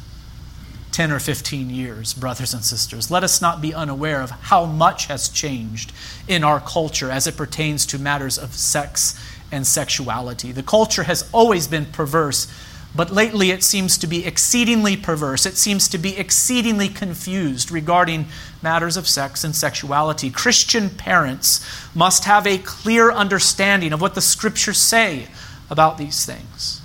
10 0.91 1.11
or 1.11 1.19
15 1.19 1.69
years, 1.69 2.13
brothers 2.13 2.53
and 2.53 2.63
sisters. 2.63 3.11
Let 3.11 3.23
us 3.23 3.41
not 3.41 3.61
be 3.61 3.73
unaware 3.73 4.21
of 4.21 4.31
how 4.31 4.65
much 4.65 5.05
has 5.05 5.29
changed 5.29 5.93
in 6.27 6.43
our 6.43 6.59
culture 6.59 7.11
as 7.11 7.27
it 7.27 7.37
pertains 7.37 7.85
to 7.87 7.99
matters 7.99 8.37
of 8.37 8.53
sex 8.53 9.17
and 9.51 9.65
sexuality. 9.65 10.51
The 10.51 10.63
culture 10.63 11.03
has 11.03 11.29
always 11.31 11.67
been 11.67 11.85
perverse, 11.85 12.47
but 12.95 13.11
lately 13.11 13.51
it 13.51 13.63
seems 13.63 13.97
to 13.99 14.07
be 14.07 14.25
exceedingly 14.25 14.97
perverse. 14.97 15.45
It 15.45 15.57
seems 15.57 15.87
to 15.89 15.97
be 15.97 16.17
exceedingly 16.17 16.89
confused 16.89 17.71
regarding 17.71 18.25
matters 18.61 18.97
of 18.97 19.07
sex 19.07 19.43
and 19.43 19.55
sexuality. 19.55 20.29
Christian 20.29 20.89
parents 20.89 21.65
must 21.95 22.25
have 22.25 22.47
a 22.47 22.57
clear 22.57 23.11
understanding 23.11 23.93
of 23.93 24.01
what 24.01 24.15
the 24.15 24.21
scriptures 24.21 24.77
say 24.77 25.27
about 25.69 25.97
these 25.97 26.25
things. 26.25 26.81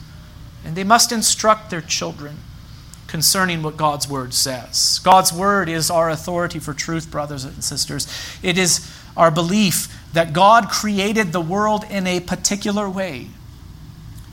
And 0.64 0.76
they 0.76 0.84
must 0.84 1.10
instruct 1.10 1.70
their 1.70 1.80
children 1.80 2.38
concerning 3.06 3.62
what 3.62 3.76
God's 3.76 4.08
word 4.08 4.34
says. 4.34 5.00
God's 5.04 5.32
word 5.32 5.68
is 5.68 5.90
our 5.90 6.10
authority 6.10 6.58
for 6.58 6.74
truth, 6.74 7.10
brothers 7.10 7.44
and 7.44 7.62
sisters. 7.62 8.08
It 8.42 8.58
is 8.58 8.90
our 9.16 9.30
belief 9.30 9.88
that 10.12 10.32
God 10.32 10.68
created 10.68 11.32
the 11.32 11.40
world 11.40 11.84
in 11.88 12.06
a 12.06 12.20
particular 12.20 12.90
way, 12.90 13.28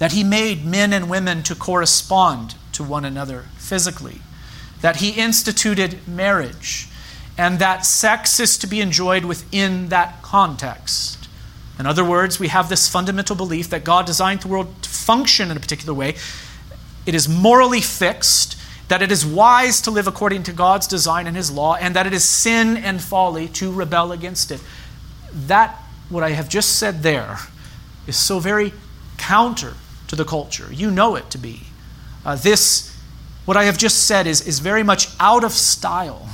that 0.02 0.14
He 0.14 0.24
made 0.24 0.66
men 0.66 0.94
and 0.94 1.08
women 1.08 1.44
to 1.44 1.54
correspond 1.54 2.56
to 2.72 2.84
one 2.84 3.06
another 3.06 3.46
physically, 3.58 4.20
that 4.82 4.96
He 4.96 5.12
instituted 5.12 6.08
marriage, 6.08 6.88
and 7.38 7.60
that 7.60 7.86
sex 7.86 8.40
is 8.40 8.58
to 8.58 8.66
be 8.66 8.82
enjoyed 8.82 9.26
within 9.26 9.90
that 9.90 10.24
context. 10.24 11.30
In 11.78 11.86
other 11.86 12.04
words, 12.04 12.40
we 12.40 12.48
have 12.48 12.68
this 12.68 12.90
fundamental 12.90 13.36
belief 13.36 13.70
that 13.70 13.84
God 13.84 14.08
designed 14.08 14.42
the 14.42 14.48
world 14.48 14.82
to 14.82 14.90
function 14.90 15.52
in 15.52 15.58
a 15.58 15.60
particular 15.60 15.94
way. 15.94 16.16
It 17.06 17.14
is 17.14 17.30
morally 17.30 17.82
fixed, 17.82 18.58
that 18.88 19.04
it 19.04 19.12
is 19.12 19.24
wise 19.24 19.82
to 19.82 19.92
live 19.92 20.08
according 20.08 20.42
to 20.44 20.52
God's 20.52 20.88
design 20.88 21.28
and 21.28 21.38
His 21.38 21.52
law, 21.52 21.76
and 21.76 21.96
that 21.96 22.08
it 22.08 22.14
is 22.14 22.24
sin 22.24 22.76
and 22.76 23.00
folly 23.00 23.48
to 23.50 23.72
rebel 23.72 24.12
against 24.12 24.50
it 24.50 24.62
that, 25.32 25.76
what 26.10 26.24
I 26.24 26.32
have 26.32 26.50
just 26.50 26.78
said 26.78 27.04
there, 27.04 27.38
is 28.08 28.18
so 28.18 28.40
very 28.40 28.74
counter 29.18 29.76
to 30.12 30.18
the 30.18 30.26
culture. 30.26 30.68
You 30.74 30.92
know 30.92 31.16
it 31.16 31.30
to 31.30 31.38
be. 31.38 31.62
Uh, 32.26 32.36
this, 32.36 32.94
what 33.46 33.56
I 33.56 33.64
have 33.64 33.78
just 33.78 34.08
said, 34.08 34.28
is, 34.28 34.46
is 34.46 34.60
very 34.60 34.84
much 34.84 35.08
out 35.22 35.46
of 35.46 35.54
style. 35.54 36.28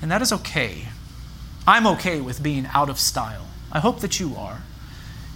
And 0.00 0.08
that 0.12 0.22
is 0.22 0.32
okay. 0.32 0.86
I'm 1.66 1.84
okay 1.88 2.20
with 2.20 2.40
being 2.40 2.68
out 2.72 2.88
of 2.88 3.00
style. 3.00 3.48
I 3.72 3.80
hope 3.80 3.98
that 4.02 4.20
you 4.20 4.36
are. 4.36 4.62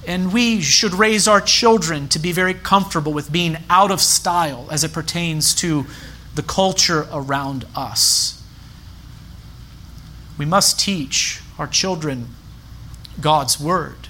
And 0.07 0.33
we 0.33 0.61
should 0.61 0.95
raise 0.95 1.27
our 1.27 1.41
children 1.41 2.07
to 2.07 2.21
be 2.21 2.31
very 2.31 2.55
comfortable 2.55 3.13
with 3.13 3.33
being 3.33 3.57
out 3.69 3.91
of 3.91 4.01
style 4.01 4.69
as 4.71 4.85
it 4.85 4.93
pertains 4.93 5.57
to 5.57 5.87
the 6.37 6.43
culture 6.45 7.09
around 7.13 7.65
us. 7.75 8.41
We 10.39 10.45
must 10.45 10.79
teach 10.79 11.41
our 11.59 11.67
children 11.67 12.29
God's 13.21 13.59
Word. 13.59 14.07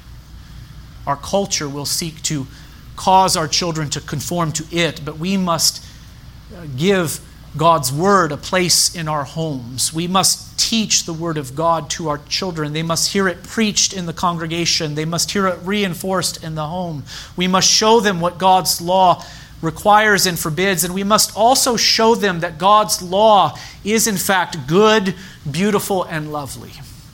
Our 1.06 1.16
culture 1.16 1.70
will 1.70 1.86
seek 1.86 2.20
to 2.24 2.46
cause 3.02 3.36
our 3.36 3.48
children 3.48 3.90
to 3.90 4.00
conform 4.00 4.52
to 4.52 4.64
it, 4.70 5.04
but 5.04 5.18
we 5.18 5.36
must 5.36 5.84
uh, 6.56 6.64
give 6.76 7.18
God's 7.56 7.92
Word 7.92 8.30
a 8.30 8.36
place 8.36 8.94
in 8.94 9.08
our 9.08 9.24
homes. 9.24 9.92
We 9.92 10.06
must 10.06 10.56
teach 10.56 11.04
the 11.04 11.12
Word 11.12 11.36
of 11.36 11.56
God 11.56 11.90
to 11.90 12.08
our 12.08 12.18
children. 12.28 12.72
They 12.72 12.84
must 12.84 13.12
hear 13.12 13.26
it 13.26 13.42
preached 13.42 13.92
in 13.92 14.06
the 14.06 14.12
congregation, 14.12 14.94
they 14.94 15.04
must 15.04 15.32
hear 15.32 15.48
it 15.48 15.58
reinforced 15.64 16.44
in 16.44 16.54
the 16.54 16.68
home. 16.68 17.02
We 17.36 17.48
must 17.48 17.68
show 17.68 17.98
them 17.98 18.20
what 18.20 18.38
God's 18.38 18.80
law 18.80 19.24
requires 19.60 20.24
and 20.24 20.38
forbids, 20.38 20.84
and 20.84 20.94
we 20.94 21.02
must 21.02 21.36
also 21.36 21.76
show 21.76 22.14
them 22.14 22.38
that 22.40 22.56
God's 22.56 23.02
law 23.02 23.58
is, 23.82 24.06
in 24.06 24.16
fact, 24.16 24.68
good, 24.68 25.16
beautiful, 25.50 26.04
and 26.04 26.32
lovely. 26.32 26.70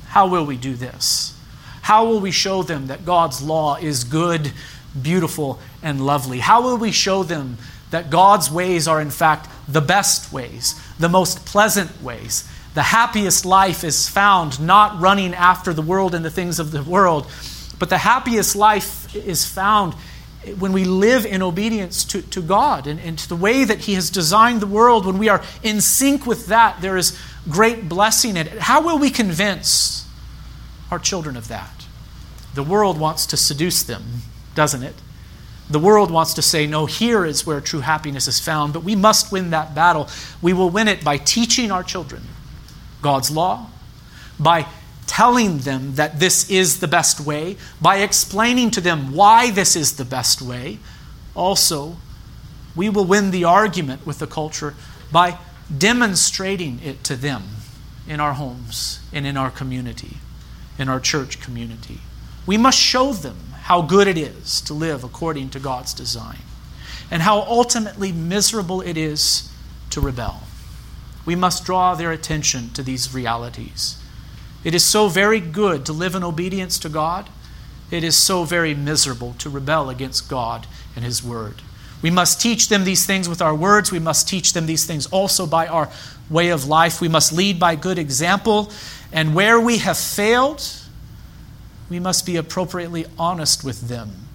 How 0.09 0.27
will 0.27 0.45
we 0.45 0.59
do 0.59 0.75
this? 0.75 1.35
How 1.81 2.05
will 2.05 2.21
we 2.21 2.31
show 2.31 2.63
them 2.63 2.89
that 2.89 3.07
God's 3.07 3.41
law 3.41 3.77
is 3.77 4.05
good, 4.05 4.53
beautiful, 5.01 5.59
and 5.83 6.05
lovely? 6.05 6.39
How 6.39 6.63
will 6.63 6.79
we 6.79 6.93
show 6.93 7.23
them 7.23 7.59
that 7.91 8.11
God's 8.11 8.51
ways 8.51 8.87
are, 8.87 9.01
in 9.01 9.11
fact, 9.11 9.49
the 9.69 9.81
best 9.81 10.33
ways, 10.33 10.81
the 10.99 11.09
most 11.09 11.47
pleasant 11.47 12.03
ways? 12.03 12.49
The 12.75 12.83
happiest 12.83 13.45
life 13.45 13.83
is 13.83 14.09
found 14.09 14.61
not 14.61 15.01
running 15.01 15.35
after 15.35 15.73
the 15.73 15.83
world 15.83 16.15
and 16.15 16.25
the 16.25 16.31
things 16.31 16.59
of 16.59 16.71
the 16.71 16.83
world, 16.83 17.27
but 17.79 17.89
the 17.89 17.99
happiest 17.99 18.55
life 18.55 19.15
is 19.17 19.45
found 19.45 19.95
when 20.59 20.73
we 20.73 20.85
live 20.85 21.27
in 21.27 21.43
obedience 21.43 22.05
to, 22.05 22.23
to 22.23 22.41
God 22.41 22.87
and, 22.87 23.01
and 23.01 23.19
to 23.19 23.29
the 23.29 23.37
way 23.37 23.65
that 23.65 23.81
He 23.81 23.95
has 23.95 24.11
designed 24.11 24.61
the 24.61 24.67
world. 24.67 25.07
When 25.07 25.19
we 25.19 25.29
are 25.29 25.43
in 25.63 25.81
sync 25.81 26.27
with 26.27 26.47
that, 26.47 26.81
there 26.81 26.97
is 26.97 27.19
great 27.49 27.89
blessing 27.89 28.37
in 28.37 28.47
it. 28.47 28.59
How 28.59 28.81
will 28.81 28.99
we 28.99 29.11
convince 29.11 30.07
our 30.91 30.99
children 30.99 31.37
of 31.37 31.49
that? 31.49 31.87
The 32.55 32.63
world 32.63 32.99
wants 32.99 33.27
to 33.27 33.37
seduce 33.37 33.83
them, 33.83 34.23
doesn't 34.59 34.83
it? 34.83 34.97
The 35.71 35.79
world 35.79 36.11
wants 36.11 36.35
to 36.35 36.43
say, 36.43 36.67
no, 36.67 36.87
here 36.87 37.25
is 37.25 37.47
where 37.47 37.61
true 37.61 37.79
happiness 37.79 38.27
is 38.27 38.41
found, 38.41 38.73
but 38.73 38.83
we 38.83 38.97
must 38.97 39.31
win 39.31 39.51
that 39.51 39.73
battle. 39.73 40.09
We 40.43 40.53
will 40.53 40.69
win 40.69 40.89
it 40.89 41.05
by 41.05 41.17
teaching 41.17 41.71
our 41.71 41.85
children 41.85 42.23
God's 43.01 43.31
law, 43.31 43.69
by 44.37 44.67
telling 45.07 45.59
them 45.59 45.95
that 45.95 46.19
this 46.19 46.51
is 46.51 46.81
the 46.81 46.89
best 46.89 47.21
way, 47.21 47.57
by 47.81 47.99
explaining 47.99 48.73
to 48.73 48.81
them 48.81 49.15
why 49.15 49.53
this 49.53 49.77
is 49.77 49.93
the 49.93 50.05
best 50.05 50.43
way. 50.43 50.81
Also, 51.37 51.95
we 52.75 52.89
will 52.89 53.05
win 53.05 53.31
the 53.31 53.45
argument 53.45 54.05
with 54.05 54.19
the 54.19 54.27
culture 54.27 54.75
by 55.13 55.39
demonstrating 55.77 56.81
it 56.83 57.05
to 57.05 57.15
them 57.15 57.45
in 58.09 58.19
our 58.19 58.33
homes 58.33 58.99
and 59.13 59.25
in 59.25 59.37
our 59.37 59.53
community, 59.53 60.17
in 60.81 60.89
our 60.89 60.99
church 60.99 61.41
community. 61.41 62.01
We 62.45 62.57
must 62.57 62.77
show 62.77 63.13
them 63.13 63.37
how 63.69 63.83
good 63.83 64.09
it 64.09 64.17
is 64.17 64.63
to 64.63 64.73
live 64.73 65.05
according 65.05 65.51
to 65.51 65.61
God's 65.61 65.93
design 65.93 66.39
and 67.11 67.21
how 67.21 67.43
ultimately 67.43 68.11
miserable 68.11 68.81
it 68.81 68.97
is 68.97 69.53
to 69.91 70.01
rebel. 70.01 70.41
We 71.27 71.35
must 71.35 71.67
draw 71.67 71.95
their 71.95 72.11
attention 72.11 72.71
to 72.71 72.83
these 72.83 73.13
realities. 73.13 74.03
It 74.65 74.75
is 74.75 74.87
so 74.87 75.09
very 75.09 75.39
good 75.39 75.85
to 75.85 75.93
live 75.93 76.15
in 76.15 76.25
obedience 76.25 76.79
to 76.79 76.89
God. 76.89 77.29
It 77.91 78.03
is 78.03 78.17
so 78.17 78.45
very 78.45 78.73
miserable 78.73 79.35
to 79.37 79.51
rebel 79.51 79.91
against 79.91 80.31
God 80.31 80.67
and 80.97 81.05
His 81.05 81.23
Word. 81.23 81.57
We 82.01 82.09
must 82.09 82.41
teach 82.41 82.71
them 82.71 82.85
these 82.85 83.05
things 83.05 83.29
with 83.29 83.43
our 83.43 83.55
words. 83.55 83.93
We 83.93 83.99
must 83.99 84.27
teach 84.27 84.55
them 84.55 84.65
these 84.65 84.87
things 84.87 85.05
also 85.09 85.47
by 85.47 85.67
our 85.67 85.91
way 86.31 86.49
of 86.49 86.67
life. 86.67 87.03
We 87.03 87.09
must 87.09 87.35
lead 87.35 87.61
by 87.61 87.77
good 87.77 87.99
example. 87.99 88.73
And 89.13 89.35
where 89.35 89.61
we 89.61 89.77
have 89.79 89.99
failed, 89.99 90.63
we 91.89 91.99
must 91.99 92.27
be 92.27 92.37
appropriately 92.37 93.07
honest 93.19 93.65
with 93.65 93.89
them 93.89 94.29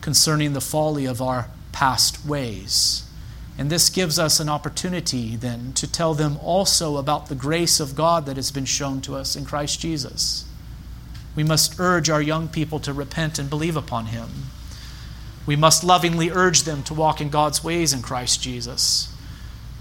concerning 0.00 0.52
the 0.52 0.60
folly 0.60 1.04
of 1.04 1.20
our 1.22 1.48
past 1.72 2.24
ways. 2.26 3.04
And 3.56 3.70
this 3.70 3.90
gives 3.90 4.18
us 4.18 4.38
an 4.38 4.48
opportunity 4.48 5.34
then 5.34 5.72
to 5.74 5.90
tell 5.90 6.14
them 6.14 6.38
also 6.42 6.96
about 6.96 7.28
the 7.28 7.34
grace 7.34 7.80
of 7.80 7.96
God 7.96 8.24
that 8.26 8.36
has 8.36 8.52
been 8.52 8.64
shown 8.64 9.00
to 9.02 9.16
us 9.16 9.34
in 9.34 9.44
Christ 9.44 9.80
Jesus. 9.80 10.44
We 11.34 11.42
must 11.44 11.78
urge 11.78 12.08
our 12.08 12.22
young 12.22 12.48
people 12.48 12.78
to 12.80 12.92
repent 12.92 13.38
and 13.38 13.50
believe 13.50 13.76
upon 13.76 14.06
Him. 14.06 14.28
We 15.44 15.56
must 15.56 15.82
lovingly 15.82 16.30
urge 16.30 16.62
them 16.62 16.82
to 16.84 16.94
walk 16.94 17.20
in 17.20 17.30
God's 17.30 17.64
ways 17.64 17.92
in 17.92 18.02
Christ 18.02 18.42
Jesus. 18.42 19.12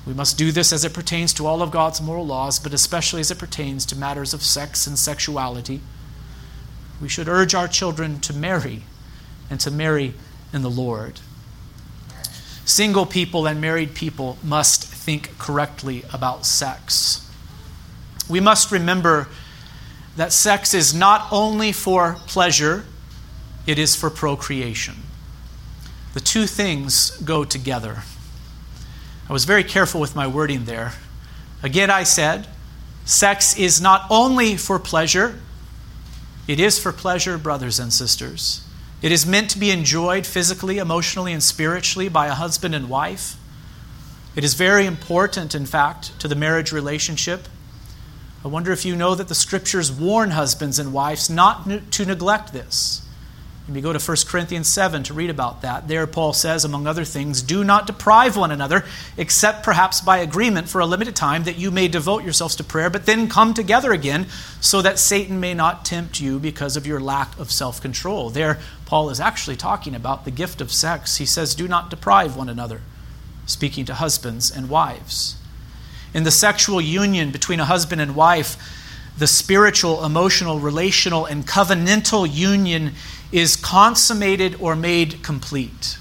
We 0.05 0.13
must 0.13 0.38
do 0.38 0.51
this 0.51 0.71
as 0.71 0.86
it 0.86 0.93
pertains 0.93 1.34
to 1.34 1.45
all 1.45 1.61
of 1.61 1.69
God's 1.69 2.01
moral 2.01 2.25
laws, 2.25 2.59
but 2.59 2.73
especially 2.73 3.21
as 3.21 3.32
it 3.32 3.38
pertains 3.38 3.86
to 3.88 3.95
matters 3.95 4.34
of 4.34 4.41
sex 4.41 4.88
and 4.88 4.97
sexuality. 4.97 5.82
We 7.01 7.09
should 7.09 7.27
urge 7.27 7.53
our 7.53 7.67
children 7.67 8.19
to 8.21 8.33
marry 8.33 8.83
and 9.49 9.59
to 9.59 9.71
marry 9.71 10.13
in 10.53 10.61
the 10.61 10.69
Lord. 10.69 11.19
Single 12.65 13.05
people 13.05 13.47
and 13.47 13.61
married 13.61 13.95
people 13.95 14.37
must 14.43 14.83
think 14.83 15.37
correctly 15.37 16.03
about 16.11 16.45
sex. 16.45 17.29
We 18.29 18.39
must 18.39 18.71
remember 18.71 19.29
that 20.17 20.33
sex 20.33 20.73
is 20.73 20.93
not 20.93 21.27
only 21.31 21.71
for 21.71 22.17
pleasure, 22.27 22.85
it 23.65 23.77
is 23.77 23.95
for 23.95 24.09
procreation. 24.09 24.95
The 26.13 26.19
two 26.19 26.47
things 26.47 27.11
go 27.21 27.43
together. 27.43 28.03
I 29.29 29.33
was 29.33 29.45
very 29.45 29.63
careful 29.63 30.01
with 30.01 30.15
my 30.15 30.25
wording 30.25 30.65
there. 30.65 30.93
Again, 31.61 31.89
I 31.91 32.03
said, 32.03 32.47
sex 33.05 33.57
is 33.57 33.79
not 33.79 34.07
only 34.09 34.57
for 34.57 34.79
pleasure, 34.79 35.39
it 36.47 36.59
is 36.59 36.79
for 36.79 36.91
pleasure, 36.91 37.37
brothers 37.37 37.79
and 37.79 37.91
sisters. 37.91 38.65
It 39.01 39.11
is 39.11 39.25
meant 39.25 39.49
to 39.51 39.59
be 39.59 39.69
enjoyed 39.69 40.25
physically, 40.25 40.77
emotionally, 40.77 41.33
and 41.33 41.43
spiritually 41.43 42.09
by 42.09 42.27
a 42.27 42.33
husband 42.33 42.73
and 42.73 42.89
wife. 42.89 43.35
It 44.35 44.43
is 44.43 44.53
very 44.53 44.85
important, 44.85 45.53
in 45.53 45.65
fact, 45.65 46.17
to 46.19 46.27
the 46.27 46.35
marriage 46.35 46.71
relationship. 46.71 47.47
I 48.45 48.47
wonder 48.47 48.71
if 48.71 48.85
you 48.85 48.95
know 48.95 49.15
that 49.15 49.27
the 49.27 49.35
scriptures 49.35 49.91
warn 49.91 50.31
husbands 50.31 50.79
and 50.79 50.93
wives 50.93 51.29
not 51.29 51.91
to 51.91 52.05
neglect 52.05 52.53
this. 52.53 53.06
You 53.68 53.74
may 53.74 53.82
go 53.82 53.91
to 53.91 53.99
1 53.99 54.18
Corinthians 54.28 54.70
7 54.70 55.03
to 55.03 55.13
read 55.13 55.30
about 55.30 55.61
that. 55.63 55.89
There, 55.89 56.07
Paul 56.07 56.32
says, 56.32 56.63
among 56.63 56.88
other 56.88 57.03
things, 57.03 57.41
do 57.41 57.65
not 57.65 57.86
deprive 57.86 58.38
one 58.38 58.49
another, 58.49 58.86
except 59.18 59.63
perhaps 59.63 59.99
by 59.99 60.20
agreement 60.20 60.70
for 60.70 60.80
a 60.80 60.86
limited 60.86 61.18
time, 61.18 61.43
that 61.43 61.57
you 61.57 61.70
may 61.70 61.89
devote 61.89 62.24
yourselves 62.24 62.55
to 62.57 62.63
prayer, 62.63 62.89
but 62.89 63.05
then 63.05 63.28
come 63.28 63.53
together 63.53 63.91
again, 63.91 64.28
so 64.61 64.82
that 64.82 64.99
Satan 64.99 65.41
may 65.41 65.53
not 65.53 65.84
tempt 65.84 66.22
you 66.22 66.39
because 66.39 66.78
of 66.78 66.88
your 66.88 67.01
lack 67.01 67.38
of 67.38 67.51
self 67.51 67.82
control. 67.82 68.30
There, 68.30 68.57
Paul 68.86 69.09
is 69.09 69.20
actually 69.20 69.57
talking 69.57 69.95
about 69.95 70.24
the 70.24 70.32
gift 70.32 70.61
of 70.61 70.72
sex. 70.72 71.18
He 71.18 71.26
says, 71.26 71.53
do 71.53 71.68
not 71.68 71.89
deprive 71.89 72.38
one 72.38 72.47
another, 72.47 72.82
speaking 73.47 73.84
to 73.86 73.95
husbands 73.95 74.49
and 74.49 74.70
wives. 74.70 75.36
In 76.13 76.24
the 76.24 76.32
sexual 76.32 76.80
union 76.80 77.32
between 77.32 77.59
a 77.59 77.65
husband 77.65 77.99
and 77.99 78.15
wife, 78.15 78.55
the 79.18 79.28
spiritual, 79.28 80.05
emotional, 80.05 80.59
relational, 80.59 81.26
and 81.26 81.45
covenantal 81.45 82.32
union 82.32 82.93
is 83.32 83.55
consummated 83.55 84.55
or 84.59 84.75
made 84.75 85.23
complete. 85.23 85.97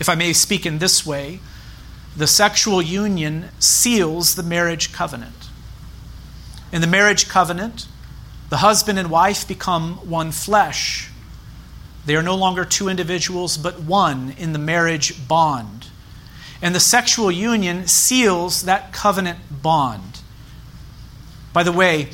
If 0.00 0.08
I 0.08 0.14
may 0.14 0.32
speak 0.32 0.66
in 0.66 0.78
this 0.78 1.06
way, 1.06 1.40
the 2.16 2.26
sexual 2.26 2.82
union 2.82 3.50
seals 3.58 4.34
the 4.34 4.42
marriage 4.42 4.92
covenant. 4.92 5.48
In 6.72 6.80
the 6.80 6.86
marriage 6.86 7.28
covenant, 7.28 7.86
the 8.50 8.58
husband 8.58 8.98
and 8.98 9.10
wife 9.10 9.46
become 9.46 9.94
one 10.08 10.32
flesh. 10.32 11.10
They 12.06 12.16
are 12.16 12.22
no 12.22 12.34
longer 12.34 12.64
two 12.64 12.88
individuals, 12.88 13.56
but 13.56 13.80
one 13.80 14.34
in 14.36 14.52
the 14.52 14.58
marriage 14.58 15.26
bond. 15.26 15.86
And 16.60 16.74
the 16.74 16.80
sexual 16.80 17.30
union 17.30 17.86
seals 17.86 18.62
that 18.62 18.92
covenant 18.92 19.38
bond. 19.62 20.20
By 21.52 21.62
the 21.62 21.72
way, 21.72 22.10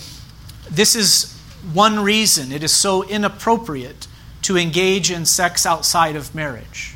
this 0.70 0.94
is 0.94 1.39
one 1.72 2.00
reason 2.00 2.52
it 2.52 2.62
is 2.62 2.72
so 2.72 3.02
inappropriate 3.04 4.06
to 4.42 4.56
engage 4.56 5.10
in 5.10 5.26
sex 5.26 5.66
outside 5.66 6.16
of 6.16 6.34
marriage. 6.34 6.94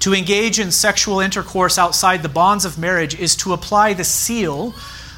To 0.00 0.14
engage 0.14 0.58
in 0.58 0.70
sexual 0.70 1.20
intercourse 1.20 1.78
outside 1.78 2.22
the 2.22 2.28
bonds 2.28 2.64
of 2.64 2.78
marriage 2.78 3.18
is 3.18 3.36
to 3.36 3.52
apply 3.52 3.94
the 3.94 4.04
seal 4.04 4.74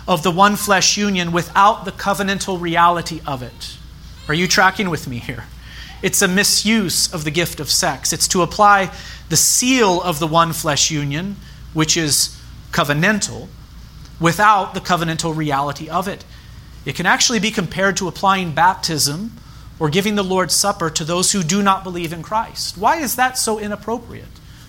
of 0.06 0.22
the 0.22 0.30
one 0.30 0.56
flesh 0.56 0.96
union 0.96 1.32
without 1.32 1.84
the 1.84 1.92
covenantal 1.92 2.60
reality 2.60 3.20
of 3.26 3.42
it. 3.42 3.76
Are 4.28 4.34
you 4.34 4.46
tracking 4.46 4.90
with 4.90 5.08
me 5.08 5.18
here? 5.18 5.44
It's 6.02 6.22
a 6.22 6.28
misuse 6.28 7.12
of 7.12 7.24
the 7.24 7.30
gift 7.30 7.58
of 7.58 7.70
sex. 7.70 8.12
It's 8.12 8.28
to 8.28 8.42
apply 8.42 8.92
the 9.28 9.36
seal 9.36 10.00
of 10.02 10.18
the 10.18 10.26
one 10.26 10.52
flesh 10.52 10.90
union, 10.90 11.36
which 11.72 11.96
is 11.96 12.38
covenantal, 12.70 13.48
without 14.20 14.74
the 14.74 14.80
covenantal 14.80 15.36
reality 15.36 15.88
of 15.88 16.06
it. 16.06 16.24
It 16.86 16.94
can 16.94 17.04
actually 17.04 17.40
be 17.40 17.50
compared 17.50 17.96
to 17.98 18.08
applying 18.08 18.52
baptism 18.52 19.32
or 19.78 19.90
giving 19.90 20.14
the 20.14 20.24
Lord's 20.24 20.54
Supper 20.54 20.88
to 20.88 21.04
those 21.04 21.32
who 21.32 21.42
do 21.42 21.62
not 21.62 21.84
believe 21.84 22.12
in 22.12 22.22
Christ. 22.22 22.78
Why 22.78 22.96
is 22.96 23.16
that 23.16 23.36
so 23.36 23.58
inappropriate? 23.58 24.28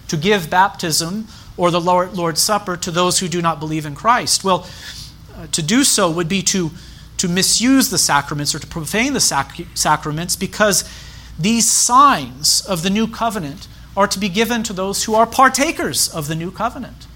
To 0.10 0.18
give 0.18 0.50
baptism 0.50 1.28
or 1.56 1.72
the 1.72 1.80
Lord's 1.80 2.42
Supper 2.42 2.76
to 2.76 2.92
those 2.92 3.20
who 3.20 3.28
do 3.28 3.42
not 3.42 3.60
believe 3.60 3.86
in 3.86 3.96
Christ? 3.96 4.44
Well, 4.44 4.68
uh, 5.36 5.48
to 5.52 5.62
do 5.62 5.84
so 5.84 6.10
would 6.10 6.28
be 6.28 6.42
to, 6.42 6.72
to 7.18 7.30
misuse 7.30 7.90
the 7.92 7.98
sacraments 7.98 8.56
or 8.56 8.60
to 8.60 8.68
profane 8.68 9.14
the 9.14 9.20
sac- 9.20 9.68
sacraments 9.76 10.36
because 10.36 10.90
these 11.40 11.72
signs 11.72 12.62
of 12.62 12.82
the 12.82 12.90
new 12.90 13.08
covenant 13.08 13.68
are 13.96 14.08
to 14.08 14.20
be 14.20 14.30
given 14.30 14.64
to 14.64 14.74
those 14.74 15.04
who 15.04 15.14
are 15.14 15.28
partakers 15.28 16.10
of 16.10 16.28
the 16.28 16.36
new 16.36 16.50
covenant. 16.50 17.08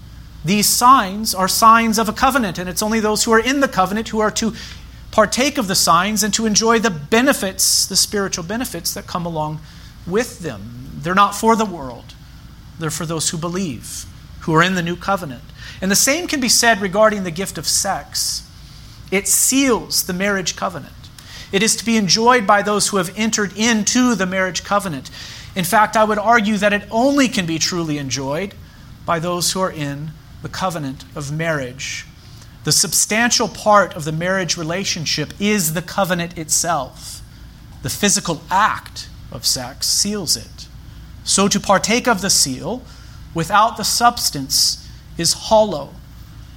These 0.44 0.68
signs 0.68 1.34
are 1.34 1.48
signs 1.48 1.98
of 1.98 2.08
a 2.08 2.12
covenant, 2.12 2.58
and 2.58 2.68
it's 2.68 2.82
only 2.82 3.00
those 3.00 3.24
who 3.24 3.32
are 3.32 3.38
in 3.38 3.60
the 3.60 3.68
covenant 3.68 4.08
who 4.08 4.20
are 4.20 4.30
to 4.32 4.54
partake 5.12 5.58
of 5.58 5.68
the 5.68 5.74
signs 5.74 6.24
and 6.24 6.34
to 6.34 6.46
enjoy 6.46 6.80
the 6.80 6.90
benefits, 6.90 7.86
the 7.86 7.94
spiritual 7.94 8.42
benefits 8.42 8.92
that 8.94 9.06
come 9.06 9.24
along 9.24 9.60
with 10.06 10.40
them. 10.40 10.90
They're 10.96 11.14
not 11.14 11.36
for 11.36 11.54
the 11.54 11.64
world, 11.64 12.14
they're 12.78 12.90
for 12.90 13.06
those 13.06 13.28
who 13.28 13.38
believe, 13.38 14.06
who 14.40 14.54
are 14.54 14.62
in 14.62 14.74
the 14.74 14.82
new 14.82 14.96
covenant. 14.96 15.44
And 15.80 15.90
the 15.90 15.96
same 15.96 16.26
can 16.26 16.40
be 16.40 16.48
said 16.48 16.80
regarding 16.80 17.22
the 17.22 17.30
gift 17.30 17.58
of 17.58 17.68
sex. 17.68 18.48
It 19.10 19.28
seals 19.28 20.04
the 20.04 20.12
marriage 20.12 20.56
covenant. 20.56 20.94
It 21.52 21.62
is 21.62 21.76
to 21.76 21.84
be 21.84 21.98
enjoyed 21.98 22.46
by 22.46 22.62
those 22.62 22.88
who 22.88 22.96
have 22.96 23.12
entered 23.14 23.56
into 23.56 24.14
the 24.14 24.24
marriage 24.24 24.64
covenant. 24.64 25.10
In 25.54 25.64
fact, 25.64 25.96
I 25.96 26.04
would 26.04 26.18
argue 26.18 26.56
that 26.56 26.72
it 26.72 26.88
only 26.90 27.28
can 27.28 27.44
be 27.44 27.58
truly 27.58 27.98
enjoyed 27.98 28.54
by 29.04 29.18
those 29.18 29.52
who 29.52 29.60
are 29.60 29.70
in 29.70 30.12
the 30.40 30.48
covenant 30.48 31.04
of 31.14 31.30
marriage 31.30 32.06
the 32.64 32.72
substantial 32.72 33.48
part 33.48 33.94
of 33.94 34.04
the 34.04 34.12
marriage 34.12 34.56
relationship 34.56 35.32
is 35.40 35.74
the 35.74 35.82
covenant 35.82 36.38
itself. 36.38 37.20
The 37.82 37.90
physical 37.90 38.42
act 38.50 39.08
of 39.32 39.44
sex 39.44 39.88
seals 39.88 40.36
it. 40.36 40.68
So 41.24 41.48
to 41.48 41.58
partake 41.58 42.06
of 42.06 42.20
the 42.20 42.30
seal 42.30 42.82
without 43.34 43.76
the 43.76 43.84
substance 43.84 44.88
is 45.18 45.32
hollow, 45.32 45.90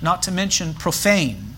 not 0.01 0.22
to 0.24 0.32
mention 0.32 0.74
profane. 0.74 1.56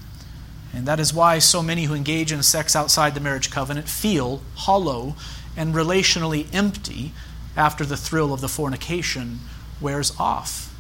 And 0.74 0.86
that 0.86 1.00
is 1.00 1.14
why 1.14 1.40
so 1.40 1.62
many 1.62 1.86
who 1.86 1.94
engage 1.94 2.32
in 2.32 2.44
sex 2.44 2.76
outside 2.76 3.16
the 3.16 3.20
marriage 3.20 3.50
covenant 3.50 3.90
feel 3.90 4.42
hollow 4.56 5.16
and 5.56 5.74
relationally 5.74 6.48
empty 6.54 7.12
after 7.56 7.84
the 7.84 7.98
thrill 7.98 8.34
of 8.34 8.42
the 8.42 8.48
fornication 8.48 9.40
wears 9.82 10.14
off. 10.20 10.74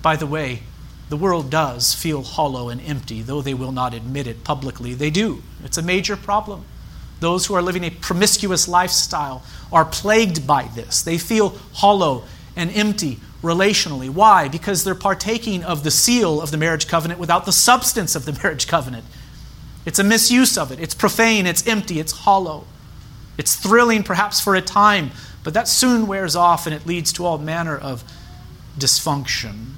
By 0.00 0.16
the 0.16 0.26
way, 0.26 0.62
the 1.08 1.16
world 1.16 1.50
does 1.50 1.94
feel 1.94 2.22
hollow 2.22 2.68
and 2.68 2.80
empty, 2.80 3.22
though 3.22 3.40
they 3.40 3.54
will 3.54 3.72
not 3.72 3.94
admit 3.94 4.26
it 4.26 4.42
publicly. 4.42 4.94
They 4.94 5.10
do. 5.10 5.42
It's 5.62 5.78
a 5.78 5.82
major 5.82 6.16
problem. 6.16 6.64
Those 7.20 7.46
who 7.46 7.54
are 7.54 7.62
living 7.62 7.84
a 7.84 7.90
promiscuous 7.90 8.66
lifestyle 8.66 9.42
are 9.72 9.84
plagued 9.84 10.46
by 10.46 10.64
this. 10.74 11.02
They 11.02 11.18
feel 11.18 11.50
hollow 11.74 12.24
and 12.56 12.70
empty 12.70 13.20
relationally. 13.42 14.10
Why? 14.10 14.48
Because 14.48 14.82
they're 14.82 14.94
partaking 14.94 15.62
of 15.62 15.84
the 15.84 15.90
seal 15.90 16.42
of 16.42 16.50
the 16.50 16.56
marriage 16.56 16.88
covenant 16.88 17.20
without 17.20 17.46
the 17.46 17.52
substance 17.52 18.16
of 18.16 18.24
the 18.24 18.32
marriage 18.42 18.66
covenant. 18.66 19.04
It's 19.84 20.00
a 20.00 20.04
misuse 20.04 20.58
of 20.58 20.72
it. 20.72 20.80
It's 20.80 20.94
profane, 20.94 21.46
it's 21.46 21.66
empty, 21.66 22.00
it's 22.00 22.12
hollow. 22.12 22.64
It's 23.38 23.54
thrilling 23.54 24.02
perhaps 24.02 24.40
for 24.40 24.56
a 24.56 24.60
time, 24.60 25.10
but 25.44 25.54
that 25.54 25.68
soon 25.68 26.06
wears 26.06 26.34
off 26.34 26.66
and 26.66 26.74
it 26.74 26.86
leads 26.86 27.12
to 27.14 27.24
all 27.24 27.38
manner 27.38 27.76
of 27.76 28.02
dysfunction. 28.76 29.74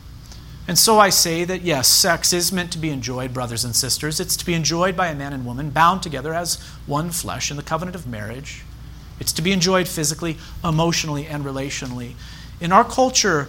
And 0.68 0.78
so 0.78 0.98
I 0.98 1.08
say 1.08 1.44
that 1.44 1.62
yes, 1.62 1.88
sex 1.88 2.34
is 2.34 2.52
meant 2.52 2.70
to 2.72 2.78
be 2.78 2.90
enjoyed, 2.90 3.32
brothers 3.32 3.64
and 3.64 3.74
sisters. 3.74 4.20
It's 4.20 4.36
to 4.36 4.44
be 4.44 4.52
enjoyed 4.52 4.94
by 4.94 5.06
a 5.06 5.14
man 5.14 5.32
and 5.32 5.46
woman 5.46 5.70
bound 5.70 6.02
together 6.02 6.34
as 6.34 6.56
one 6.86 7.10
flesh 7.10 7.50
in 7.50 7.56
the 7.56 7.62
covenant 7.62 7.94
of 7.96 8.06
marriage. 8.06 8.64
It's 9.18 9.32
to 9.32 9.42
be 9.42 9.52
enjoyed 9.52 9.88
physically, 9.88 10.36
emotionally, 10.62 11.26
and 11.26 11.42
relationally. 11.42 12.16
In 12.60 12.70
our 12.70 12.84
culture, 12.84 13.48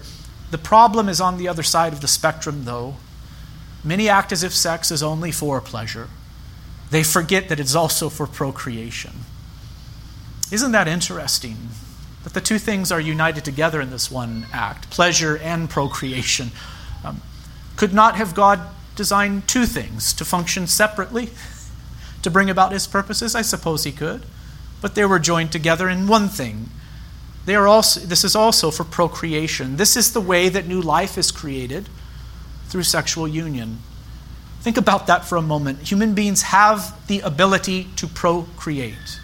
the 0.50 0.58
problem 0.58 1.10
is 1.10 1.20
on 1.20 1.38
the 1.38 1.50
other 1.50 1.62
side 1.62 1.92
of 1.92 2.00
the 2.00 2.08
spectrum, 2.08 2.64
though. 2.64 2.96
Many 3.84 4.08
act 4.08 4.32
as 4.32 4.42
if 4.42 4.54
sex 4.54 4.90
is 4.90 5.04
only 5.04 5.34
for 5.34 5.60
pleasure. 5.60 6.08
They 6.90 7.04
forget 7.04 7.50
that 7.50 7.60
it's 7.60 7.76
also 7.76 8.08
for 8.08 8.28
procreation. 8.28 9.26
Isn't 10.52 10.72
that 10.72 10.88
interesting? 10.88 11.70
That 12.24 12.34
the 12.34 12.42
two 12.42 12.60
things 12.60 12.94
are 12.94 13.00
united 13.00 13.44
together 13.44 13.82
in 13.82 13.92
this 13.92 14.10
one 14.10 14.46
act 14.54 14.90
pleasure 14.90 15.38
and 15.38 15.70
procreation. 15.70 16.52
Um, 17.04 17.22
could 17.76 17.94
not 17.94 18.16
have 18.16 18.36
God 18.36 18.60
designed 18.96 19.48
two 19.48 19.66
things 19.66 20.14
to 20.14 20.26
function 20.26 20.68
separately 20.68 21.30
to 22.22 22.30
bring 22.30 22.50
about 22.50 22.72
his 22.72 22.88
purposes? 22.88 23.36
I 23.36 23.42
suppose 23.42 23.84
he 23.84 23.92
could. 23.92 24.26
But 24.82 24.96
they 24.96 25.06
were 25.06 25.20
joined 25.20 25.52
together 25.52 25.90
in 25.90 26.08
one 26.08 26.30
thing. 26.30 26.70
They 27.46 27.56
are 27.56 27.68
also, 27.68 28.02
this 28.02 28.24
is 28.24 28.36
also 28.36 28.72
for 28.72 28.84
procreation. 28.84 29.78
This 29.78 29.98
is 29.98 30.14
the 30.14 30.22
way 30.22 30.50
that 30.50 30.68
new 30.68 30.82
life 30.82 31.18
is 31.18 31.32
created 31.32 31.90
through 32.68 32.84
sexual 32.84 33.28
union. 33.28 33.80
Think 34.62 34.78
about 34.78 35.08
that 35.08 35.26
for 35.26 35.38
a 35.38 35.42
moment. 35.42 35.88
Human 35.90 36.14
beings 36.14 36.44
have 36.44 37.08
the 37.08 37.22
ability 37.22 37.88
to 37.96 38.08
procreate. 38.08 39.20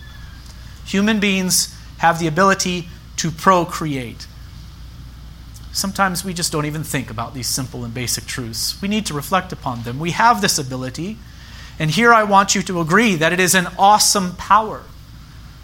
Human 0.86 1.20
beings 1.20 1.76
have 1.98 2.20
the 2.20 2.28
ability 2.28 2.88
to 3.18 3.32
procreate. 3.32 4.28
Sometimes 5.76 6.24
we 6.24 6.34
just 6.34 6.54
don't 6.54 6.66
even 6.66 6.86
think 6.86 7.10
about 7.10 7.34
these 7.34 7.48
simple 7.48 7.84
and 7.84 7.94
basic 7.94 8.26
truths. 8.26 8.82
We 8.82 8.88
need 8.88 9.06
to 9.08 9.14
reflect 9.14 9.52
upon 9.52 9.84
them. 9.84 10.00
We 10.00 10.12
have 10.12 10.40
this 10.42 10.58
ability, 10.58 11.18
and 11.78 11.92
here 11.92 12.14
I 12.14 12.24
want 12.24 12.56
you 12.56 12.62
to 12.62 12.80
agree 12.80 13.16
that 13.16 13.34
it 13.34 13.42
is 13.42 13.54
an 13.54 13.68
awesome 13.78 14.38
power. 14.38 14.84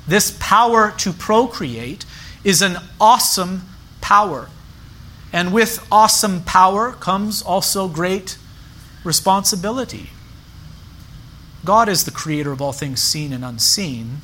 This 0.06 0.36
power 0.38 0.92
to 0.98 1.14
procreate 1.14 2.04
is 2.44 2.62
an 2.62 2.80
awesome 3.00 3.62
power. 4.02 4.50
And 5.32 5.54
with 5.54 5.88
awesome 5.90 6.44
power 6.44 6.92
comes 6.92 7.42
also 7.42 7.88
great 7.88 8.38
responsibility. 9.06 10.10
God 11.64 11.88
is 11.88 12.04
the 12.04 12.12
creator 12.12 12.52
of 12.52 12.62
all 12.62 12.74
things 12.74 13.02
seen 13.02 13.32
and 13.32 13.46
unseen. 13.46 14.24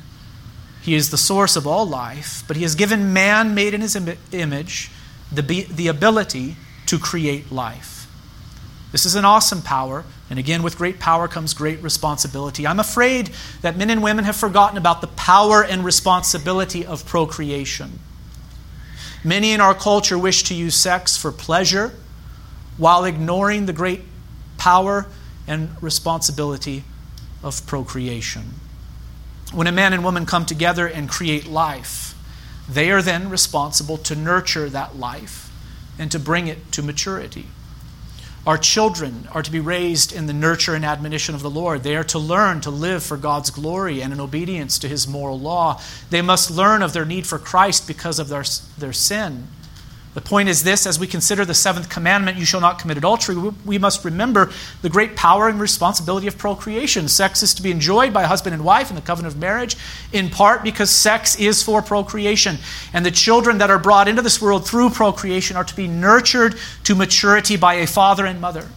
He 0.82 0.96
is 0.96 1.12
the 1.12 1.18
source 1.18 1.56
of 1.56 1.66
all 1.66 1.88
life, 1.88 2.44
but 2.46 2.58
He 2.58 2.64
has 2.64 2.76
given 2.76 3.14
man 3.14 3.56
made 3.56 3.74
in 3.74 3.80
His 3.80 3.96
Im- 3.96 4.18
image 4.34 4.92
the, 5.32 5.42
the 5.64 5.88
ability 5.88 6.56
to 6.88 6.98
create 6.98 7.52
life. 7.52 8.08
This 8.92 9.06
is 9.06 9.16
an 9.16 9.26
awesome 9.26 9.62
power, 9.62 10.06
and 10.30 10.40
again, 10.40 10.64
with 10.64 10.78
great 10.78 11.00
power 11.00 11.28
comes 11.28 11.54
great 11.54 11.82
responsibility. 11.82 12.66
I'm 12.66 12.80
afraid 12.80 13.32
that 13.62 13.78
men 13.78 13.90
and 13.90 14.02
women 14.02 14.26
have 14.26 14.36
forgotten 14.36 14.78
about 14.78 15.02
the 15.02 15.08
power 15.08 15.64
and 15.64 15.84
responsibility 15.84 16.86
of 16.86 17.06
procreation. 17.06 18.00
Many 19.24 19.52
in 19.52 19.60
our 19.60 19.74
culture 19.74 20.18
wish 20.18 20.44
to 20.44 20.56
use 20.56 20.76
sex 20.76 21.18
for 21.18 21.32
pleasure 21.32 21.94
while 22.78 23.04
ignoring 23.04 23.66
the 23.66 23.74
great 23.74 24.02
power 24.58 25.08
and 25.48 25.70
responsibility 25.82 26.84
of 27.44 27.66
procreation. 27.68 28.54
When 29.54 29.68
a 29.68 29.72
man 29.72 29.94
and 29.94 30.04
woman 30.04 30.26
come 30.26 30.46
together 30.46 30.88
and 30.88 31.10
create 31.10 31.48
life, 31.48 32.07
they 32.70 32.92
are 32.92 33.02
then 33.02 33.30
responsible 33.30 33.98
to 33.98 34.16
nurture 34.16 34.70
that 34.70 34.98
life 34.98 35.52
and 35.98 36.12
to 36.12 36.20
bring 36.20 36.48
it 36.48 36.72
to 36.74 36.84
maturity. 36.84 37.48
Our 38.46 38.58
children 38.58 39.28
are 39.34 39.44
to 39.44 39.52
be 39.52 39.60
raised 39.60 40.14
in 40.14 40.28
the 40.28 40.34
nurture 40.34 40.74
and 40.74 40.86
admonition 40.86 41.36
of 41.36 41.42
the 41.42 41.50
Lord. 41.50 41.84
They 41.84 41.98
are 41.98 42.04
to 42.06 42.20
learn 42.20 42.62
to 42.62 42.70
live 42.70 43.04
for 43.04 43.18
God's 43.18 43.50
glory 43.50 44.02
and 44.02 44.14
in 44.14 44.22
obedience 44.22 44.80
to 44.80 44.88
his 44.88 45.06
moral 45.06 45.38
law. 45.38 45.82
They 46.12 46.22
must 46.22 46.50
learn 46.50 46.82
of 46.82 46.94
their 46.94 47.04
need 47.04 47.28
for 47.28 47.40
Christ 47.40 47.88
because 47.88 48.20
of 48.20 48.30
their, 48.30 48.46
their 48.78 48.94
sin. 48.94 49.50
The 50.18 50.22
point 50.22 50.50
is 50.50 50.64
this 50.64 50.88
as 50.88 51.00
we 51.00 51.06
consider 51.06 51.46
the 51.46 51.54
seventh 51.54 51.90
commandment, 51.90 52.40
you 52.40 52.46
shall 52.46 52.60
not 52.60 52.80
commit 52.80 52.98
adultery, 52.98 53.36
we 53.64 53.78
must 53.78 54.04
remember 54.04 54.52
the 54.82 54.90
great 54.90 55.16
power 55.16 55.48
and 55.48 55.60
responsibility 55.60 56.26
of 56.26 56.40
procreation. 56.40 57.08
Sex 57.08 57.44
is 57.44 57.54
to 57.54 57.62
be 57.62 57.70
enjoyed 57.70 58.14
by 58.14 58.24
husband 58.24 58.56
and 58.56 58.66
wife 58.66 58.90
in 58.90 58.96
the 58.96 59.04
covenant 59.04 59.36
of 59.36 59.40
marriage, 59.40 59.78
in 60.12 60.32
part 60.32 60.64
because 60.64 60.90
sex 60.90 61.36
is 61.40 61.62
for 61.62 61.84
procreation. 61.84 62.58
And 62.94 63.06
the 63.06 63.12
children 63.12 63.60
that 63.60 63.70
are 63.70 63.78
brought 63.78 64.08
into 64.08 64.24
this 64.24 64.42
world 64.42 64.68
through 64.68 64.90
procreation 64.90 65.56
are 65.56 65.64
to 65.64 65.76
be 65.76 65.88
nurtured 65.88 66.56
to 66.86 66.96
maturity 66.96 67.56
by 67.56 67.76
a 67.76 67.86
father 67.86 68.26
and 68.26 68.42
mother. 68.42 68.70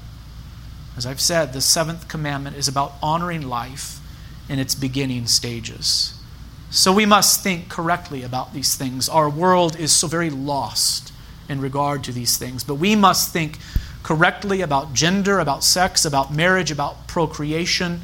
As 0.94 1.06
I've 1.06 1.22
said, 1.22 1.54
the 1.54 1.62
seventh 1.62 2.06
commandment 2.06 2.56
is 2.58 2.68
about 2.68 2.96
honoring 3.02 3.48
life 3.48 3.98
in 4.50 4.58
its 4.58 4.74
beginning 4.74 5.24
stages. 5.24 6.12
So 6.68 6.92
we 6.92 7.06
must 7.06 7.42
think 7.42 7.70
correctly 7.70 8.24
about 8.24 8.52
these 8.52 8.74
things. 8.74 9.08
Our 9.08 9.30
world 9.30 9.74
is 9.80 9.90
so 9.90 10.06
very 10.06 10.28
lost 10.28 11.14
in 11.50 11.60
regard 11.60 12.04
to 12.04 12.12
these 12.12 12.38
things. 12.38 12.64
But 12.64 12.76
we 12.76 12.96
must 12.96 13.32
think 13.32 13.58
correctly 14.02 14.62
about 14.62 14.94
gender, 14.94 15.38
about 15.38 15.64
sex, 15.64 16.04
about 16.04 16.32
marriage, 16.32 16.70
about 16.70 17.08
procreation, 17.08 18.00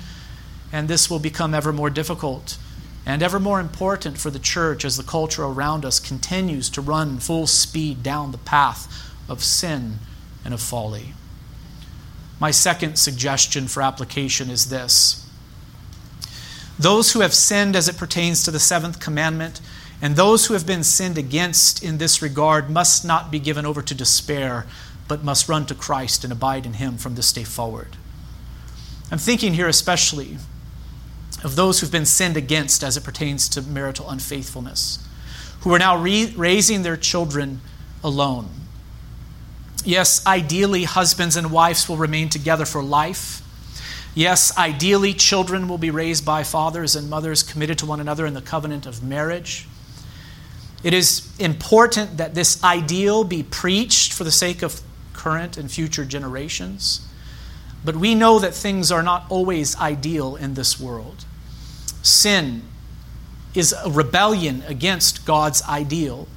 and 0.72 0.88
this 0.88 1.09
will 1.09 1.20
become 1.20 1.55
ever 1.55 1.72
more 1.72 1.88
difficult 1.88 2.59
and 3.07 3.22
ever 3.22 3.38
more 3.38 3.61
important 3.61 4.18
for 4.18 4.30
the 4.30 4.38
church 4.40 4.84
as 4.84 4.97
the 4.97 5.03
culture 5.05 5.44
around 5.44 5.84
us 5.84 6.01
continues 6.01 6.68
to 6.70 6.80
run 6.80 7.18
full 7.18 7.47
speed 7.47 8.03
down 8.03 8.32
the 8.32 8.38
path 8.38 9.14
of 9.28 9.44
sin 9.44 10.01
and 10.44 10.53
of 10.53 10.61
folly. 10.61 11.14
My 12.40 12.51
second 12.51 12.97
suggestion 12.97 13.68
for 13.68 13.80
application 13.80 14.51
is 14.51 14.68
this. 14.68 15.24
Those 16.78 17.12
who 17.12 17.20
have 17.20 17.32
sinned 17.32 17.76
as 17.76 17.88
it 17.88 17.97
pertains 17.97 18.42
to 18.42 18.51
the 18.51 18.59
seventh 18.59 19.01
commandment 19.01 19.61
and 20.01 20.14
those 20.14 20.47
who 20.47 20.55
have 20.55 20.66
been 20.66 20.84
sinned 20.84 21.16
against 21.16 21.82
in 21.82 21.99
this 21.99 22.20
regard 22.20 22.68
must 22.68 23.05
not 23.05 23.30
be 23.30 23.38
given 23.38 23.64
over 23.64 23.82
to 23.82 23.94
despair, 23.94 24.66
but 25.09 25.24
must 25.24 25.49
run 25.49 25.66
to 25.66 25.74
Christ 25.74 26.24
and 26.24 26.32
abide 26.32 26.66
in 26.66 26.74
Him 26.74 26.99
from 26.99 27.14
this 27.14 27.32
day 27.32 27.44
forward. 27.44 27.97
I'm 29.11 29.18
thinking 29.18 29.55
here 29.55 29.68
especially 29.68 30.36
of 31.44 31.57
those 31.57 31.80
who've 31.80 31.92
been 31.92 32.07
sinned 32.07 32.36
against 32.36 32.82
as 32.82 32.97
it 32.97 33.05
pertains 33.05 33.49
to 33.51 33.62
marital 33.62 34.11
unfaithfulness, 34.11 34.99
who 35.61 35.72
are 35.72 35.78
now 35.78 35.97
re- 35.97 36.32
raising 36.36 36.82
their 36.82 36.97
children 36.97 37.61
alone. 38.03 38.49
Yes, 39.84 40.26
ideally, 40.26 40.84
husbands 40.84 41.36
and 41.36 41.53
wives 41.53 41.88
will 41.88 41.97
remain 41.97 42.28
together 42.28 42.64
for 42.64 42.82
life. 42.82 43.42
Yes, 44.14 44.57
ideally, 44.57 45.14
children 45.14 45.68
will 45.68 45.78
be 45.78 45.90
raised 45.90 46.24
by 46.24 46.42
fathers 46.42 46.97
and 46.97 47.09
mothers 47.09 47.42
committed 47.42 47.78
to 47.78 47.86
one 47.86 48.01
another 48.01 48.26
in 48.26 48.34
the 48.34 48.42
covenant 48.42 48.86
of 48.86 49.03
marriage. 49.03 49.68
It 50.83 50.95
is 50.95 51.29
important 51.39 52.16
that 52.18 52.35
this 52.35 52.62
ideal 52.62 53.24
be 53.24 53.43
preached 53.43 54.12
for 54.12 54.24
the 54.24 54.31
sake 54.31 54.62
of 54.62 54.81
current 55.12 55.57
and 55.57 55.70
future 55.70 56.05
generations. 56.05 57.07
But 57.85 57.97
we 57.97 58.14
know 58.14 58.39
that 58.39 58.55
things 58.55 58.91
are 58.93 59.03
not 59.03 59.24
always 59.29 59.77
ideal 59.77 60.37
in 60.37 60.55
this 60.55 60.79
world. 60.79 61.24
Sin 62.03 62.62
is 63.55 63.72
a 63.72 63.91
rebellion 63.91 64.62
against 64.66 65.24
God's 65.24 65.62
ideal, 65.62 66.29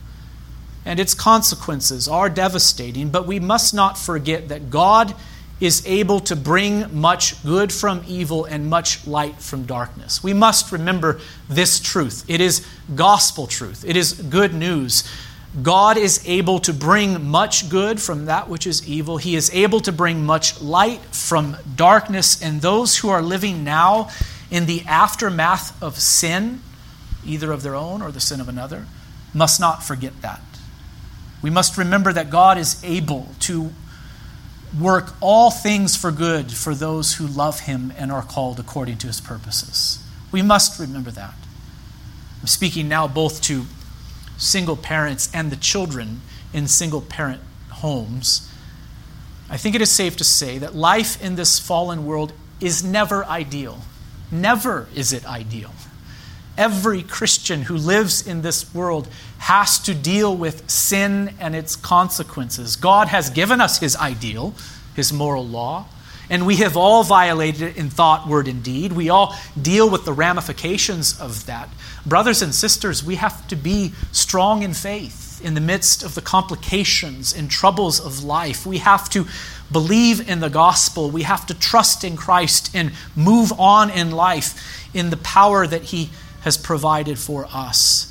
and 0.85 0.99
its 0.99 1.13
consequences 1.13 2.07
are 2.07 2.29
devastating, 2.29 3.09
but 3.09 3.27
we 3.27 3.39
must 3.39 3.73
not 3.73 3.97
forget 3.97 4.47
that 4.47 4.69
God 4.69 5.13
is 5.59 5.85
able 5.85 6.19
to 6.21 6.35
bring 6.35 6.97
much 6.97 7.41
good 7.43 7.71
from 7.71 8.03
evil 8.07 8.45
and 8.45 8.69
much 8.69 9.05
light 9.05 9.35
from 9.41 9.65
darkness. 9.65 10.23
We 10.23 10.33
must 10.33 10.71
remember 10.71 11.19
this 11.49 11.79
truth. 11.79 12.23
It 12.27 12.39
is 12.39 12.65
gospel 12.95 13.47
truth, 13.47 13.83
it 13.85 13.95
is 13.95 14.13
good 14.13 14.53
news. 14.53 15.03
God 15.63 15.97
is 15.97 16.21
able 16.27 16.59
to 16.59 16.73
bring 16.73 17.27
much 17.27 17.69
good 17.69 17.99
from 17.99 18.25
that 18.25 18.49
which 18.49 18.67
is 18.67 18.87
evil. 18.87 19.17
He 19.17 19.35
is 19.35 19.49
able 19.51 19.79
to 19.81 19.91
bring 19.91 20.23
much 20.23 20.61
light 20.61 21.01
from 21.05 21.57
darkness. 21.75 22.39
And 22.41 22.61
those 22.61 22.97
who 22.97 23.09
are 23.09 23.21
living 23.21 23.63
now 23.63 24.11
in 24.51 24.67
the 24.67 24.83
aftermath 24.85 25.81
of 25.81 25.97
sin, 25.97 26.61
either 27.25 27.51
of 27.51 27.63
their 27.63 27.73
own 27.73 28.03
or 28.03 28.11
the 28.11 28.19
sin 28.19 28.39
of 28.39 28.47
another, 28.47 28.85
must 29.33 29.59
not 29.59 29.83
forget 29.83 30.21
that. 30.21 30.41
We 31.41 31.49
must 31.49 31.77
remember 31.77 32.13
that 32.13 32.29
God 32.29 32.57
is 32.57 32.79
able 32.83 33.29
to 33.41 33.71
work 34.77 35.13
all 35.21 35.49
things 35.49 35.95
for 35.95 36.11
good 36.11 36.51
for 36.51 36.75
those 36.75 37.15
who 37.15 37.25
love 37.25 37.61
him 37.61 37.93
and 37.97 38.11
are 38.11 38.21
called 38.21 38.59
according 38.59 38.97
to 38.99 39.07
his 39.07 39.19
purposes. 39.19 40.03
We 40.31 40.41
must 40.41 40.79
remember 40.79 41.11
that. 41.11 41.33
I'm 42.41 42.47
speaking 42.47 42.87
now 42.87 43.07
both 43.07 43.41
to 43.43 43.65
single 44.37 44.77
parents 44.77 45.29
and 45.33 45.51
the 45.51 45.55
children 45.55 46.21
in 46.53 46.67
single 46.67 47.01
parent 47.01 47.41
homes. 47.69 48.49
I 49.49 49.57
think 49.57 49.75
it 49.75 49.81
is 49.81 49.91
safe 49.91 50.15
to 50.17 50.23
say 50.23 50.59
that 50.59 50.75
life 50.75 51.21
in 51.21 51.35
this 51.35 51.59
fallen 51.59 52.05
world 52.05 52.33
is 52.61 52.83
never 52.83 53.25
ideal. 53.25 53.79
Never 54.31 54.87
is 54.93 55.11
it 55.11 55.25
ideal. 55.25 55.71
Every 56.57 57.01
Christian 57.01 57.63
who 57.63 57.75
lives 57.75 58.25
in 58.25 58.41
this 58.41 58.73
world 58.73 59.07
has 59.39 59.79
to 59.79 59.93
deal 59.93 60.35
with 60.35 60.69
sin 60.69 61.33
and 61.39 61.55
its 61.55 61.75
consequences. 61.75 62.75
God 62.75 63.07
has 63.07 63.29
given 63.29 63.59
us 63.59 63.79
His 63.79 63.95
ideal, 63.95 64.53
His 64.95 65.11
moral 65.11 65.45
law, 65.45 65.87
and 66.29 66.45
we 66.45 66.57
have 66.57 66.77
all 66.77 67.03
violated 67.03 67.61
it 67.61 67.77
in 67.77 67.89
thought, 67.89 68.27
word, 68.27 68.47
and 68.47 68.61
deed. 68.61 68.93
We 68.93 69.09
all 69.09 69.35
deal 69.59 69.89
with 69.89 70.05
the 70.05 70.13
ramifications 70.13 71.19
of 71.19 71.47
that. 71.47 71.69
Brothers 72.05 72.41
and 72.41 72.53
sisters, 72.53 73.03
we 73.03 73.15
have 73.15 73.47
to 73.47 73.55
be 73.55 73.93
strong 74.11 74.61
in 74.61 74.73
faith 74.73 75.43
in 75.43 75.55
the 75.55 75.61
midst 75.61 76.03
of 76.03 76.15
the 76.15 76.21
complications 76.21 77.33
and 77.33 77.49
troubles 77.49 77.99
of 77.99 78.23
life. 78.23 78.65
We 78.65 78.79
have 78.79 79.09
to 79.11 79.25
believe 79.71 80.27
in 80.29 80.39
the 80.39 80.49
gospel. 80.49 81.09
We 81.09 81.23
have 81.23 81.45
to 81.47 81.53
trust 81.53 82.03
in 82.03 82.15
Christ 82.15 82.71
and 82.75 82.91
move 83.15 83.51
on 83.59 83.89
in 83.89 84.11
life 84.11 84.85
in 84.93 85.09
the 85.09 85.17
power 85.17 85.65
that 85.65 85.83
He 85.83 86.09
has 86.41 86.57
provided 86.57 87.17
for 87.17 87.47
us. 87.51 88.08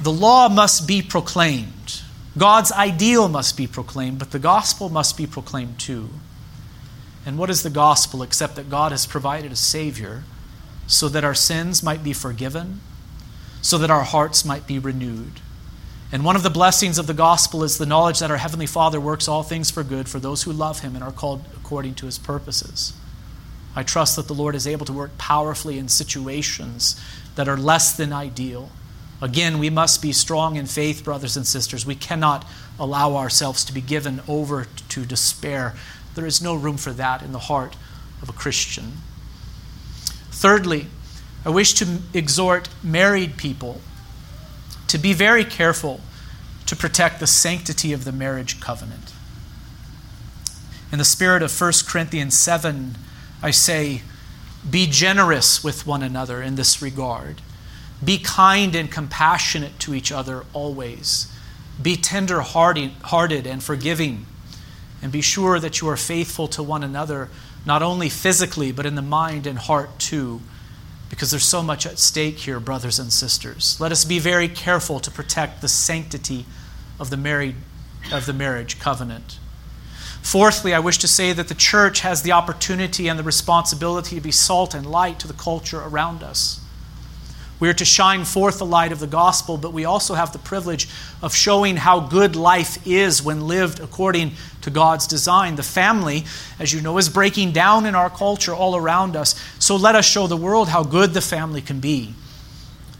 The 0.00 0.12
law 0.12 0.48
must 0.48 0.86
be 0.86 1.02
proclaimed. 1.02 2.02
God's 2.36 2.70
ideal 2.70 3.28
must 3.28 3.56
be 3.56 3.66
proclaimed, 3.66 4.18
but 4.18 4.30
the 4.30 4.38
gospel 4.38 4.88
must 4.88 5.16
be 5.16 5.26
proclaimed 5.26 5.78
too. 5.78 6.10
And 7.26 7.36
what 7.36 7.50
is 7.50 7.62
the 7.62 7.70
gospel 7.70 8.22
except 8.22 8.54
that 8.56 8.70
God 8.70 8.92
has 8.92 9.06
provided 9.06 9.50
a 9.50 9.56
Savior 9.56 10.22
so 10.86 11.08
that 11.08 11.24
our 11.24 11.34
sins 11.34 11.82
might 11.82 12.04
be 12.04 12.12
forgiven, 12.12 12.80
so 13.60 13.76
that 13.78 13.90
our 13.90 14.04
hearts 14.04 14.44
might 14.44 14.66
be 14.66 14.78
renewed? 14.78 15.40
And 16.10 16.24
one 16.24 16.36
of 16.36 16.42
the 16.42 16.48
blessings 16.48 16.98
of 16.98 17.06
the 17.06 17.12
gospel 17.12 17.62
is 17.64 17.76
the 17.76 17.84
knowledge 17.84 18.20
that 18.20 18.30
our 18.30 18.38
Heavenly 18.38 18.66
Father 18.66 19.00
works 19.00 19.28
all 19.28 19.42
things 19.42 19.70
for 19.70 19.82
good 19.82 20.08
for 20.08 20.18
those 20.18 20.44
who 20.44 20.52
love 20.52 20.80
Him 20.80 20.94
and 20.94 21.04
are 21.04 21.12
called 21.12 21.44
according 21.56 21.96
to 21.96 22.06
His 22.06 22.18
purposes. 22.18 22.94
I 23.76 23.82
trust 23.82 24.16
that 24.16 24.26
the 24.26 24.34
Lord 24.34 24.54
is 24.54 24.66
able 24.66 24.86
to 24.86 24.92
work 24.92 25.18
powerfully 25.18 25.76
in 25.76 25.88
situations 25.88 26.98
that 27.34 27.48
are 27.48 27.56
less 27.56 27.94
than 27.94 28.12
ideal. 28.12 28.70
Again, 29.20 29.58
we 29.58 29.70
must 29.70 30.00
be 30.00 30.12
strong 30.12 30.56
in 30.56 30.66
faith, 30.66 31.02
brothers 31.02 31.36
and 31.36 31.46
sisters. 31.46 31.84
We 31.84 31.96
cannot 31.96 32.46
allow 32.78 33.16
ourselves 33.16 33.64
to 33.64 33.72
be 33.72 33.80
given 33.80 34.20
over 34.28 34.66
to 34.90 35.04
despair. 35.04 35.74
There 36.14 36.26
is 36.26 36.40
no 36.40 36.54
room 36.54 36.76
for 36.76 36.92
that 36.92 37.22
in 37.22 37.32
the 37.32 37.38
heart 37.38 37.76
of 38.22 38.28
a 38.28 38.32
Christian. 38.32 38.98
Thirdly, 40.30 40.86
I 41.44 41.50
wish 41.50 41.74
to 41.74 41.98
exhort 42.14 42.68
married 42.82 43.36
people 43.36 43.80
to 44.86 44.98
be 44.98 45.12
very 45.12 45.44
careful 45.44 46.00
to 46.66 46.76
protect 46.76 47.18
the 47.18 47.26
sanctity 47.26 47.92
of 47.92 48.04
the 48.04 48.12
marriage 48.12 48.60
covenant. 48.60 49.12
In 50.92 50.98
the 50.98 51.04
spirit 51.04 51.42
of 51.42 51.60
1 51.60 51.72
Corinthians 51.86 52.38
7, 52.38 52.96
I 53.42 53.50
say, 53.50 54.02
be 54.68 54.86
generous 54.86 55.62
with 55.62 55.86
one 55.86 56.02
another 56.02 56.42
in 56.42 56.56
this 56.56 56.82
regard. 56.82 57.40
Be 58.04 58.18
kind 58.18 58.74
and 58.74 58.90
compassionate 58.90 59.78
to 59.80 59.94
each 59.94 60.12
other 60.12 60.44
always. 60.52 61.32
Be 61.80 61.96
tender 61.96 62.40
hearted 62.40 63.46
and 63.46 63.62
forgiving. 63.62 64.26
And 65.02 65.12
be 65.12 65.20
sure 65.20 65.60
that 65.60 65.80
you 65.80 65.88
are 65.88 65.96
faithful 65.96 66.48
to 66.48 66.62
one 66.62 66.82
another, 66.82 67.28
not 67.64 67.82
only 67.82 68.08
physically, 68.08 68.72
but 68.72 68.86
in 68.86 68.94
the 68.94 69.02
mind 69.02 69.46
and 69.46 69.58
heart 69.58 69.98
too, 69.98 70.40
because 71.08 71.30
there's 71.30 71.44
so 71.44 71.62
much 71.62 71.86
at 71.86 71.98
stake 71.98 72.38
here, 72.38 72.60
brothers 72.60 72.98
and 72.98 73.12
sisters. 73.12 73.80
Let 73.80 73.92
us 73.92 74.04
be 74.04 74.18
very 74.18 74.48
careful 74.48 75.00
to 75.00 75.10
protect 75.10 75.60
the 75.60 75.68
sanctity 75.68 76.46
of 76.98 77.10
the, 77.10 77.16
married, 77.16 77.54
of 78.12 78.26
the 78.26 78.32
marriage 78.32 78.80
covenant. 78.80 79.38
Fourthly, 80.20 80.74
I 80.74 80.80
wish 80.80 80.98
to 80.98 81.08
say 81.08 81.32
that 81.32 81.48
the 81.48 81.54
church 81.54 82.00
has 82.00 82.22
the 82.22 82.32
opportunity 82.32 83.08
and 83.08 83.18
the 83.18 83.24
responsibility 83.24 84.16
to 84.16 84.20
be 84.20 84.32
salt 84.32 84.74
and 84.74 84.84
light 84.84 85.18
to 85.20 85.28
the 85.28 85.32
culture 85.32 85.80
around 85.80 86.22
us. 86.22 86.60
We 87.60 87.68
are 87.68 87.74
to 87.74 87.84
shine 87.84 88.24
forth 88.24 88.58
the 88.58 88.66
light 88.66 88.92
of 88.92 89.00
the 89.00 89.06
gospel, 89.08 89.56
but 89.56 89.72
we 89.72 89.84
also 89.84 90.14
have 90.14 90.32
the 90.32 90.38
privilege 90.38 90.88
of 91.22 91.34
showing 91.34 91.76
how 91.76 92.00
good 92.00 92.36
life 92.36 92.86
is 92.86 93.22
when 93.22 93.48
lived 93.48 93.80
according 93.80 94.32
to 94.62 94.70
God's 94.70 95.08
design. 95.08 95.56
The 95.56 95.64
family, 95.64 96.24
as 96.60 96.72
you 96.72 96.80
know, 96.80 96.98
is 96.98 97.08
breaking 97.08 97.52
down 97.52 97.84
in 97.84 97.96
our 97.96 98.10
culture 98.10 98.54
all 98.54 98.76
around 98.76 99.16
us. 99.16 99.34
So 99.58 99.74
let 99.74 99.96
us 99.96 100.06
show 100.06 100.28
the 100.28 100.36
world 100.36 100.68
how 100.68 100.84
good 100.84 101.14
the 101.14 101.20
family 101.20 101.60
can 101.60 101.80
be. 101.80 102.14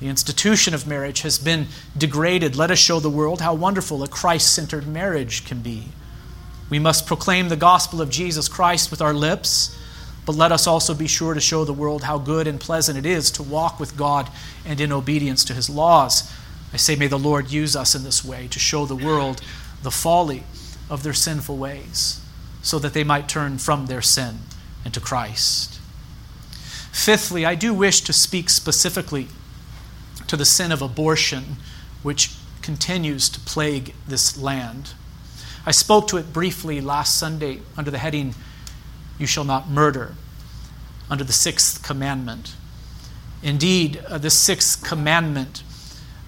The 0.00 0.08
institution 0.08 0.74
of 0.74 0.86
marriage 0.86 1.22
has 1.22 1.38
been 1.38 1.66
degraded. 1.96 2.56
Let 2.56 2.70
us 2.70 2.78
show 2.78 3.00
the 3.00 3.10
world 3.10 3.40
how 3.40 3.54
wonderful 3.54 4.02
a 4.02 4.08
Christ 4.08 4.52
centered 4.52 4.86
marriage 4.86 5.44
can 5.44 5.60
be. 5.60 5.88
We 6.70 6.78
must 6.78 7.06
proclaim 7.06 7.48
the 7.48 7.56
gospel 7.56 8.00
of 8.00 8.10
Jesus 8.10 8.48
Christ 8.48 8.90
with 8.90 9.00
our 9.00 9.14
lips 9.14 9.76
but 10.28 10.36
let 10.36 10.52
us 10.52 10.66
also 10.66 10.92
be 10.92 11.06
sure 11.06 11.32
to 11.32 11.40
show 11.40 11.64
the 11.64 11.72
world 11.72 12.02
how 12.02 12.18
good 12.18 12.46
and 12.46 12.60
pleasant 12.60 12.98
it 12.98 13.06
is 13.06 13.30
to 13.30 13.42
walk 13.42 13.80
with 13.80 13.96
God 13.96 14.28
and 14.66 14.78
in 14.78 14.92
obedience 14.92 15.42
to 15.46 15.54
his 15.54 15.70
laws. 15.70 16.30
I 16.70 16.76
say, 16.76 16.96
may 16.96 17.06
the 17.06 17.18
Lord 17.18 17.50
use 17.50 17.74
us 17.74 17.94
in 17.94 18.04
this 18.04 18.22
way 18.22 18.46
to 18.48 18.58
show 18.58 18.84
the 18.84 18.94
world 18.94 19.40
the 19.82 19.90
folly 19.90 20.42
of 20.90 21.02
their 21.02 21.14
sinful 21.14 21.56
ways, 21.56 22.20
so 22.60 22.78
that 22.78 22.92
they 22.92 23.04
might 23.04 23.26
turn 23.26 23.56
from 23.56 23.86
their 23.86 24.02
sin 24.02 24.40
and 24.84 24.92
to 24.92 25.00
Christ. 25.00 25.80
Fifthly, 26.92 27.46
I 27.46 27.54
do 27.54 27.72
wish 27.72 28.02
to 28.02 28.12
speak 28.12 28.50
specifically 28.50 29.28
to 30.26 30.36
the 30.36 30.44
sin 30.44 30.72
of 30.72 30.82
abortion, 30.82 31.56
which 32.02 32.32
continues 32.60 33.30
to 33.30 33.40
plague 33.40 33.94
this 34.06 34.36
land. 34.36 34.90
I 35.64 35.70
spoke 35.70 36.06
to 36.08 36.18
it 36.18 36.34
briefly 36.34 36.82
last 36.82 37.16
Sunday 37.16 37.62
under 37.78 37.90
the 37.90 37.96
heading 37.96 38.34
you 39.18 39.26
shall 39.26 39.44
not 39.44 39.68
murder, 39.68 40.14
under 41.10 41.24
the 41.24 41.32
sixth 41.32 41.82
commandment. 41.82 42.54
Indeed, 43.42 44.02
uh, 44.08 44.18
the 44.18 44.30
sixth 44.30 44.84
commandment 44.84 45.62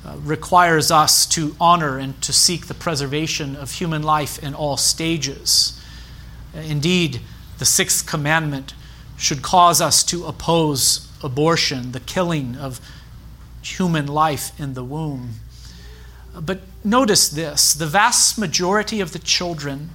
uh, 0.05 0.17
requires 0.19 0.91
us 0.91 1.27
to 1.27 1.55
honor 1.61 1.99
and 1.99 2.21
to 2.23 2.33
seek 2.33 2.67
the 2.67 2.75
preservation 2.75 3.57
of 3.57 3.73
human 3.73 4.03
life 4.03 4.39
in 4.43 4.55
all 4.55 4.77
stages. 4.77 5.81
Indeed, 6.55 7.21
the 7.59 7.65
sixth 7.65 8.07
commandment 8.07 8.75
should 9.19 9.43
cause 9.43 9.81
us 9.81 10.03
to 10.05 10.25
oppose 10.25 11.09
abortion, 11.23 11.93
the 11.93 12.01
killing 12.01 12.57
of 12.57 12.81
human 13.63 14.07
life 14.07 14.59
in 14.59 14.75
the 14.75 14.85
womb. 14.85 15.35
But 16.35 16.61
notice 16.83 17.29
this 17.29 17.75
the 17.75 17.87
vast 17.87 18.39
majority 18.39 19.01
of 19.01 19.13
the 19.13 19.19
children 19.19 19.91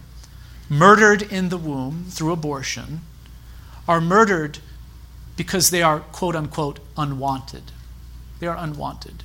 murdered 0.70 1.22
in 1.22 1.50
the 1.50 1.58
womb 1.58 2.06
through 2.10 2.32
abortion 2.32 3.02
are 3.88 4.02
murdered 4.02 4.60
because 5.38 5.70
they 5.70 5.82
are, 5.82 6.00
quote 6.00 6.36
unquote, 6.36 6.80
unwanted. 6.98 7.64
They 8.40 8.48
are 8.48 8.58
unwanted. 8.58 9.24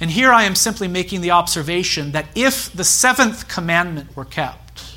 And 0.00 0.10
here 0.10 0.32
I 0.32 0.44
am 0.44 0.54
simply 0.54 0.88
making 0.88 1.20
the 1.20 1.30
observation 1.30 2.12
that 2.12 2.26
if 2.34 2.72
the 2.72 2.84
seventh 2.84 3.48
commandment 3.48 4.16
were 4.16 4.24
kept, 4.24 4.96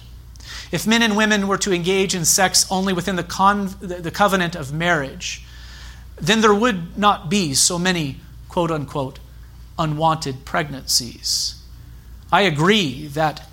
if 0.71 0.87
men 0.87 1.01
and 1.01 1.15
women 1.15 1.47
were 1.47 1.57
to 1.59 1.73
engage 1.73 2.13
in 2.13 2.25
sex 2.25 2.65
only 2.69 2.93
within 2.93 3.15
the, 3.15 3.23
con- 3.23 3.75
the 3.79 4.11
covenant 4.11 4.55
of 4.55 4.73
marriage, 4.73 5.45
then 6.19 6.41
there 6.41 6.53
would 6.53 6.97
not 6.97 7.29
be 7.29 7.53
so 7.53 7.77
many, 7.77 8.17
quote 8.49 8.71
unquote, 8.71 9.19
unwanted 9.79 10.45
pregnancies. 10.45 11.61
I 12.31 12.41
agree 12.41 13.07
that 13.07 13.47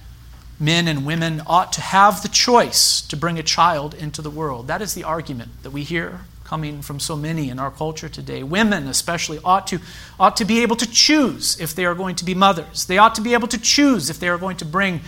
men 0.60 0.88
and 0.88 1.04
women 1.04 1.42
ought 1.46 1.72
to 1.72 1.80
have 1.80 2.22
the 2.22 2.28
choice 2.28 3.00
to 3.02 3.16
bring 3.16 3.38
a 3.38 3.42
child 3.42 3.94
into 3.94 4.22
the 4.22 4.30
world. 4.30 4.68
That 4.68 4.82
is 4.82 4.94
the 4.94 5.04
argument 5.04 5.62
that 5.62 5.70
we 5.70 5.82
hear 5.82 6.20
coming 6.44 6.82
from 6.82 7.00
so 7.00 7.16
many 7.16 7.48
in 7.48 7.58
our 7.58 7.70
culture 7.70 8.08
today. 8.08 8.42
Women, 8.42 8.86
especially, 8.86 9.40
ought 9.44 9.66
to, 9.68 9.80
ought 10.20 10.36
to 10.36 10.44
be 10.44 10.62
able 10.62 10.76
to 10.76 10.90
choose 10.90 11.58
if 11.58 11.74
they 11.74 11.84
are 11.84 11.94
going 11.94 12.16
to 12.16 12.24
be 12.24 12.34
mothers. 12.34 12.84
They 12.84 12.98
ought 12.98 13.14
to 13.16 13.22
be 13.22 13.32
able 13.32 13.48
to 13.48 13.58
choose 13.58 14.10
if 14.10 14.20
they 14.20 14.28
are 14.28 14.38
going 14.38 14.58
to 14.58 14.64
bring 14.64 15.00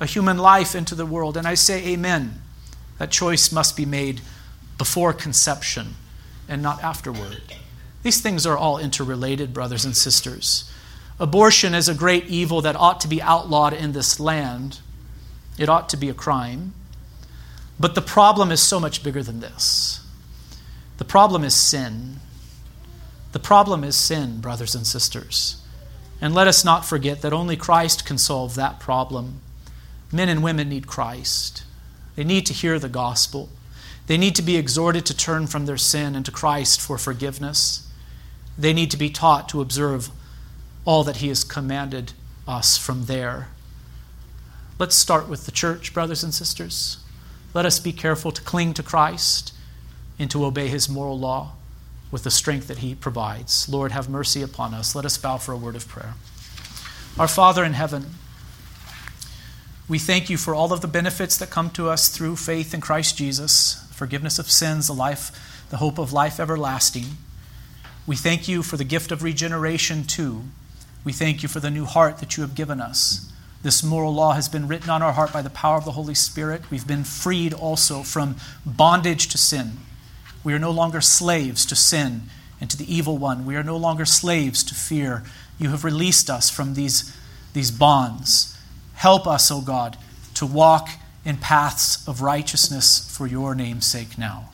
a 0.00 0.06
human 0.06 0.38
life 0.38 0.74
into 0.74 0.94
the 0.94 1.06
world. 1.06 1.36
And 1.36 1.46
I 1.46 1.54
say, 1.54 1.86
Amen. 1.88 2.40
That 2.98 3.10
choice 3.10 3.50
must 3.50 3.76
be 3.78 3.86
made 3.86 4.20
before 4.76 5.14
conception 5.14 5.94
and 6.48 6.60
not 6.60 6.82
afterward. 6.82 7.40
These 8.02 8.20
things 8.20 8.44
are 8.44 8.58
all 8.58 8.76
interrelated, 8.78 9.54
brothers 9.54 9.84
and 9.84 9.96
sisters. 9.96 10.70
Abortion 11.18 11.74
is 11.74 11.88
a 11.88 11.94
great 11.94 12.26
evil 12.26 12.60
that 12.62 12.76
ought 12.76 13.00
to 13.00 13.08
be 13.08 13.22
outlawed 13.22 13.72
in 13.72 13.92
this 13.92 14.18
land. 14.18 14.80
It 15.60 15.68
ought 15.68 15.90
to 15.90 15.96
be 15.98 16.08
a 16.08 16.14
crime. 16.14 16.72
But 17.78 17.94
the 17.94 18.00
problem 18.00 18.50
is 18.50 18.62
so 18.62 18.80
much 18.80 19.04
bigger 19.04 19.22
than 19.22 19.40
this. 19.40 20.00
The 20.96 21.04
problem 21.04 21.44
is 21.44 21.54
sin. 21.54 22.16
The 23.32 23.38
problem 23.38 23.84
is 23.84 23.94
sin, 23.94 24.40
brothers 24.40 24.74
and 24.74 24.86
sisters. 24.86 25.62
And 26.18 26.34
let 26.34 26.48
us 26.48 26.64
not 26.64 26.86
forget 26.86 27.20
that 27.20 27.34
only 27.34 27.56
Christ 27.56 28.06
can 28.06 28.16
solve 28.16 28.54
that 28.54 28.80
problem. 28.80 29.42
Men 30.10 30.30
and 30.30 30.42
women 30.42 30.70
need 30.70 30.86
Christ. 30.86 31.62
They 32.16 32.24
need 32.24 32.46
to 32.46 32.54
hear 32.54 32.78
the 32.78 32.88
gospel. 32.88 33.50
They 34.06 34.16
need 34.16 34.34
to 34.36 34.42
be 34.42 34.56
exhorted 34.56 35.04
to 35.06 35.16
turn 35.16 35.46
from 35.46 35.66
their 35.66 35.76
sin 35.76 36.16
and 36.16 36.24
to 36.24 36.32
Christ 36.32 36.80
for 36.80 36.96
forgiveness. 36.96 37.86
They 38.58 38.72
need 38.72 38.90
to 38.92 38.96
be 38.96 39.10
taught 39.10 39.48
to 39.50 39.60
observe 39.60 40.08
all 40.86 41.04
that 41.04 41.18
He 41.18 41.28
has 41.28 41.44
commanded 41.44 42.14
us 42.48 42.78
from 42.78 43.04
there. 43.04 43.48
Let's 44.80 44.96
start 44.96 45.28
with 45.28 45.44
the 45.44 45.52
church, 45.52 45.92
brothers 45.92 46.24
and 46.24 46.32
sisters. 46.32 46.96
Let 47.52 47.66
us 47.66 47.78
be 47.78 47.92
careful 47.92 48.32
to 48.32 48.40
cling 48.40 48.72
to 48.72 48.82
Christ 48.82 49.52
and 50.18 50.30
to 50.30 50.42
obey 50.42 50.68
his 50.68 50.88
moral 50.88 51.18
law 51.18 51.52
with 52.10 52.24
the 52.24 52.30
strength 52.30 52.66
that 52.68 52.78
he 52.78 52.94
provides. 52.94 53.68
Lord, 53.68 53.92
have 53.92 54.08
mercy 54.08 54.40
upon 54.40 54.72
us. 54.72 54.94
Let 54.94 55.04
us 55.04 55.18
bow 55.18 55.36
for 55.36 55.52
a 55.52 55.58
word 55.58 55.76
of 55.76 55.86
prayer. 55.86 56.14
Our 57.18 57.28
Father 57.28 57.62
in 57.62 57.74
heaven, 57.74 58.06
we 59.86 59.98
thank 59.98 60.30
you 60.30 60.38
for 60.38 60.54
all 60.54 60.72
of 60.72 60.80
the 60.80 60.88
benefits 60.88 61.36
that 61.36 61.50
come 61.50 61.68
to 61.72 61.90
us 61.90 62.08
through 62.08 62.36
faith 62.36 62.72
in 62.72 62.80
Christ 62.80 63.18
Jesus, 63.18 63.86
forgiveness 63.92 64.38
of 64.38 64.50
sins, 64.50 64.86
the 64.86 64.94
life, 64.94 65.66
the 65.68 65.76
hope 65.76 65.98
of 65.98 66.14
life 66.14 66.40
everlasting. 66.40 67.18
We 68.06 68.16
thank 68.16 68.48
you 68.48 68.62
for 68.62 68.78
the 68.78 68.84
gift 68.84 69.12
of 69.12 69.22
regeneration 69.22 70.04
too. 70.04 70.44
We 71.04 71.12
thank 71.12 71.42
you 71.42 71.50
for 71.50 71.60
the 71.60 71.70
new 71.70 71.84
heart 71.84 72.16
that 72.20 72.38
you 72.38 72.42
have 72.42 72.54
given 72.54 72.80
us. 72.80 73.29
This 73.62 73.82
moral 73.82 74.14
law 74.14 74.32
has 74.32 74.48
been 74.48 74.68
written 74.68 74.88
on 74.88 75.02
our 75.02 75.12
heart 75.12 75.32
by 75.32 75.42
the 75.42 75.50
power 75.50 75.76
of 75.76 75.84
the 75.84 75.92
Holy 75.92 76.14
Spirit. 76.14 76.70
We've 76.70 76.86
been 76.86 77.04
freed 77.04 77.52
also 77.52 78.02
from 78.02 78.36
bondage 78.64 79.28
to 79.28 79.38
sin. 79.38 79.72
We 80.42 80.54
are 80.54 80.58
no 80.58 80.70
longer 80.70 81.02
slaves 81.02 81.66
to 81.66 81.76
sin 81.76 82.22
and 82.60 82.70
to 82.70 82.76
the 82.76 82.92
evil 82.92 83.18
one. 83.18 83.44
We 83.44 83.56
are 83.56 83.62
no 83.62 83.76
longer 83.76 84.06
slaves 84.06 84.64
to 84.64 84.74
fear. 84.74 85.24
You 85.58 85.70
have 85.70 85.84
released 85.84 86.30
us 86.30 86.48
from 86.48 86.72
these, 86.72 87.14
these 87.52 87.70
bonds. 87.70 88.56
Help 88.94 89.26
us, 89.26 89.50
O 89.50 89.60
God, 89.60 89.98
to 90.34 90.46
walk 90.46 90.88
in 91.24 91.36
paths 91.36 92.06
of 92.08 92.22
righteousness 92.22 93.14
for 93.14 93.26
your 93.26 93.54
name's 93.54 93.86
sake 93.86 94.16
now. 94.16 94.50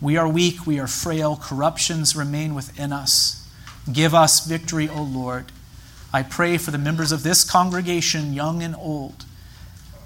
We 0.00 0.16
are 0.16 0.28
weak, 0.28 0.66
we 0.66 0.78
are 0.78 0.86
frail, 0.86 1.36
corruptions 1.36 2.14
remain 2.14 2.54
within 2.54 2.92
us. 2.92 3.48
Give 3.92 4.14
us 4.14 4.46
victory, 4.46 4.88
O 4.88 5.02
Lord. 5.02 5.50
I 6.12 6.22
pray 6.22 6.56
for 6.56 6.70
the 6.70 6.78
members 6.78 7.12
of 7.12 7.22
this 7.22 7.44
congregation, 7.44 8.32
young 8.32 8.62
and 8.62 8.74
old, 8.76 9.24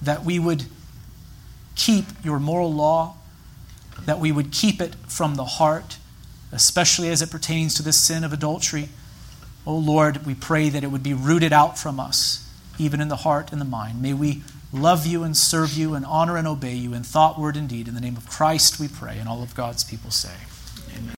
that 0.02 0.24
we 0.24 0.38
would 0.38 0.64
keep 1.76 2.06
your 2.24 2.38
moral 2.38 2.72
law, 2.72 3.16
that 4.04 4.18
we 4.18 4.32
would 4.32 4.50
keep 4.50 4.80
it 4.80 4.94
from 5.06 5.34
the 5.34 5.44
heart, 5.44 5.98
especially 6.52 7.08
as 7.10 7.22
it 7.22 7.30
pertains 7.30 7.74
to 7.74 7.82
this 7.82 7.98
sin 7.98 8.24
of 8.24 8.32
adultery. 8.32 8.88
Oh 9.66 9.76
Lord, 9.76 10.26
we 10.26 10.34
pray 10.34 10.68
that 10.68 10.82
it 10.82 10.90
would 10.90 11.02
be 11.02 11.14
rooted 11.14 11.52
out 11.52 11.78
from 11.78 12.00
us, 12.00 12.48
even 12.78 13.00
in 13.00 13.08
the 13.08 13.16
heart 13.16 13.52
and 13.52 13.60
the 13.60 13.66
mind. 13.66 14.00
May 14.02 14.14
we 14.14 14.42
love 14.72 15.06
you 15.06 15.22
and 15.22 15.36
serve 15.36 15.74
you 15.74 15.94
and 15.94 16.04
honor 16.06 16.36
and 16.36 16.46
obey 16.46 16.74
you 16.74 16.94
in 16.94 17.02
thought, 17.02 17.38
word, 17.38 17.56
and 17.56 17.68
deed. 17.68 17.88
In 17.88 17.94
the 17.94 18.00
name 18.00 18.16
of 18.16 18.28
Christ 18.28 18.80
we 18.80 18.88
pray, 18.88 19.18
and 19.18 19.28
all 19.28 19.42
of 19.42 19.54
God's 19.54 19.84
people 19.84 20.10
say. 20.10 20.34